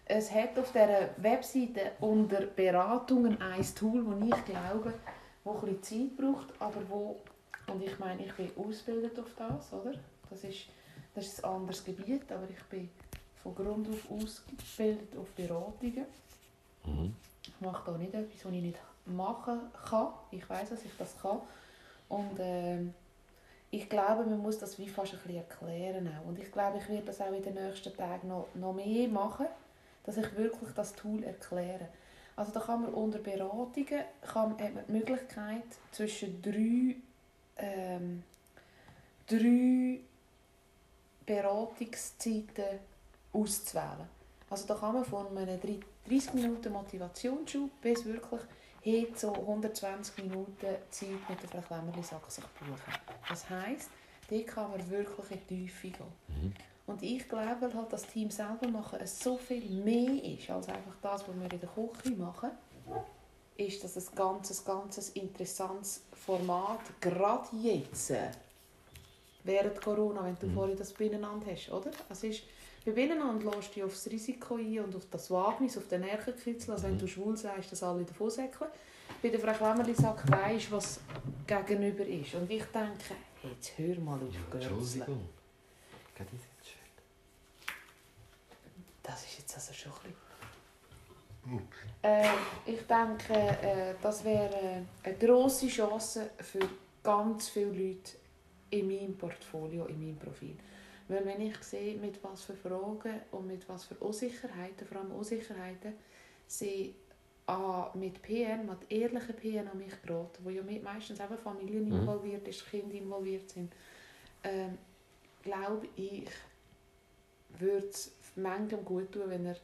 [0.06, 4.94] Es hat auf dieser Webseite unter Beratungen ein Tool, das ich glaube,
[5.44, 7.20] wo ein bisschen Zeit braucht, aber wo,
[7.68, 9.94] und ich meine, ich bin ausgebildet auf das, oder?
[10.30, 10.66] Das ist,
[11.14, 12.90] das ist ein anderes Gebiet, aber ich bin
[13.44, 16.06] von Grund auf ausgebildet auf Beratungen.
[16.86, 17.16] Mhm.
[17.44, 18.78] Ich mache da nicht etwas, was ich nicht
[19.10, 20.10] machen kann.
[20.32, 21.40] Ich weiß, dass ich das kann.
[22.08, 22.94] Und ähm,
[23.72, 26.08] ich glaube, man muss das wie fast ein bisschen erklären.
[26.08, 26.28] Auch.
[26.28, 29.46] Und ich glaube, ich werde das auch in den nächsten Tagen noch, noch mehr machen,
[30.04, 31.88] dass ich wirklich das Tool erkläre.
[32.36, 36.96] Also da kann man unter Beratungen kann, hat man die Möglichkeit, zwischen drei,
[37.58, 38.24] ähm,
[39.28, 40.00] drei
[41.26, 42.80] Beratungszeiten
[43.34, 44.08] auszuwählen.
[44.50, 45.60] Also da kann man von einem
[46.08, 48.42] 30 Minuten Motivationsschub bis wirklich
[48.82, 51.82] hin zu 120 Minuten Zeit mit der Frau
[52.28, 52.94] sich buchen.
[53.28, 53.90] Das heisst,
[54.30, 56.54] dort kann man wirklich in die Tiefe gehen.
[56.88, 60.96] Und ich glaube halt, das Team selber machen es so viel mehr ist, als einfach
[61.02, 62.50] das, was wir in der Küche machen,
[63.58, 68.32] ist das ein ganzes, ganzes interessantes Format, gerade jetzt, äh,
[69.44, 71.92] während Corona, wenn du vorhin das Binnenland hast, oder?
[72.10, 72.44] Es ist,
[72.90, 76.72] bei Binnenland lässt du dich aufs Risiko ein und auf das Wagnis, auf den Nervenkitzel,
[76.74, 78.70] also wenn du schwul sagst, dass alle davon säckeln.
[79.22, 81.00] Bei der Frau Klemmerli sagt, weisst was
[81.46, 82.34] gegenüber ist.
[82.36, 84.74] Und ich denke, jetzt hör mal auf Gürzeln.
[84.74, 85.30] Entschuldigung.
[86.16, 86.50] Das ist.
[89.04, 91.68] Das jetzt also schon ein bisschen...
[92.04, 92.30] Äh,
[92.66, 96.60] ich denke, äh, das wäre eine grosse Chance für
[97.02, 98.12] ganz viele Leute
[98.70, 100.56] in meinem Portfolio, in meinem Profil.
[101.10, 105.12] Weil wenn ich sehe, mit was für Fragen und mit was für Unsicherheiten, vor allem
[105.12, 105.94] Unsicherheiten,
[106.48, 106.96] sie
[107.48, 111.96] an, mit PN, mit ehrlichen PN an mich geraten, wo ja meistens eben Familien Mhm.
[112.02, 113.74] involviert ist, Kinder involviert sind,
[114.44, 114.78] ähm,
[115.44, 116.30] glaube ich,
[117.58, 119.56] würde es manchem gut tun, wenn er,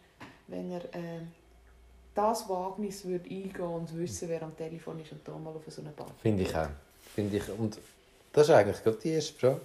[0.47, 1.27] wenn er ähm,
[2.15, 5.81] das Wagnis würde eingehen und wissen, wer am Telefon ist und da mal auf so
[5.81, 6.69] eine Party Finde ich auch.
[7.13, 7.49] Finde ich.
[7.49, 7.77] Und
[8.33, 9.61] das ist eigentlich gerade die erste Frage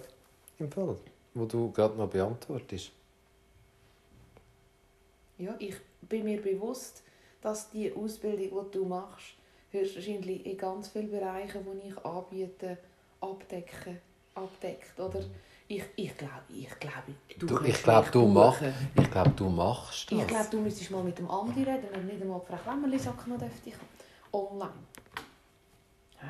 [0.59, 0.95] im Fall,
[1.33, 2.91] die du gerade noch beantwortest.
[5.37, 7.03] Ja, ich bin mir bewusst,
[7.41, 9.33] dass die Ausbildung, die du machst,
[9.71, 12.77] höchstwahrscheinlich in ganz vielen Bereichen, die ich anbiete,
[13.21, 13.97] abdecken,
[14.35, 14.99] abdeckt.
[14.99, 15.23] Oder
[15.67, 20.11] Ich, ich glaube, ich glaube, du, Du, ich glaube, du, mach, ich glaub, du machst
[20.11, 20.19] das.
[20.19, 23.39] Ich glaube, du müsstest mal mit dem Andi reden, wenn nicht einmal Frau Klemmerli-Sachen noch
[23.39, 23.71] dürfte.
[24.33, 24.71] Online.
[26.19, 26.27] Hä?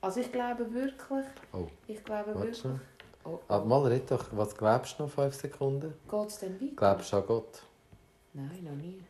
[0.00, 2.80] Also ich glaube wirklich, Oh, ich glaube warte wirklich...
[3.28, 5.92] Oh, Aber mal red doch, was glaubst du noch fünf Sekunden?
[6.10, 6.72] Geht es denn weiter?
[6.76, 7.62] Glaubst du an Gott?
[8.32, 9.02] Nein, noch nie.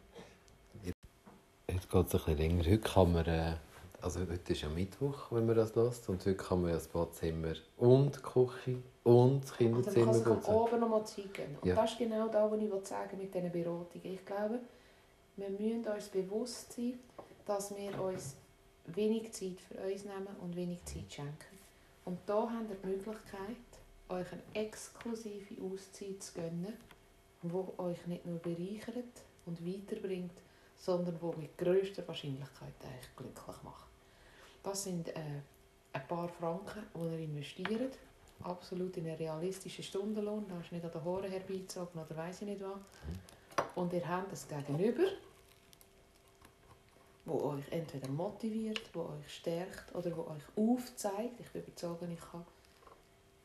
[1.70, 2.64] Heute geht es ein bisschen länger.
[2.64, 3.54] Heute kann man, äh,
[4.00, 6.88] also heute ist ja Mittwoch, wenn man das lässt, und heute kann man ja das
[6.88, 10.50] Badzimmer und die Küche und das Also Kinderzimmer kann sich am putzen.
[10.54, 11.58] Abend noch mal Zeit geben.
[11.60, 11.74] Und Ja.
[11.76, 13.88] das ist genau das, was ich sagen mit diesen Beratungen.
[14.14, 14.58] Ich glaube,
[15.36, 16.98] wir müssen uns bewusst sein,
[17.46, 18.34] dass wir uns
[18.86, 21.58] wenig Zeit für uns nehmen und wenig Zeit schenken.
[22.04, 23.56] Und da habt ihr die Möglichkeit,
[24.08, 26.76] euch eine exklusive Auszeit zu gönnen,
[27.42, 30.32] die euch nicht nur bereichert und weiterbringt,
[30.76, 33.86] sondern die mit grösster Wahrscheinlichkeit eigentlich glücklich macht.
[34.62, 35.40] Das sind äh,
[35.92, 37.98] ein paar Franken, die ihr investiert,
[38.42, 42.48] absolut in einen realistischen Stundenlohn, da ist nicht an den Haaren herbeizogen oder weiss ich
[42.48, 43.66] nicht was.
[43.74, 45.04] Und ihr habt es Gegenüber,
[47.24, 51.40] wo euch entweder motiviert, wo euch stärkt oder wo euch aufzeigt.
[51.40, 52.44] Ich bin überzeugt, ich kann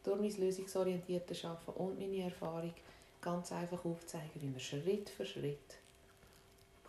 [0.03, 2.73] durch mein lösungsorientiertes Arbeiten und meine Erfahrung
[3.21, 5.57] ganz einfach aufzeigen, wie man Schritt für Schritt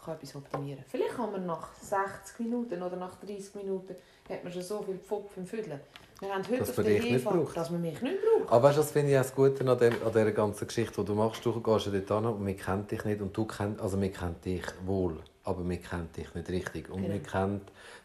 [0.04, 0.84] kann etwas optimieren.
[0.88, 3.94] Vielleicht kann man nach 60 Minuten oder nach 30 Minuten
[4.28, 5.80] hat man schon so viel Pfupf im Füdlen.
[6.20, 7.56] Wir haben heute Dass man dich nicht braucht.
[7.56, 8.50] dass man mich nicht braucht.
[8.52, 10.94] Aber weißt du, das finde ich auch das Gute an, dem, an dieser ganzen Geschichte,
[11.00, 11.44] die du machst.
[11.44, 13.20] Du gehst ja dort hin und wir kennen dich nicht.
[13.20, 16.90] Und du kennt, also wir kennen dich wohl, aber wir kennen dich nicht richtig.
[16.90, 17.30] Und wir Genau.
[17.30, 17.60] kennen,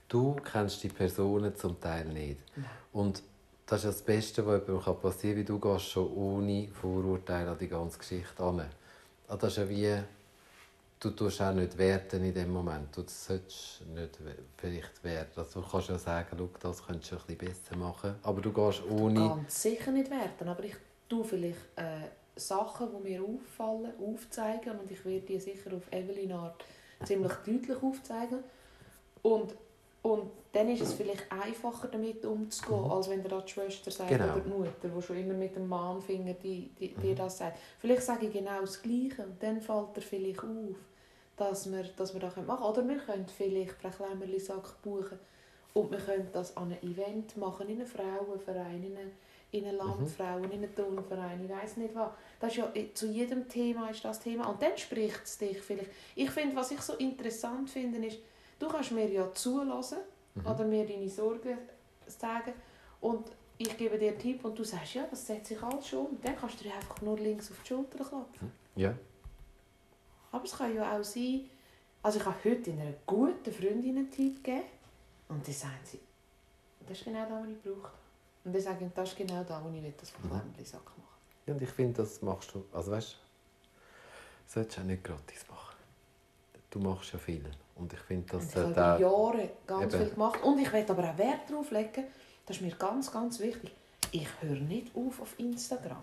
[0.08, 2.40] du kennst die Personen zum Teil nicht.
[2.56, 2.66] Nein.
[2.94, 3.24] Und
[3.70, 7.52] das ist ja das Beste, was jemandem passieren kann, weil du gehst schon ohne Vorurteile
[7.52, 8.66] an die ganze Geschichte an.
[9.28, 10.04] Also das ist ja wie,
[11.00, 12.98] du tust auch nicht werten in dem Moment.
[12.98, 14.18] Du solltest nicht
[14.58, 15.40] vielleicht werten.
[15.40, 18.16] Also du kannst ja sagen, schau, das könntest du ein bisschen besser machen.
[18.24, 19.20] Aber du gehst ohne...
[19.20, 20.76] Ganz sicher nicht werten, aber ich
[21.08, 26.32] tue vielleicht äh, Sachen, die mir auffallen, aufzeigen und ich werde die sicher auf Evelyn
[26.32, 26.64] Art
[27.04, 28.40] ziemlich deutlich aufzeigen.
[29.22, 29.54] Und,
[30.02, 32.92] und dann ist es vielleicht einfacher damit umzugehen, Mhm.
[32.92, 34.34] als wenn dir die Schwester sagt Genau.
[34.34, 37.02] oder die Mutter, die schon immer mit dem Mahnfinger die, die, Mhm.
[37.02, 37.60] dir das sagt.
[37.80, 40.76] Vielleicht sage ich genau das Gleiche und dann fällt dir vielleicht auf,
[41.38, 42.64] dass wir, dass wir das machen können.
[42.64, 45.20] Oder wir können vielleicht Frau Klemmerli-Sack buchen
[45.74, 49.12] und wir können das an einem Event machen, in einem Frauenverein, in einem,
[49.52, 52.10] in einem Landfrauen, in einem Turnverein, ich weiß nicht was.
[52.40, 54.48] Das ist ja, zu jedem Thema ist das Thema.
[54.50, 55.90] Und dann spricht es dich vielleicht.
[56.16, 58.20] Ich finde, was ich so interessant finde, ist,
[58.60, 60.00] du kannst mir ja zulassen
[60.44, 61.58] oder mir deine Sorgen
[62.08, 62.54] sagen
[63.02, 66.06] und ich gebe dir einen Tipp und du sagst, ja, das setzt sich alles schon
[66.08, 66.22] um.
[66.22, 68.52] Dann kannst du dir einfach nur links auf die Schulter klopfen.
[68.76, 68.94] Ja.
[70.32, 71.50] Aber es kann ja auch sein,
[72.02, 74.64] also ich habe heute einer guten Freundin einen Tipp gegeben
[75.28, 76.00] und dann sagen sie,
[76.88, 77.92] das ist genau das, was ich brauche.
[78.46, 80.30] Und dann sagen das ist genau das, was ich will, das von Mhm.
[80.30, 80.54] Machen.
[81.46, 83.16] Ja, und ich finde, das machst du, also weißt du,
[84.46, 85.76] das solltest du auch nicht gratis machen.
[86.70, 87.44] Du machst ja viel.
[87.80, 90.04] Und ich finde, Und dass ich habe über Jahre ganz Eben.
[90.04, 90.44] viel gemacht.
[90.44, 92.04] Und ich will aber auch Wert darauf legen,
[92.46, 93.72] das ist mir ganz, ganz wichtig,
[94.12, 95.98] ich höre nicht auf auf Instagram.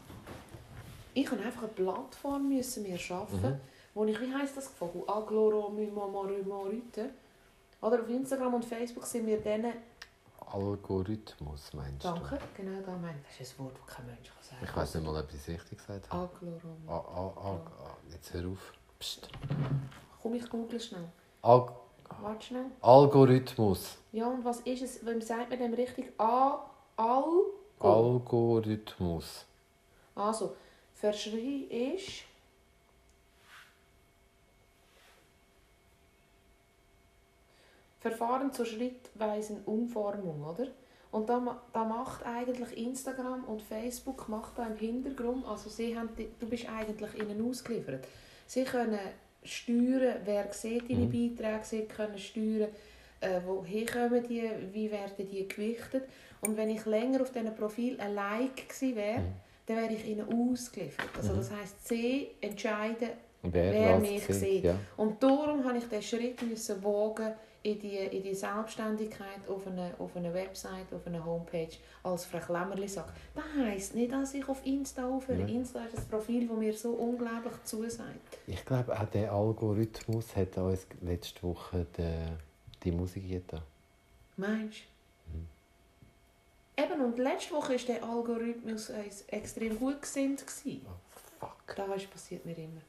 [1.14, 3.60] Ich habe einfach eine Plattform müssen mir schaffen, Mhm.
[3.94, 5.02] wo ich, wie heisst das, gefunden?
[5.08, 7.10] Agloromymomorymorite.
[7.80, 9.72] Oder auf Instagram und Facebook sind wir denen,
[10.52, 13.38] Algorithmus meinst danke, genau da meine ich.
[13.38, 14.66] Das ist ein Wort, das kein Mensch kann sagen du?
[14.66, 16.22] Ich weiß nicht mal, ob ich es richtig gesagt habe.
[16.36, 16.76] Aglorom.
[16.86, 18.72] Ah, ah, ah, ah, jetzt hör auf.
[18.98, 19.28] Psst.
[20.22, 21.08] Komm, ich google schnell.
[21.46, 21.68] Al
[22.22, 22.66] Warte schnell.
[22.80, 23.98] Algorithmus.
[24.10, 26.12] Ja, und was ist es, wem sagt man dem richtig?
[26.18, 26.58] A,
[26.96, 27.24] Al,
[27.78, 29.44] Algorithmus.
[30.16, 30.56] Also,
[30.94, 32.24] verschrien ist.
[38.00, 40.66] Verfahren zur schrittweisen Umformung, oder?
[41.12, 46.08] Und da, da macht eigentlich Instagram und Facebook macht da im Hintergrund, also sie haben,
[46.16, 48.06] du bist eigentlich ihnen ausgeliefert.
[48.46, 48.98] Sie können
[49.46, 51.36] steuern, wer sieht deine Mhm.
[51.36, 52.68] Beiträge, sie können steuern,
[53.20, 54.42] äh, woher kommen die,
[54.72, 56.04] wie werden die gewichtet.
[56.42, 59.32] Und wenn ich länger auf diesem Profil ein Like gewesen wäre, Mhm.
[59.66, 61.08] dann wäre ich ihnen ausgeliefert.
[61.16, 63.08] Also das heisst, sie entscheiden,
[63.42, 64.64] Wer, wer mich sieht, sieht.
[64.64, 64.74] Ja.
[64.96, 67.32] Und darum habe ich den Schritt müssen wagen
[67.62, 71.68] in die, in die Selbstständigkeit auf einer, auf einer Website, auf einer Homepage
[72.02, 73.10] als Frau Klemmerli sagt.
[73.34, 75.40] Das heisst nicht, dass ich auf Insta aufhöre.
[75.40, 75.46] Ja.
[75.46, 78.35] Insta ist ein Profil, das mir so unglaublich zusagt.
[78.46, 83.62] Ich glaube, auch der Algorithmus hat uns letzte Woche die, die Musik getan.
[84.36, 84.82] Meinst
[86.76, 86.82] du?
[86.82, 90.46] Eben, und letzte Woche war der Algorithmus uns extrem gut gesinnt.
[90.46, 90.86] gewesen.
[91.40, 91.74] Fuck.
[91.74, 92.82] Das passiert mir immer.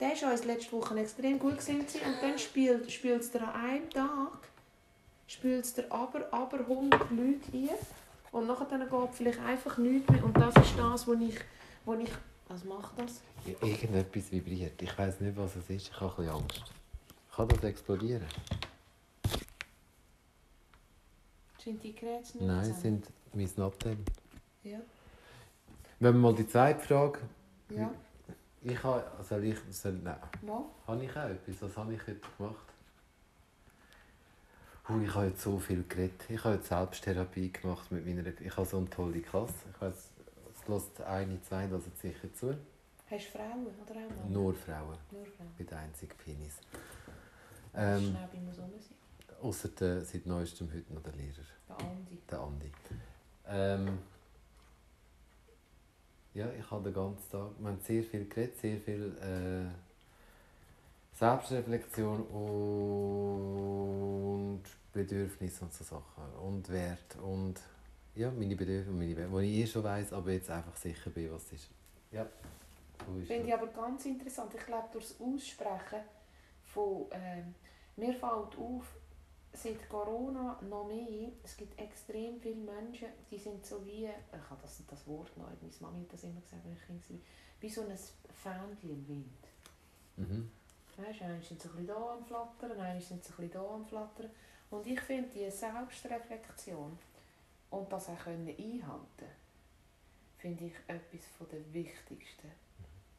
[0.00, 3.54] Der war uns letzte Woche extrem gut gewesen und dann spielt, spielt es dir an
[3.54, 4.38] einem Tag
[5.32, 7.68] spielt es dir aber, aber 100 Leute ein.
[8.32, 10.24] Und nachher dann geht vielleicht einfach nichts mehr.
[10.24, 11.38] Und das ist das, wo ich...
[11.84, 12.10] Wo ich
[12.52, 13.20] was macht das?
[13.46, 14.80] Irgendetwas vibriert.
[14.82, 15.88] Ich weiß nicht, was es ist.
[15.88, 16.64] Ich habe ein bisschen Angst.
[17.34, 18.26] Kann das explodieren?
[21.58, 23.96] Sind die Geräte nicht Nein, sind mein Nattel.
[24.64, 24.80] Ja.
[26.00, 27.20] Wenn wir mal die zweite Frage.
[27.70, 27.90] Ja.
[28.62, 29.04] Ich habe.
[29.22, 29.58] Soll ich.
[29.70, 30.16] Soll, nein.
[30.42, 30.64] Mal.
[30.86, 31.62] Habe ich auch etwas?
[31.62, 32.66] Was habe ich heute gemacht?
[35.02, 36.28] Ich habe jetzt so viel geredet.
[36.28, 38.26] Ich habe jetzt Selbsttherapie gemacht mit meiner.
[38.40, 39.54] Ich habe so eine tolle Klasse.
[39.72, 40.11] Ich weiß,
[40.62, 42.56] es lässt eine, zwei, das sicher zu.
[43.10, 44.24] Hast du Frauen oder auch Männer?
[44.28, 44.96] Nur Frauen.
[45.10, 45.50] Nur Frauen.
[45.58, 46.54] Bin der einzige Penis.
[47.74, 48.70] Ähm, Schnell bei mir so sein.
[49.42, 52.18] Außer der, seit neuestem heute noch der Lehrer, Der Andi.
[52.30, 52.70] der Andi.
[53.48, 53.98] Ähm,
[56.34, 59.64] ja, ich habe den ganzen Tag, wir haben sehr viel geredet, sehr viel äh,
[61.18, 66.32] Selbstreflexion und Bedürfnisse und so Sachen.
[66.42, 67.60] Und Wert und
[68.14, 71.10] ja, meine Bedürfnisse und meine Werte, die ich eh schon weiss, aber jetzt einfach sicher
[71.10, 71.70] bin, was es ist.
[72.10, 74.52] Ja, ist Finde ich aber ganz interessant.
[74.54, 76.00] Ich glaube, durch das Aussprechen
[76.64, 77.06] von...
[77.12, 77.54] Ähm,
[77.96, 78.96] mir fällt auf,
[79.52, 84.04] seit Corona noch mehr, es gibt extrem viele Menschen, die sind so wie...
[84.06, 87.10] Ich habe das, das Wort noch, meine Mami hat das immer gesagt, wenn ich Kind
[87.10, 87.18] war.
[87.60, 87.98] Wie so ein
[88.42, 89.26] Fähnchen im Wind.
[90.16, 90.50] Mhm.
[90.96, 93.52] Weißt du, einmal sind sie ein bisschen da am Flattern, einmal sind sie ein bisschen
[93.52, 94.30] da am Flattern.
[94.70, 96.98] Und ich finde, die Selbstreflexion
[97.72, 99.26] und das auch können einhalten
[100.38, 102.50] finde ich etwas von der wichtigsten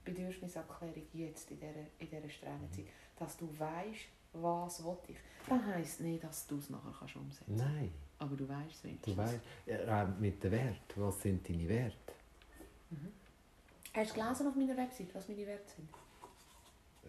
[0.03, 2.85] Bedürfnisabklärung jetzt in dieser, in dieser strengen Zeit.
[3.17, 5.17] Dass du weißt, was will ich.
[5.47, 7.63] Das heisst nicht, dass du es nachher kannst umsetzen kannst.
[7.65, 9.15] Nein, Aber du weißt es wenigstens.
[9.15, 12.13] du weißt, ja, auch mit den Werten, was sind deine Werte?
[12.89, 13.11] Mhm.
[13.93, 15.89] Hast du gelesen auf meiner Website, was meine Werte sind?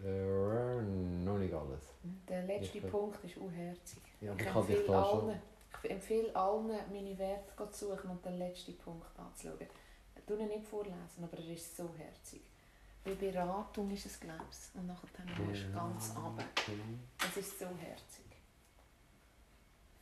[0.05, 0.81] Äh,
[1.25, 1.83] noch nicht alles.
[2.29, 4.01] Der letzte Ich Punkt ist unherzig.
[4.21, 5.33] Ja, Ich ich habe dich da schon.
[5.83, 9.67] Ich empfehle allen, meine Werte zu suchen und den letzten Punkt anzuschauen.
[10.15, 12.41] Ich tue ihn nicht vorlesen, aber er ist so herzig.
[13.03, 14.79] Bei Beratung ist es, glaube ich.
[14.79, 15.07] Und nachher
[15.37, 16.43] gehst du ganz runter.
[17.19, 18.25] Es ist so herzig.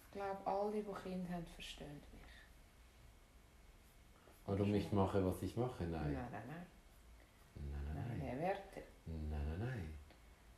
[0.05, 2.23] Ich glaube, alle, die Kinder haben, verstehen mich.
[4.45, 5.83] Warum ich mache, was ich mache?
[5.83, 6.13] Nein.
[6.13, 6.65] Nein, nein, nein.
[7.55, 8.19] Nein, nein.
[8.19, 8.39] nein.
[8.39, 8.83] Werte.
[9.05, 9.29] nein.
[9.29, 9.93] Nein, nein.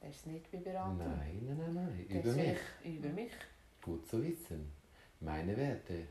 [0.02, 0.98] Das ist nicht bei Beratung.
[0.98, 2.06] Nein, nein, nein, nein.
[2.08, 2.60] Über mich.
[2.84, 3.32] Über mich.
[3.82, 4.72] Gut zu wissen.
[5.26, 6.08] Meine Werte.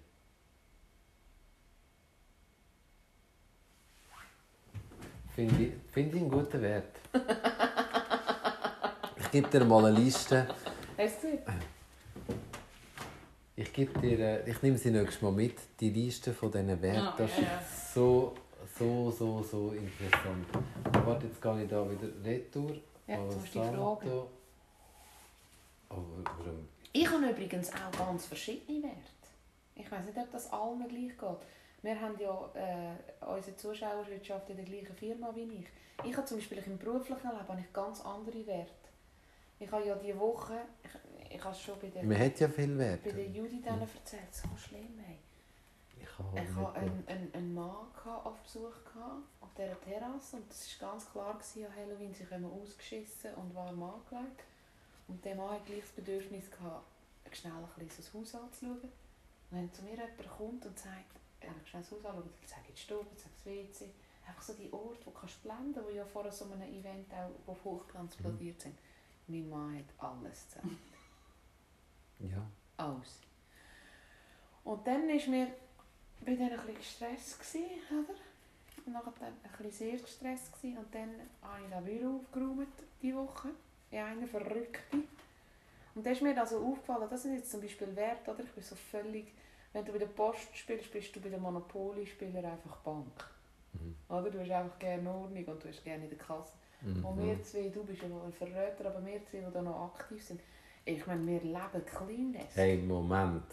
[5.37, 6.97] Finde ich, finde ich einen guten Wert.
[9.17, 10.47] Ich gebe dir mal eine Liste.
[10.97, 11.39] Hast du
[13.57, 17.01] Ich gebe dir, äh, ich nehme sie nächstes Mal mit, die Liste von diesen Werten.
[17.01, 18.35] Ah, Das ist so,
[18.79, 20.47] so, so, so interessant.
[21.05, 22.77] Warte, jetzt gehe ich da wieder retour.
[23.09, 23.83] Ja, jetzt musst du dich fragen.
[25.89, 26.03] Aber
[26.39, 26.69] warum?
[26.97, 28.99] Ich habe übrigens auch ganz verschiedene Werte.
[29.75, 31.49] Ich weiß nicht, ob das allen gleich geht.
[31.83, 35.67] Wir haben ja äh, unsere Zuschauerschaft in der gleichen Firma wie ich.
[36.05, 38.71] Ich habe zum Beispiel im beruflichen Leben habe ich ganz andere Werte.
[39.59, 42.49] Ich habe ja diese Woche, ich, ich habe es schon bei der, Man hat ja
[42.49, 43.03] viel Wert.
[43.03, 44.97] bei der Judy dann erzählt, so schlimm.
[45.09, 45.19] Ey.
[46.01, 47.75] Ich habe Ich hatte einen, einen, einen Mann
[48.05, 52.25] auf Besuch gehabt, auf dieser Terrasse und es war ganz klar, gewesen, an Halloween sie
[52.25, 54.45] kommen ausgeschissen und warm angelegt.
[55.09, 56.87] Und der Mann hatte gleich das Bedürfnis, gehabt,
[57.33, 58.81] schnell ein bisschen das Haus anzuschauen.
[58.81, 58.91] Und
[59.51, 62.63] wenn zu mir jemand kommt und sagt, er will schnell das Haus anschauen, dann sage
[62.69, 63.31] ich die Stube, dann sage
[63.61, 63.91] ich das WC.
[64.27, 67.51] Einfach so die Orte, die kannst du blenden, die ja vor so einem Event auch
[67.51, 68.79] auf Hochglanz plodiert sind.
[69.27, 70.79] Mein Mann hat alles zusammen.
[72.21, 72.47] Ja.
[72.77, 73.19] Alles.
[74.63, 75.49] Und dann war mir
[76.25, 78.15] bei dann ein bisschen gestresst, gewesen, oder?
[78.87, 80.79] Und nachher dann ein bisschen sehr gestresst gewesen.
[80.79, 81.11] und dann
[81.43, 82.69] habe ich das Büro aufgeräumt,
[83.03, 83.51] diese Woche,
[83.95, 84.99] in einer Verrückte.
[85.95, 88.43] Und da ist mir also aufgefallen, das sind jetzt zum Beispiel Werte, oder?
[88.43, 89.33] Ich bin so völlig,
[89.73, 93.31] wenn du bei der Post spielst, bist du bei der Monopoly-Spieler einfach Bank.
[93.75, 93.95] Mhm.
[94.09, 94.31] Oder?
[94.31, 96.53] Du hast einfach gerne Ordnung und du hast gerne in der Kasse.
[96.81, 97.05] Mhm.
[97.05, 99.95] Und wir zwei, du bist ja noch ein Verräter, aber wir zwei, die da noch
[99.95, 100.41] aktiv sind,
[100.85, 102.37] ich meine, wir leben clean.
[102.55, 103.45] Hey, Moment.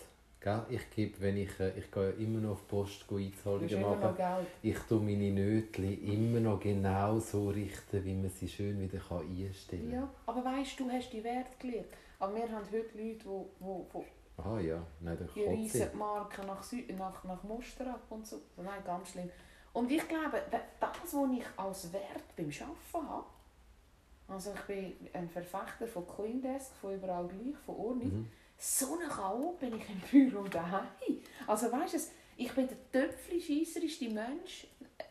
[0.42, 0.66] Gell?
[0.70, 3.24] Ich, gebe, wenn ich, äh, ich gehe ja immer noch auf die Post go Du
[3.26, 4.48] hast Einzahlungen immer noch machen.
[4.64, 9.20] Ich tue meine Nötchen immer noch genau so richten, wie man sie schön wieder kann
[9.20, 10.00] einstellen kann.
[10.00, 11.90] Ja, aber weißt du, du hast die Werte gelernt.
[12.18, 14.06] Aber wir haben heute Leute, die, die, die
[14.44, 16.64] Ah ja, nein, die reisen die Marken nach,
[16.98, 18.38] nach, nach Muster ab und so.
[18.58, 19.30] Nein, ganz schlimm.
[19.74, 23.26] Und ich glaube, das, was ich als Wert beim Arbeiten habe,
[24.28, 28.28] also ich bin ein Verfechter von Clean Desk, von überall gleich, von Ordnung, Mhm.
[28.62, 30.86] So ein Chaot bin ich im Büro daheim.
[31.48, 32.00] Also weißt du,
[32.38, 34.68] ich bin der töpfli-scheisserischste Mensch.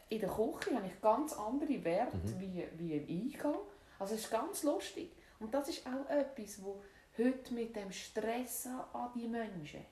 [0.08, 2.40] In der Küche habe ich ganz andere Werte Mhm.
[2.40, 3.58] wie, wie im Eingang.
[3.98, 5.10] Also es ist ganz lustig.
[5.40, 6.82] Und das ist auch etwas, wo
[7.18, 9.84] heute mit dem Stress an die Menschen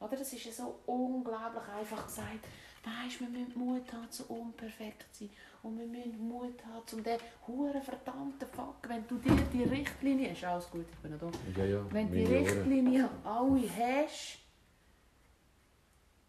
[0.00, 0.16] Oder?
[0.16, 2.46] Das ist ja so unglaublich einfach gesagt.
[2.82, 5.30] Weißt, wir müssen Mut haben, so unperfekt zu sein.
[5.62, 10.32] Und wir müssen Mut haben, um den huren verdammten Fuck, wenn du dir die Richtlinie,
[10.32, 11.30] ist alles gut, ich bin noch da.
[11.56, 11.92] Ja, ja.
[11.92, 12.24] Wenn die.
[12.24, 14.38] Richtlinie alle hast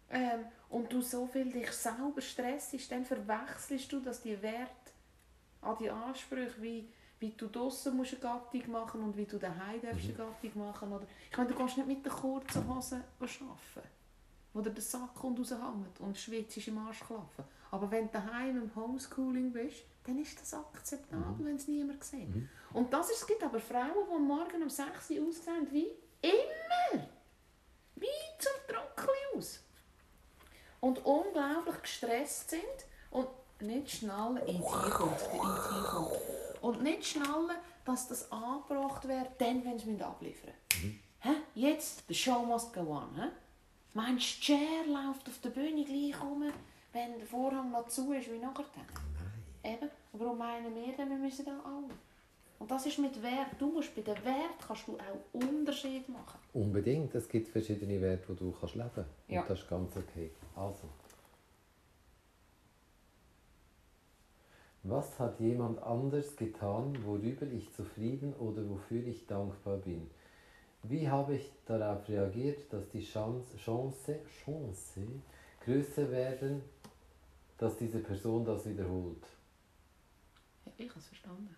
[0.09, 4.91] ähm, und du so viel dich selber stressst, dann verwechselst du, dass die Werte
[5.61, 6.89] an die Ansprüche, wie,
[7.19, 10.91] wie du draussen musst eine Gattung machen und wie du daheim darfst eine Gattung machen.
[10.91, 13.89] Oder, ich meine, du kannst nicht mit den kurzen Hosen arbeiten,
[14.53, 17.45] wo dir der Sack und raushängt und schwitzt im Arschklaffen.
[17.71, 22.27] Aber wenn du daheim im Homeschooling bist, dann ist das akzeptabel, wenn es niemand sieht.
[22.73, 25.87] Und das ist, es gibt aber Frauen, die morgen um 6 Uhr aussehen wie
[26.21, 27.07] immer.
[27.95, 28.07] Wie
[28.39, 29.63] zum Trockli aus.
[30.79, 32.61] Und unglaublich gestresst sind
[33.11, 33.27] und
[33.61, 36.11] nicht schnallen, in die kommt, in die kommt.
[36.61, 41.03] Und nicht schnallen, dass das angebracht wird, dann, wenn sie abliefern müssen.
[41.19, 41.29] Hä?
[41.53, 43.15] Jetzt, the show must go on.
[43.15, 43.27] Hä?
[43.93, 46.51] Meinst du, Cher läuft auf der Bühne gleich rum,
[46.93, 49.73] wenn der Vorhang noch zu ist, wie nachher dann?
[49.73, 49.89] Eben.
[50.11, 51.93] Und warum meinen wir denn, wir müssen da alle?
[52.59, 53.47] Und das ist mit Wert.
[53.57, 56.39] Du musst bei den Wert kannst du auch Unterschied machen.
[56.53, 57.15] Unbedingt.
[57.15, 59.09] Es gibt verschiedene Werte, wo du kannst leben kannst.
[59.27, 59.41] Ja.
[59.41, 60.29] Und das ist ganz okay.
[60.55, 60.87] Also.
[64.83, 70.09] Was hat jemand anders getan, worüber ich zufrieden oder wofür ich dankbar bin?
[70.83, 75.01] Wie habe ich darauf reagiert, dass die Chance, Chance, Chance
[75.63, 76.63] größer werden,
[77.61, 79.23] dass diese Person das wiederholt?
[80.77, 81.55] Ich habe es verstanden.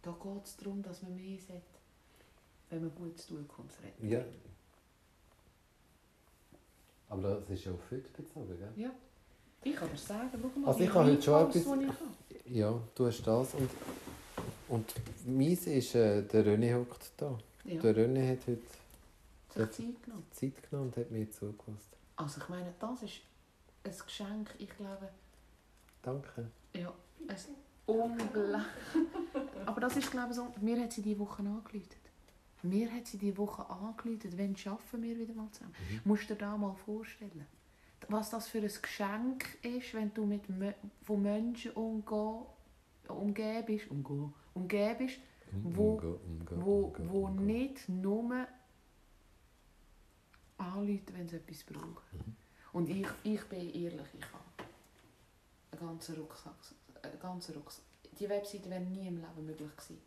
[0.00, 1.62] Da geht es darum, dass man mehr sieht,
[2.70, 3.70] wenn man gut zu tun kommt.
[4.00, 4.24] Ja.
[7.10, 8.72] Aber das ist ja auf heute bezogen, gell?
[8.84, 8.90] Ja.
[9.62, 12.48] Ich kann dir sagen, schau mal, Also ich habe heute schon etwas- die ich habe.
[12.58, 13.70] Ja, du hast das und,
[14.68, 14.94] und
[15.26, 17.38] meins ist, äh, der René hockt da.
[17.64, 18.62] Ja, Der René hat heute
[19.52, 20.26] sich Zeit genommen.
[20.30, 21.96] Zeit genommen und hat mir zugelassen.
[22.16, 23.20] Also ich meine, das ist
[23.84, 25.08] ein Geschenk, ich glaube,
[26.02, 26.50] Danke.
[26.74, 26.92] ja,
[27.28, 27.36] ein
[27.86, 28.62] unglaublich.
[29.66, 31.98] Aber das ist, glaube ich, so, mir hat sie diese Woche angeläutet.
[32.62, 35.74] Mir hat sie diese Woche angeläutet, wenn schaffen wir wieder mal zusammen.
[36.04, 37.46] Musst du dir da mal vorstellen,
[38.08, 40.42] was das für ein Geschenk ist, wenn du mit
[41.02, 42.42] von Menschen umgehen,
[43.08, 45.18] umgeben bist, umgehen, umgeben bist,
[45.64, 48.46] Wo- Umgehen, umgehen, wo, umgehen, wo nicht nur
[50.62, 52.36] anrufen, wenn sie etwas brauchen.
[52.72, 54.44] Und ich, ich bin ehrlich, ich habe
[55.72, 56.54] einen ganzen Rucksack.
[57.02, 57.84] Einen ganzen Rucksack.
[58.18, 60.00] Die Webseite wäre nie im Leben möglich gewesen,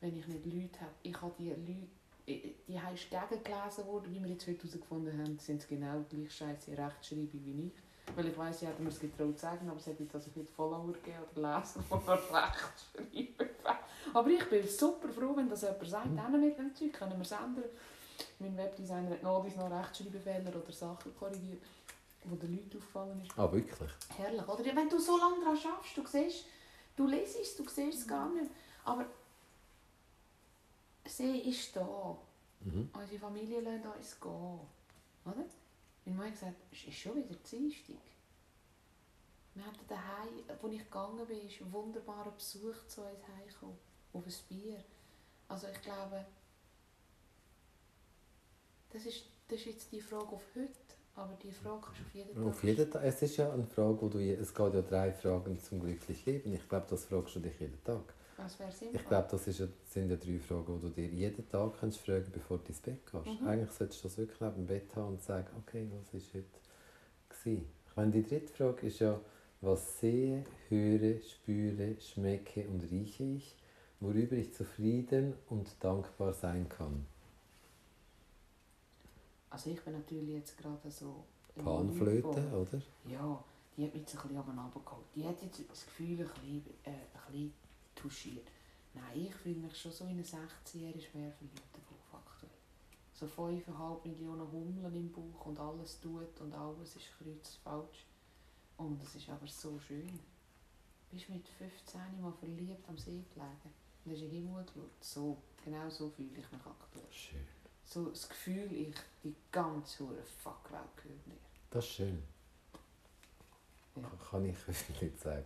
[0.00, 0.92] wenn ich nicht Leute habe.
[1.02, 5.62] Ich habe die Leute, die heißt gegengelesen worden, wie wir jetzt heute herausgefunden haben, sind
[5.62, 7.72] sie genau gleich scheiße Rechtschreibung wie ich.
[8.16, 10.46] Weil ich weiss, ich hätte mir es getraut zu sagen, aber es jetzt also viele
[10.46, 13.50] Follower gegeben oder Leser, die noch Rechtschreiben
[14.12, 16.40] Aber ich bin super froh, wenn das jemand sagt, mhm.
[16.40, 17.64] mit dem Zeug können wir es ändern.
[18.38, 21.62] Mein Webdesigner hat noch noch Rechtschreibfehler oder Sachen korrigiert,
[22.24, 23.38] wo den Leuten aufgefallen ist.
[23.38, 23.90] Ah, wirklich?
[24.16, 24.76] Herrlich, oder?
[24.76, 26.44] Wenn du so lange daran schaffst, du siehst,
[26.96, 28.50] du lesest es, du siehst es gar nicht.
[28.84, 29.06] Aber
[31.06, 32.16] sie ist da.
[32.60, 32.90] Mhm.
[32.92, 34.60] Unsere Familie lässt uns gehen.
[35.24, 35.44] Oder?
[36.04, 37.96] Meine Mutter hat gesagt, es ist schon wieder Dienstag.
[39.54, 43.76] Wir hatten daheim, wo ich gegangen bin, ist ein wunderbarer Besuch zu uns heimgekommen.
[44.12, 44.82] Auf ein Bier.
[45.48, 46.24] Also ich glaube,
[48.92, 50.70] das ist, das ist jetzt die Frage auf heute,
[51.14, 53.02] aber die Frage kannst du auf jeden Tag Auf jeden Tag.
[53.04, 54.18] Es ist ja eine Frage, wo du...
[54.18, 56.52] je- Es geht ja drei Fragen zum glücklich leben.
[56.54, 58.14] Ich glaube, das fragst du dich jeden Tag.
[58.38, 59.00] Was wäre sinnvoll?
[59.00, 62.30] Ich glaube, das ist sind ja drei Fragen, die du dir jeden Tag kannst fragen
[62.32, 63.40] bevor du ins Bett gehst.
[63.40, 63.46] Mhm.
[63.46, 66.46] Eigentlich solltest du das wirklich neben dem Bett haben und sagen, okay, was ist heute
[67.28, 67.66] gewesen?
[67.88, 69.20] Ich meine, die dritte Frage ist ja,
[69.60, 73.54] was sehe, höre, spüre, schmecke und rieche ich,
[74.00, 77.06] worüber ich zufrieden und dankbar sein kann.
[79.52, 81.24] Also ich bin natürlich jetzt gerade so...
[81.62, 82.80] Panflöte, oder?
[83.04, 83.44] Ja,
[83.76, 85.04] die hat mich jetzt ein bisschen runtergeholt.
[85.14, 87.52] Die hat jetzt das Gefühl ein bisschen, äh, ein bisschen
[87.94, 88.48] touchiert.
[88.94, 92.50] Nein, ich fühle mich schon so in eine 16-jährige schwer verliebte Bauch aktuell.
[93.12, 98.06] So 5,5 Millionen Hummeln im Bauch und alles tut und alles ist kreuz falsch.
[98.78, 100.18] Und es ist aber so schön.
[101.10, 103.74] Bist mit 15 mal verliebt am See gelegen
[104.04, 105.04] und hast in den Himmel geschaut.
[105.04, 107.12] So, genau so fühle ich mich aktuell.
[107.12, 107.61] Schön.
[107.92, 111.34] So das Gefühl, ich, die ganze hure Fuckwelt gehört mir.
[111.70, 112.22] Das ist schön.
[113.96, 114.10] Ja.
[114.30, 114.56] Kann ich
[115.02, 115.44] nicht sagen.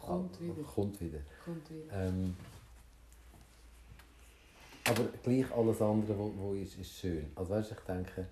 [0.00, 0.62] Kommt wieder.
[0.64, 1.20] Kommt wieder.
[1.44, 1.92] Kommt wieder.
[1.92, 2.36] Ähm,
[4.86, 7.30] aber gleich alles andere, wo, wo ist, ist schön.
[7.36, 8.26] Also weißt, ich denke,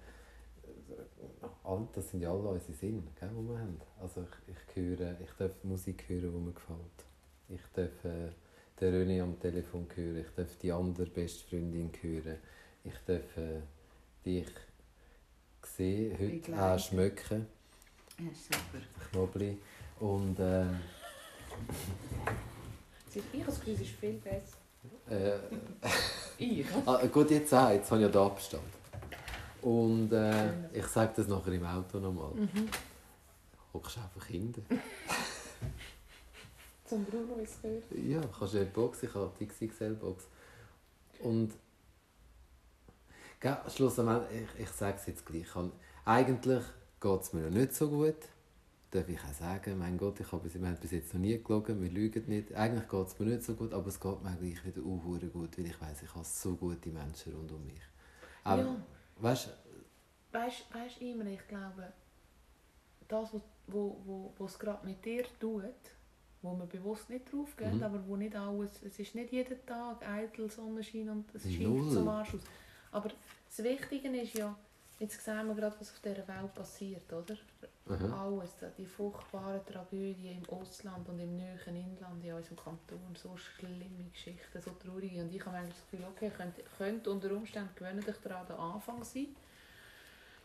[1.62, 3.80] all- das sind ja alle unsere Sinne, gell, die wir haben.
[4.00, 6.78] Also ich, ich höre, ich darf Musik hören, die mir gefällt.
[7.48, 8.30] Ich darf äh,
[8.80, 12.38] den René am Telefon hören, ich darf die andere beste Freundin hören,
[12.84, 13.60] ich darf äh,
[14.24, 14.46] dich
[15.62, 16.60] sehen, heute Begleiten.
[16.60, 17.46] auch schmecken,
[18.18, 18.84] Ja, super.
[19.10, 19.58] Knobli.
[20.00, 20.64] Und äh,
[23.14, 24.56] Ich habe das Gefühl, es ist viel besser.
[25.10, 25.38] äh,
[26.38, 26.66] Ich?
[26.86, 28.62] ah, gut, jetzt auch, jetzt habe ich ja den Abstand.
[29.62, 32.32] Und äh, ich sage das nachher im Auto nochmal.
[32.34, 32.68] Mhm.
[33.72, 34.66] Hockst einfach hinten.
[36.84, 37.84] Zum Bruno ist es gehört.
[38.04, 40.24] Ja, kannst du eine Box, ich habe die XXL-Box.
[41.20, 41.52] Und
[43.42, 45.72] gell, schlussendlich, ich, ich sage es jetzt gleich, an-
[46.04, 46.64] eigentlich
[47.00, 48.16] geht es mir noch nicht so gut.
[48.90, 51.42] Darf ich auch sagen, mein Gott, ich habe bis, wir haben bis jetzt noch nie
[51.42, 52.54] gelogen, wir lügen nicht.
[52.54, 55.02] Eigentlich geht es mir nicht so gut, aber es geht mir gleich wieder auch
[55.32, 57.82] gut, weil ich weiß, ich habe so gute Menschen rund um mich.
[58.44, 58.76] Aber, Ja.
[59.20, 59.50] weißt
[60.32, 60.64] Weißt
[61.00, 61.92] du, immer, ich glaube,
[63.08, 65.62] das, was wo, wo, wo es gerade mit dir tut,
[66.42, 67.82] wo man bewusst nicht drauf geht, Mhm.
[67.82, 72.08] aber wo nicht alles, es ist nicht jeden Tag eitel Sonnenschein und es scheint zum
[72.08, 72.40] Arsch aus.
[72.92, 73.10] Aber
[73.48, 74.54] das Wichtige ist ja,
[74.98, 77.36] jetzt sehen wir gerade, was auf dieser Welt passiert, oder?
[77.86, 78.14] Mhm.
[78.14, 84.10] Alles, die furchtbaren Tragödien im Ausland und im nahen Inland in unserem Kanton, so schlimme
[84.12, 85.22] Geschichten, so traurige.
[85.22, 88.58] Und ich habe eigentlich das Gefühl, okay, könnte, könnte unter Umständen gewöhne dich daran der
[88.58, 89.34] Anfang sein.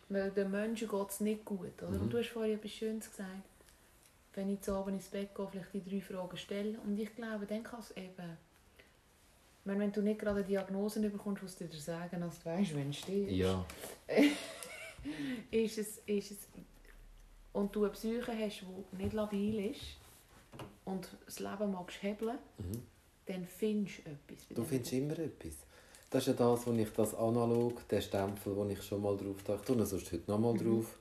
[0.10, 1.84] Weil den Menschen geht es nicht gut.
[1.84, 1.92] Oder?
[1.92, 2.02] Mhm.
[2.04, 3.30] Und du hast vorhin etwas Schönes gesagt.
[4.34, 6.80] Wenn ich zu Abend ins Bett gehe, vielleicht die drei Fragen stelle.
[6.80, 8.38] Und ich glaube, dann kann es eben...
[9.68, 12.46] Ich meine, wenn du nicht gerade eine Diagnose bekommst, was du dir sagen, als du
[12.46, 13.66] weißt, wenn du stirbst Ja,
[15.52, 16.38] ist es, ist es,
[17.52, 19.98] und du eine Psyche hast, die nicht labil ist
[20.86, 22.82] und das Leben magst hebeln, mhm.
[23.26, 24.48] dann findest du etwas.
[24.56, 25.56] du findest immer etwas.
[26.12, 29.44] Das ist ja das, wo ich das analog, den Stempel, den ich schon mal drauf
[29.44, 30.78] dachte, und sonst heute nochmal Mhm.
[30.78, 30.98] drauf,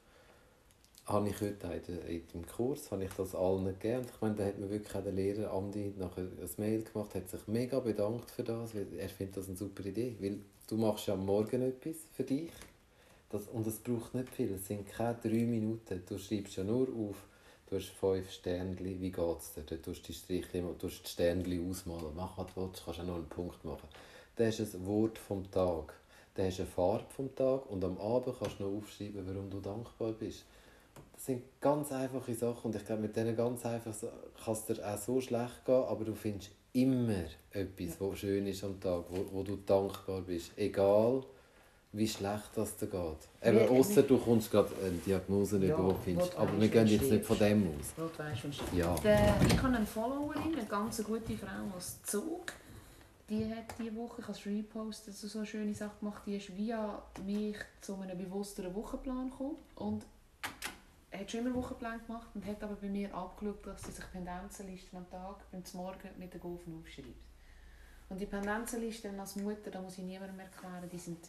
[1.06, 1.68] habe ich heute
[2.08, 4.00] in dem Kurs habe ich das allen gegeben.
[4.00, 7.14] Und ich meine, da hat mir wirklich auch der Lehrer Andi nachher ein Mail gemacht,
[7.14, 11.06] hat sich mega bedankt für das, er findet das eine super Idee, weil du machst
[11.06, 12.50] ja am Morgen etwas für dich.
[13.30, 16.88] Das, und es braucht nicht viel, es sind keine drei Minuten, du schreibst ja nur
[16.88, 17.16] auf,
[17.68, 21.08] du hast fünf Sternchen, wie geht es dir, dann tust du die Striche, du die
[21.08, 23.88] Sternchen ausmalen, mach was du willst, kannst auch noch einen Punkt machen.
[24.38, 25.94] Hast du ein Wort vom Tag,
[26.34, 27.70] dann hast du eine Farbe vom Tag.
[27.70, 30.44] Und am Abend kannst du noch aufschreiben, warum du dankbar bist.
[31.16, 34.12] Das sind ganz einfache Sachen und ich glaube, mit diesen ganz einfachen Sachen
[34.44, 38.62] kann es dir auch so schlecht gehen, aber du findest immer etwas, was schön ist
[38.62, 40.52] am Tag, wo, wo du dankbar bist.
[40.56, 41.22] Egal,
[41.92, 43.28] wie schlecht das dir geht.
[43.42, 46.36] Eben, ausser du kommst gerade eine Diagnose über, Ja, wo findest.
[46.36, 48.10] Aber wir gehen jetzt nicht von dem aus.
[48.74, 48.94] Ja.
[48.96, 52.52] Der, ich habe eine Followerin, eine ganz gute Frau aus Zug.
[53.30, 56.36] Die hat diese Woche, ich habe es repostet, also so eine schöne Sache gemacht, die
[56.36, 60.04] ist via mich zu einem bewussteren Wochenplan gekommen und
[61.12, 64.98] hat schon immer Wochenplan gemacht und hat aber bei mir abgeschaut, dass sie sich Pendenzenlisten
[64.98, 67.08] am Tag beim Morgen mit den Golfen aufschreibt.
[68.08, 71.28] Und die Pendenzenlisten als Mutter, da muss ich niemandem erklären, die sind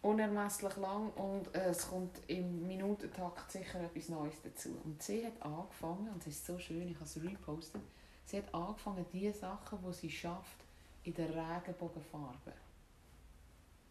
[0.00, 4.70] unermesslich lang und äh, es kommt im Minutentakt sicher etwas Neues dazu.
[4.84, 7.82] Und sie hat angefangen, und es ist so schön, ich habe es repostet,
[8.24, 10.56] sie hat angefangen, die Sachen, die sie schafft,
[11.04, 12.52] in der Regenbogenfarbe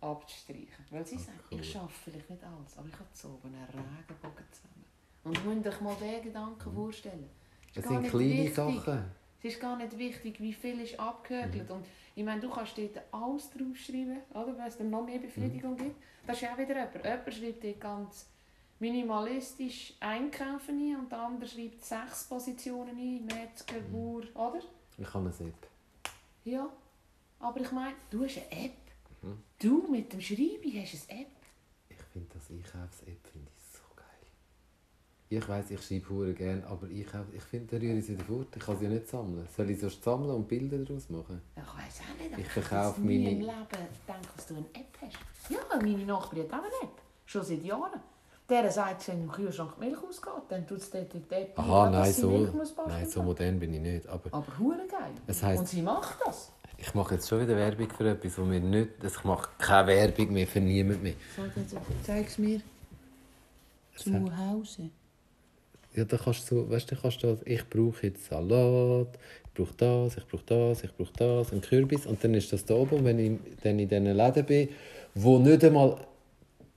[0.02, 0.86] abzustreichen.
[0.90, 1.60] Weil sie sagt, cool.
[1.60, 4.86] ich schaffe vielleicht nicht alles, aber ich habe so einen Regenbogen zusammen.
[5.23, 7.30] Und ihr müsst euch mal diesen Gedanken vorstellen.
[7.76, 8.56] Es sind nicht kleine wichtig.
[8.56, 9.06] Sachen.
[9.44, 11.69] Es ist gar nicht wichtig, wie viel ist abgehökelt.
[11.72, 15.76] Und ich meine, du kannst dort alles draufschreiben, oder, weil es dann noch mehr Befriedigung
[15.78, 15.95] gibt.
[16.28, 17.03] Das ist ja auch wieder jemand.
[17.03, 18.28] Jemand schreibt dort ganz
[18.80, 24.60] minimalistisch einkaufen ein und der andere schreibt sechs Positionen ein, Metzger, Bauer, oder?
[24.98, 25.68] Ich habe eine App.
[26.44, 26.68] Ja.
[27.40, 28.73] Aber ich meine, du hast eine App.
[29.62, 31.28] Du mit dem Schreiben hast eine App.
[31.90, 34.06] Ich finde das Einkaufs-App finde ich so geil.
[35.30, 38.48] Ich weiss, ich schreibe hure gerne, aber Einkauf, ich finde, da rühre ich sie fort.
[38.56, 39.48] Ich kann sie ja nicht sammeln.
[39.56, 41.42] Soll ich sonst sammeln und Bilder daraus machen?
[41.56, 42.32] Ich weiß auch nicht.
[42.32, 45.18] Ich hätte verkaufe meine- im Leben gedacht, dass du eine App hast.
[45.50, 47.02] Ja, meine Nachbarin hat auch eine App.
[47.26, 48.00] Schon seit Jahren.
[48.50, 51.90] Der sagt, wenn im Kühlschrank Milch ausgeht, dann tut es dort in die App Aha,
[51.90, 52.50] nein, so,
[52.88, 54.08] nein, so modern bin ich nicht.
[54.08, 55.12] Aber Aber hure geil.
[55.28, 56.52] Es heisst- Und sie macht das.
[56.82, 58.90] Ich mache jetzt schon wieder Werbung für etwas, wo mir nicht...
[59.06, 61.14] Ich mache keine Werbung mehr für niemanden mehr.
[62.03, 62.62] Zeig es mir.
[63.95, 64.90] Zu Hause.
[65.94, 69.10] Ja, da kannst du so, weißt du, kannst du, ich brauche jetzt Salat,
[69.44, 72.66] ich brauche das, ich brauche das, ich brauche das, einen Kürbis und dann ist das
[72.66, 72.95] da oben.
[72.95, 74.70] Und wenn ich dann in diesen Läden bin,
[75.14, 75.98] wo nicht einmal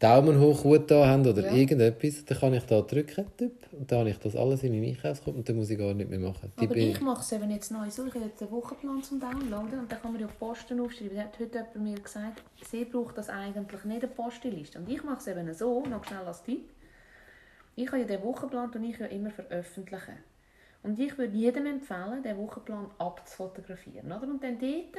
[0.04, 1.52] Daumen hoch gut da haben oder Ja.
[1.52, 4.90] irgendetwas, dann kann ich da drücken tipp, und dann habe ich das alles in meinem
[4.94, 6.52] Einkaufskorb und dann muss ich gar nicht mehr machen.
[6.60, 8.06] Die Aber ich mache es eben jetzt neu so.
[8.06, 11.16] Ich habe jetzt einen Wochenplan zum Downloaden und dann kann man ja Posten aufschreiben.
[11.16, 14.78] Da hat heute jemand mir gesagt, sie braucht das eigentlich nicht, eine Postenliste.
[14.78, 16.68] Und ich mache es eben so, noch schnell als Tipp.
[17.76, 20.14] Ich habe ja den Wochenplan und ich ja immer veröffentlichen.
[20.82, 24.06] Und ich würde jedem empfehlen, den Wochenplan abzufotografieren.
[24.12, 24.22] Oder?
[24.22, 24.94] Und dann dort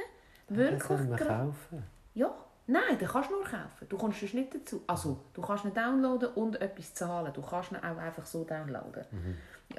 [0.48, 0.82] Das wirklich...
[0.82, 1.82] soll man gra- kaufen.
[2.14, 2.34] Ja,
[2.66, 3.88] nein, den kannst du nur kaufen.
[3.88, 4.82] Du kommst sonst nicht dazu.
[4.86, 7.32] Also, du kannst ihn downloaden und etwas zahlen.
[7.32, 9.04] Du kannst ihn auch einfach so downloaden.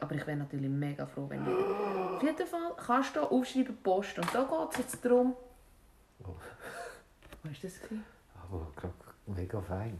[0.02, 1.52] Aber ich wäre natürlich mega froh, wenn du...
[1.52, 4.20] Auf jeden Fall kannst du hier aufschreiben Post.
[4.20, 5.36] Und da geht es jetzt darum...
[6.24, 6.36] Oh.
[7.44, 7.82] Was war das?
[8.44, 8.68] Aber
[9.28, 10.00] mega fein.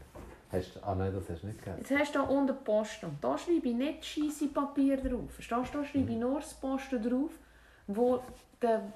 [0.50, 1.78] Hast du, ah nein, das hast du nicht gegeben.
[1.78, 3.04] Jetzt hast du hier unten Post.
[3.04, 5.30] Und da schreibe ich nicht scheisse Papier drauf.
[5.30, 5.78] Verstehst du?
[5.78, 7.32] Da schreibe ich nur das Posten drauf,
[7.86, 8.22] wo,
[8.60, 8.92] der,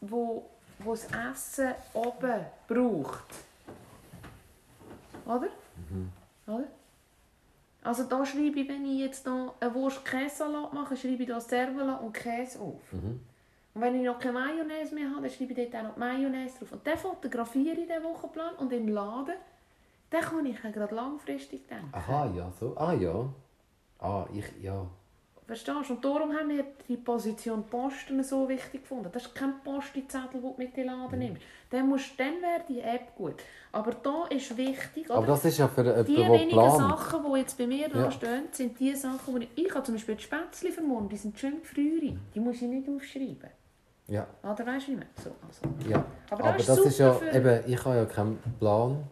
[0.00, 0.48] wo,
[0.80, 3.24] wo das Essen oben braucht.
[5.26, 5.48] Oder?
[6.46, 6.64] Oder?
[7.82, 11.96] Also da schreibe ich, wenn ich jetzt hier einen Wurst-Käsesalat mache, schreibe ich da Servola
[11.96, 12.92] und Käse auf.
[12.92, 13.20] Mhm.
[13.74, 16.00] Und wenn ich noch keine Mayonnaise mehr habe, dann schreibe ich dort auch noch die
[16.00, 16.72] Mayonnaise drauf.
[16.72, 19.36] Und dann fotografiere ich den Wochenplan und im Laden,
[20.10, 21.90] dann kann ich ja gerade langfristig denken.
[21.92, 22.76] Aha, ja, so.
[22.76, 23.28] Ah ja.
[24.00, 24.86] Ah, ich, ja.
[25.48, 25.94] Verstehst du?
[25.94, 29.08] Und darum haben wir die Position Posten so wichtig gefunden.
[29.10, 31.00] Das ist kein Postizettel, den du mit in den Mhm.
[31.02, 31.42] Laden nimmst.
[31.70, 33.36] Dann, musst, dann wäre die App gut.
[33.72, 35.26] Aber da ist wichtig, Aber oder?
[35.28, 36.76] das ist ja für jemanden, die der wenigen plant.
[36.76, 38.10] Sachen, die jetzt bei mir da Ja.
[38.10, 39.66] stehen, sind die Sachen, die ich...
[39.66, 42.18] Ich habe zum Beispiel die Spätzle für morgen, die sind schön gefriert.
[42.34, 43.48] Die muss ich nicht aufschreiben.
[44.06, 45.08] Ja, Oder weißt du nicht mehr?
[45.22, 45.88] So, also.
[45.90, 46.04] ja.
[46.30, 49.02] Aber Aber, das das, ist ist ja, für- eben, ich habe ja keinen Plan.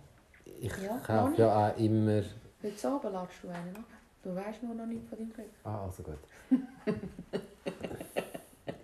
[0.61, 2.23] Ich Ja, kaufe ja auch immer...
[2.63, 3.85] Heute Abend ladest du einen ab.
[4.27, 5.47] Du weißt nur noch nicht von deinem Glück.
[5.62, 6.19] Ah, also gut.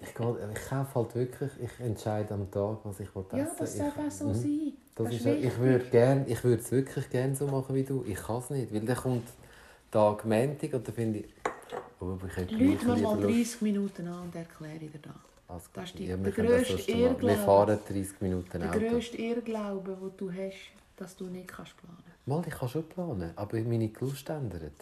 [0.02, 3.46] ich, gehe, ich kaufe halt wirklich, ich entscheide am Tag, was ich will essen Ja,
[3.58, 4.34] das darf auch so Mhm.
[4.34, 4.72] sein.
[4.94, 8.04] Das Das ist ich würde gern, ich würde es wirklich gerne so machen wie du.
[8.06, 9.26] Ich kann es nicht, weil dann kommt
[9.90, 11.26] Tag Montag und dann finde ich,
[12.00, 12.54] oh, ich Leute
[12.86, 13.24] mir mal Lust.
[13.24, 15.12] 30 Minuten an und erkläre dir das.
[15.48, 17.36] Also, Das ist die- ja, der grösste mal- Wir Irrglaube.
[17.38, 18.78] fahren 30 Minuten Der Auto.
[18.78, 21.96] grösste Irrglaube, den du hast, dass du nicht kannst planen
[22.26, 24.72] Mal, ich kann schon planen, aber meine Glust ändert.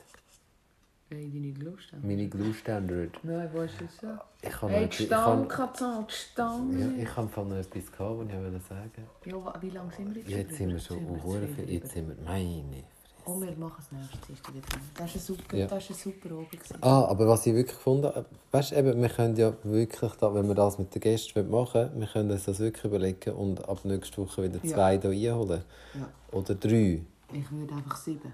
[1.10, 2.06] Habe.
[2.06, 3.18] Meine Glust ändert.
[3.24, 4.06] Nein, was ist so?
[4.42, 7.02] Ich kann Hey, die ich Stange die Stange.
[7.02, 9.06] Ja, habe von etwas gehabt, was ich wollte sagen.
[9.26, 10.30] Ja, wa- wie lange sind wir jetzt?
[10.30, 11.70] Jetzt sind wir schon zu viel.
[11.70, 12.16] Jetzt sind wir.
[12.24, 12.84] Meine.
[13.26, 14.66] Oh, wir machen es nächstes Dienstag wieder.
[14.94, 15.66] Das war ein super, Ja.
[15.66, 16.48] das ein super Abend.
[16.80, 20.34] Ah, aber was ich wirklich gefunden habe, weißt du, eben, wir können ja wirklich, da,
[20.34, 23.84] wenn wir das mit den Gästen machen wir können uns das wirklich überlegen und ab
[23.84, 24.74] nächster Woche wieder Ja.
[24.74, 25.62] zwei hier einholen.
[25.94, 26.08] Ja.
[26.32, 27.02] Oder drei.
[27.32, 28.32] Ich würde einfach sieben.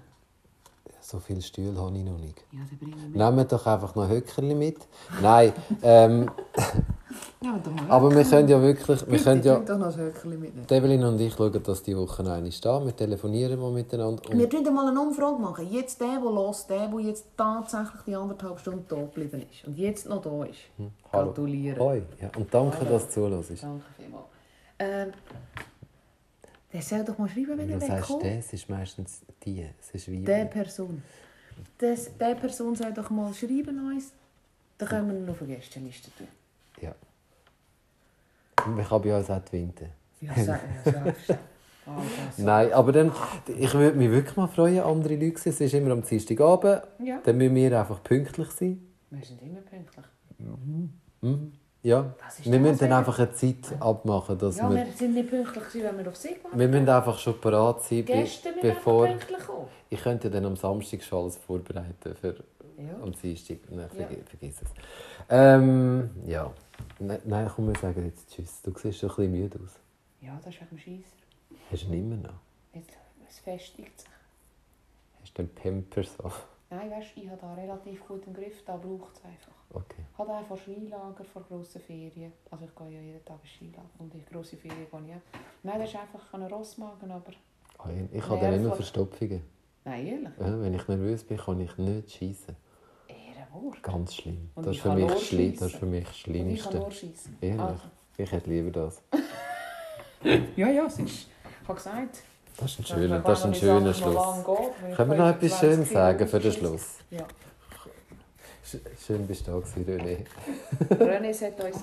[1.01, 2.43] So viele Stühle habe ich noch nicht.
[2.51, 2.59] Ja,
[3.13, 3.35] dann.
[3.35, 4.77] Nehmt doch einfach noch Höckerli mit.
[5.21, 6.29] Nein, ähm,
[7.41, 10.65] Ja, aber wir können ja wirklich, wir können ja, doch noch ein Höckchen mitnehmen.
[10.69, 12.85] Evelyn und ich schauen, dass die Woche eine stehen.
[12.85, 14.23] Wir telefonieren mal miteinander.
[14.29, 15.71] Wir können mal eine Umfrage machen.
[15.71, 19.77] Jetzt der, der los, der, der jetzt tatsächlich die anderthalb Stunden da geblieben ist und
[19.77, 20.59] jetzt noch da ist.
[21.11, 21.27] hallo.
[21.27, 21.79] Gratulieren.
[21.79, 22.01] Hoi.
[22.19, 23.63] Ja, und danke, dass du zuhörst.
[23.63, 24.25] Danke vielmals.
[24.79, 25.13] Ähm,
[26.73, 28.23] der soll doch mal schreiben, wenn er wegkommt.
[28.25, 29.65] das ist meistens die.
[29.79, 30.19] Es ist wie.
[30.23, 31.01] Der Person.
[31.77, 34.11] Das, der Person soll doch mal schreiben uns.
[34.77, 36.27] Dann können wir ihn auf eine Gästeliste tun.
[36.81, 36.93] Ja.
[38.65, 39.85] Und kann bei uns auch die Winter.
[40.21, 40.65] Ja, ja, sagst
[41.29, 41.33] du.
[41.89, 43.11] Ah, das- Nein, aber dann,
[43.47, 45.53] ich würde mich wirklich mal freuen, andere Leute sehen.
[45.53, 46.81] Es ist immer am Dienstagabend.
[46.99, 48.81] Ja, Dann müssen wir einfach pünktlich sein.
[49.09, 50.05] wir sind immer pünktlich.
[51.21, 51.53] Mhm.
[51.83, 52.13] Ja.
[52.43, 54.77] Wir müssen dann einfach eine Zeit abmachen, dass Ja, wir...
[54.85, 57.83] wir sind nicht pünktlich, gewesen, wenn wir auf Sie gewartet Wir müssen einfach schon parat
[57.83, 59.07] sein, Gäste bevor...
[59.07, 59.67] pünktlich kommen.
[59.89, 62.35] Ich könnte dann am Samstag schon alles vorbereiten für
[62.77, 63.01] Ja.
[63.01, 63.57] am Dienstag.
[63.69, 64.05] Nein, Ja.
[64.25, 64.69] vergiss, es.
[65.29, 66.51] Ähm, ja.
[66.99, 68.61] Ne- Nein, komm, wir sagen jetzt Tschüss.
[68.63, 69.71] Du siehst schon ein bisschen müde aus.
[70.21, 71.15] Ja, das ist wegen dem Scheisser.
[71.71, 72.33] Hast du ihn immer noch?
[72.73, 72.89] Jetzt,
[73.29, 74.09] es festigt sich.
[75.21, 76.45] Hast du den Pampers auf?
[76.69, 79.51] Nein, weißt ich habe da relativ gut im Griff, da braucht es einfach.
[79.73, 80.03] Okay.
[80.11, 82.33] Ich habe einfach Skilager vor grossen Ferien.
[82.51, 85.39] Also ich gehe ja jeden Tag ins Skilager und in grosse Ferien gehe ich auch.
[85.63, 87.31] Nein, das ist einfach ein Rossmagen, aber...
[87.77, 88.73] Ah, ich- Ich habe dann immer.
[88.75, 89.41] Verstopfungen.
[89.85, 90.29] Nein, ehrlich.
[90.39, 92.55] Ja, wenn ich nervös bin, kann ich nicht schießen.
[93.07, 93.81] Ehrenwort.
[93.83, 94.49] Ganz schlimm.
[94.55, 95.53] Und Das ist für mich, nur schlimm.
[95.57, 96.69] Das ist für mich das Und ich Schlimmste.
[96.69, 96.91] kann nur.
[97.41, 97.61] Ehrlich?
[97.61, 97.83] Also.
[98.17, 99.01] Ich hätte lieber das.
[100.55, 101.27] Ja, ja, es ist...
[101.61, 102.23] Ich habe gesagt...
[102.59, 104.43] Das ist ein schöner, das ist ein schöner Schluss.
[104.95, 106.51] Können wir noch etwas 20 Schönes sagen für den.
[106.51, 106.95] Schluss?
[107.11, 107.23] Ja.
[108.65, 110.25] Sch- Schön bist du da gewesen, René.
[110.99, 111.77] René sagt uns...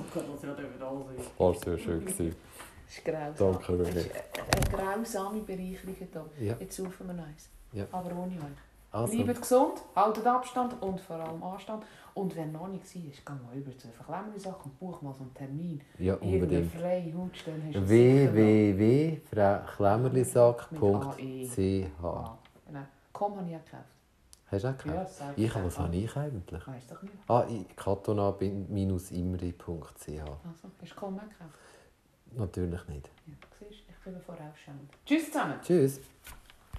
[1.39, 2.01] War sehr schön.
[2.05, 2.37] Gewesen.
[2.89, 3.35] Es ist grausam.
[3.53, 3.89] Danke, René.
[3.97, 5.95] Es ist eine grausame Bereicherung
[6.39, 6.47] hier.
[6.49, 6.57] Ja.
[6.61, 7.49] Jetzt saufen wir eins.
[7.73, 7.85] Ja.
[7.93, 8.43] Aber ohne euch.
[8.93, 11.83] Also, Bleibt gesund, haltet Abstand und vor allem Anstand.
[12.15, 13.03] Und wenn noch nicht war,
[13.37, 15.81] geh mal über zu Verklemmersachen und buch mal so einen Termin.
[15.99, 16.73] ja, unbedingt.
[16.73, 20.79] freie Hautstelle hast du sicher www.klemmerlisack.ch
[22.01, 22.39] noch.
[22.67, 22.81] Genau.
[23.13, 23.85] Komm, habe ich auch gekauft.
[24.47, 25.21] Hast du auch gekauft?
[25.21, 26.67] Ja, Ich, was habe ich eigentlich?
[26.67, 27.15] Weiss doch nicht.
[27.29, 27.45] Ah,
[27.77, 30.09] katona-imri.ch.
[30.09, 31.59] Also, hast du Komm auch gekauft?
[32.37, 33.11] Natürlich nicht.
[33.27, 34.91] Ja, siehst du, ich bin vorausschauend.
[35.05, 35.55] Tschüss zusammen.
[35.63, 36.01] Tschüss.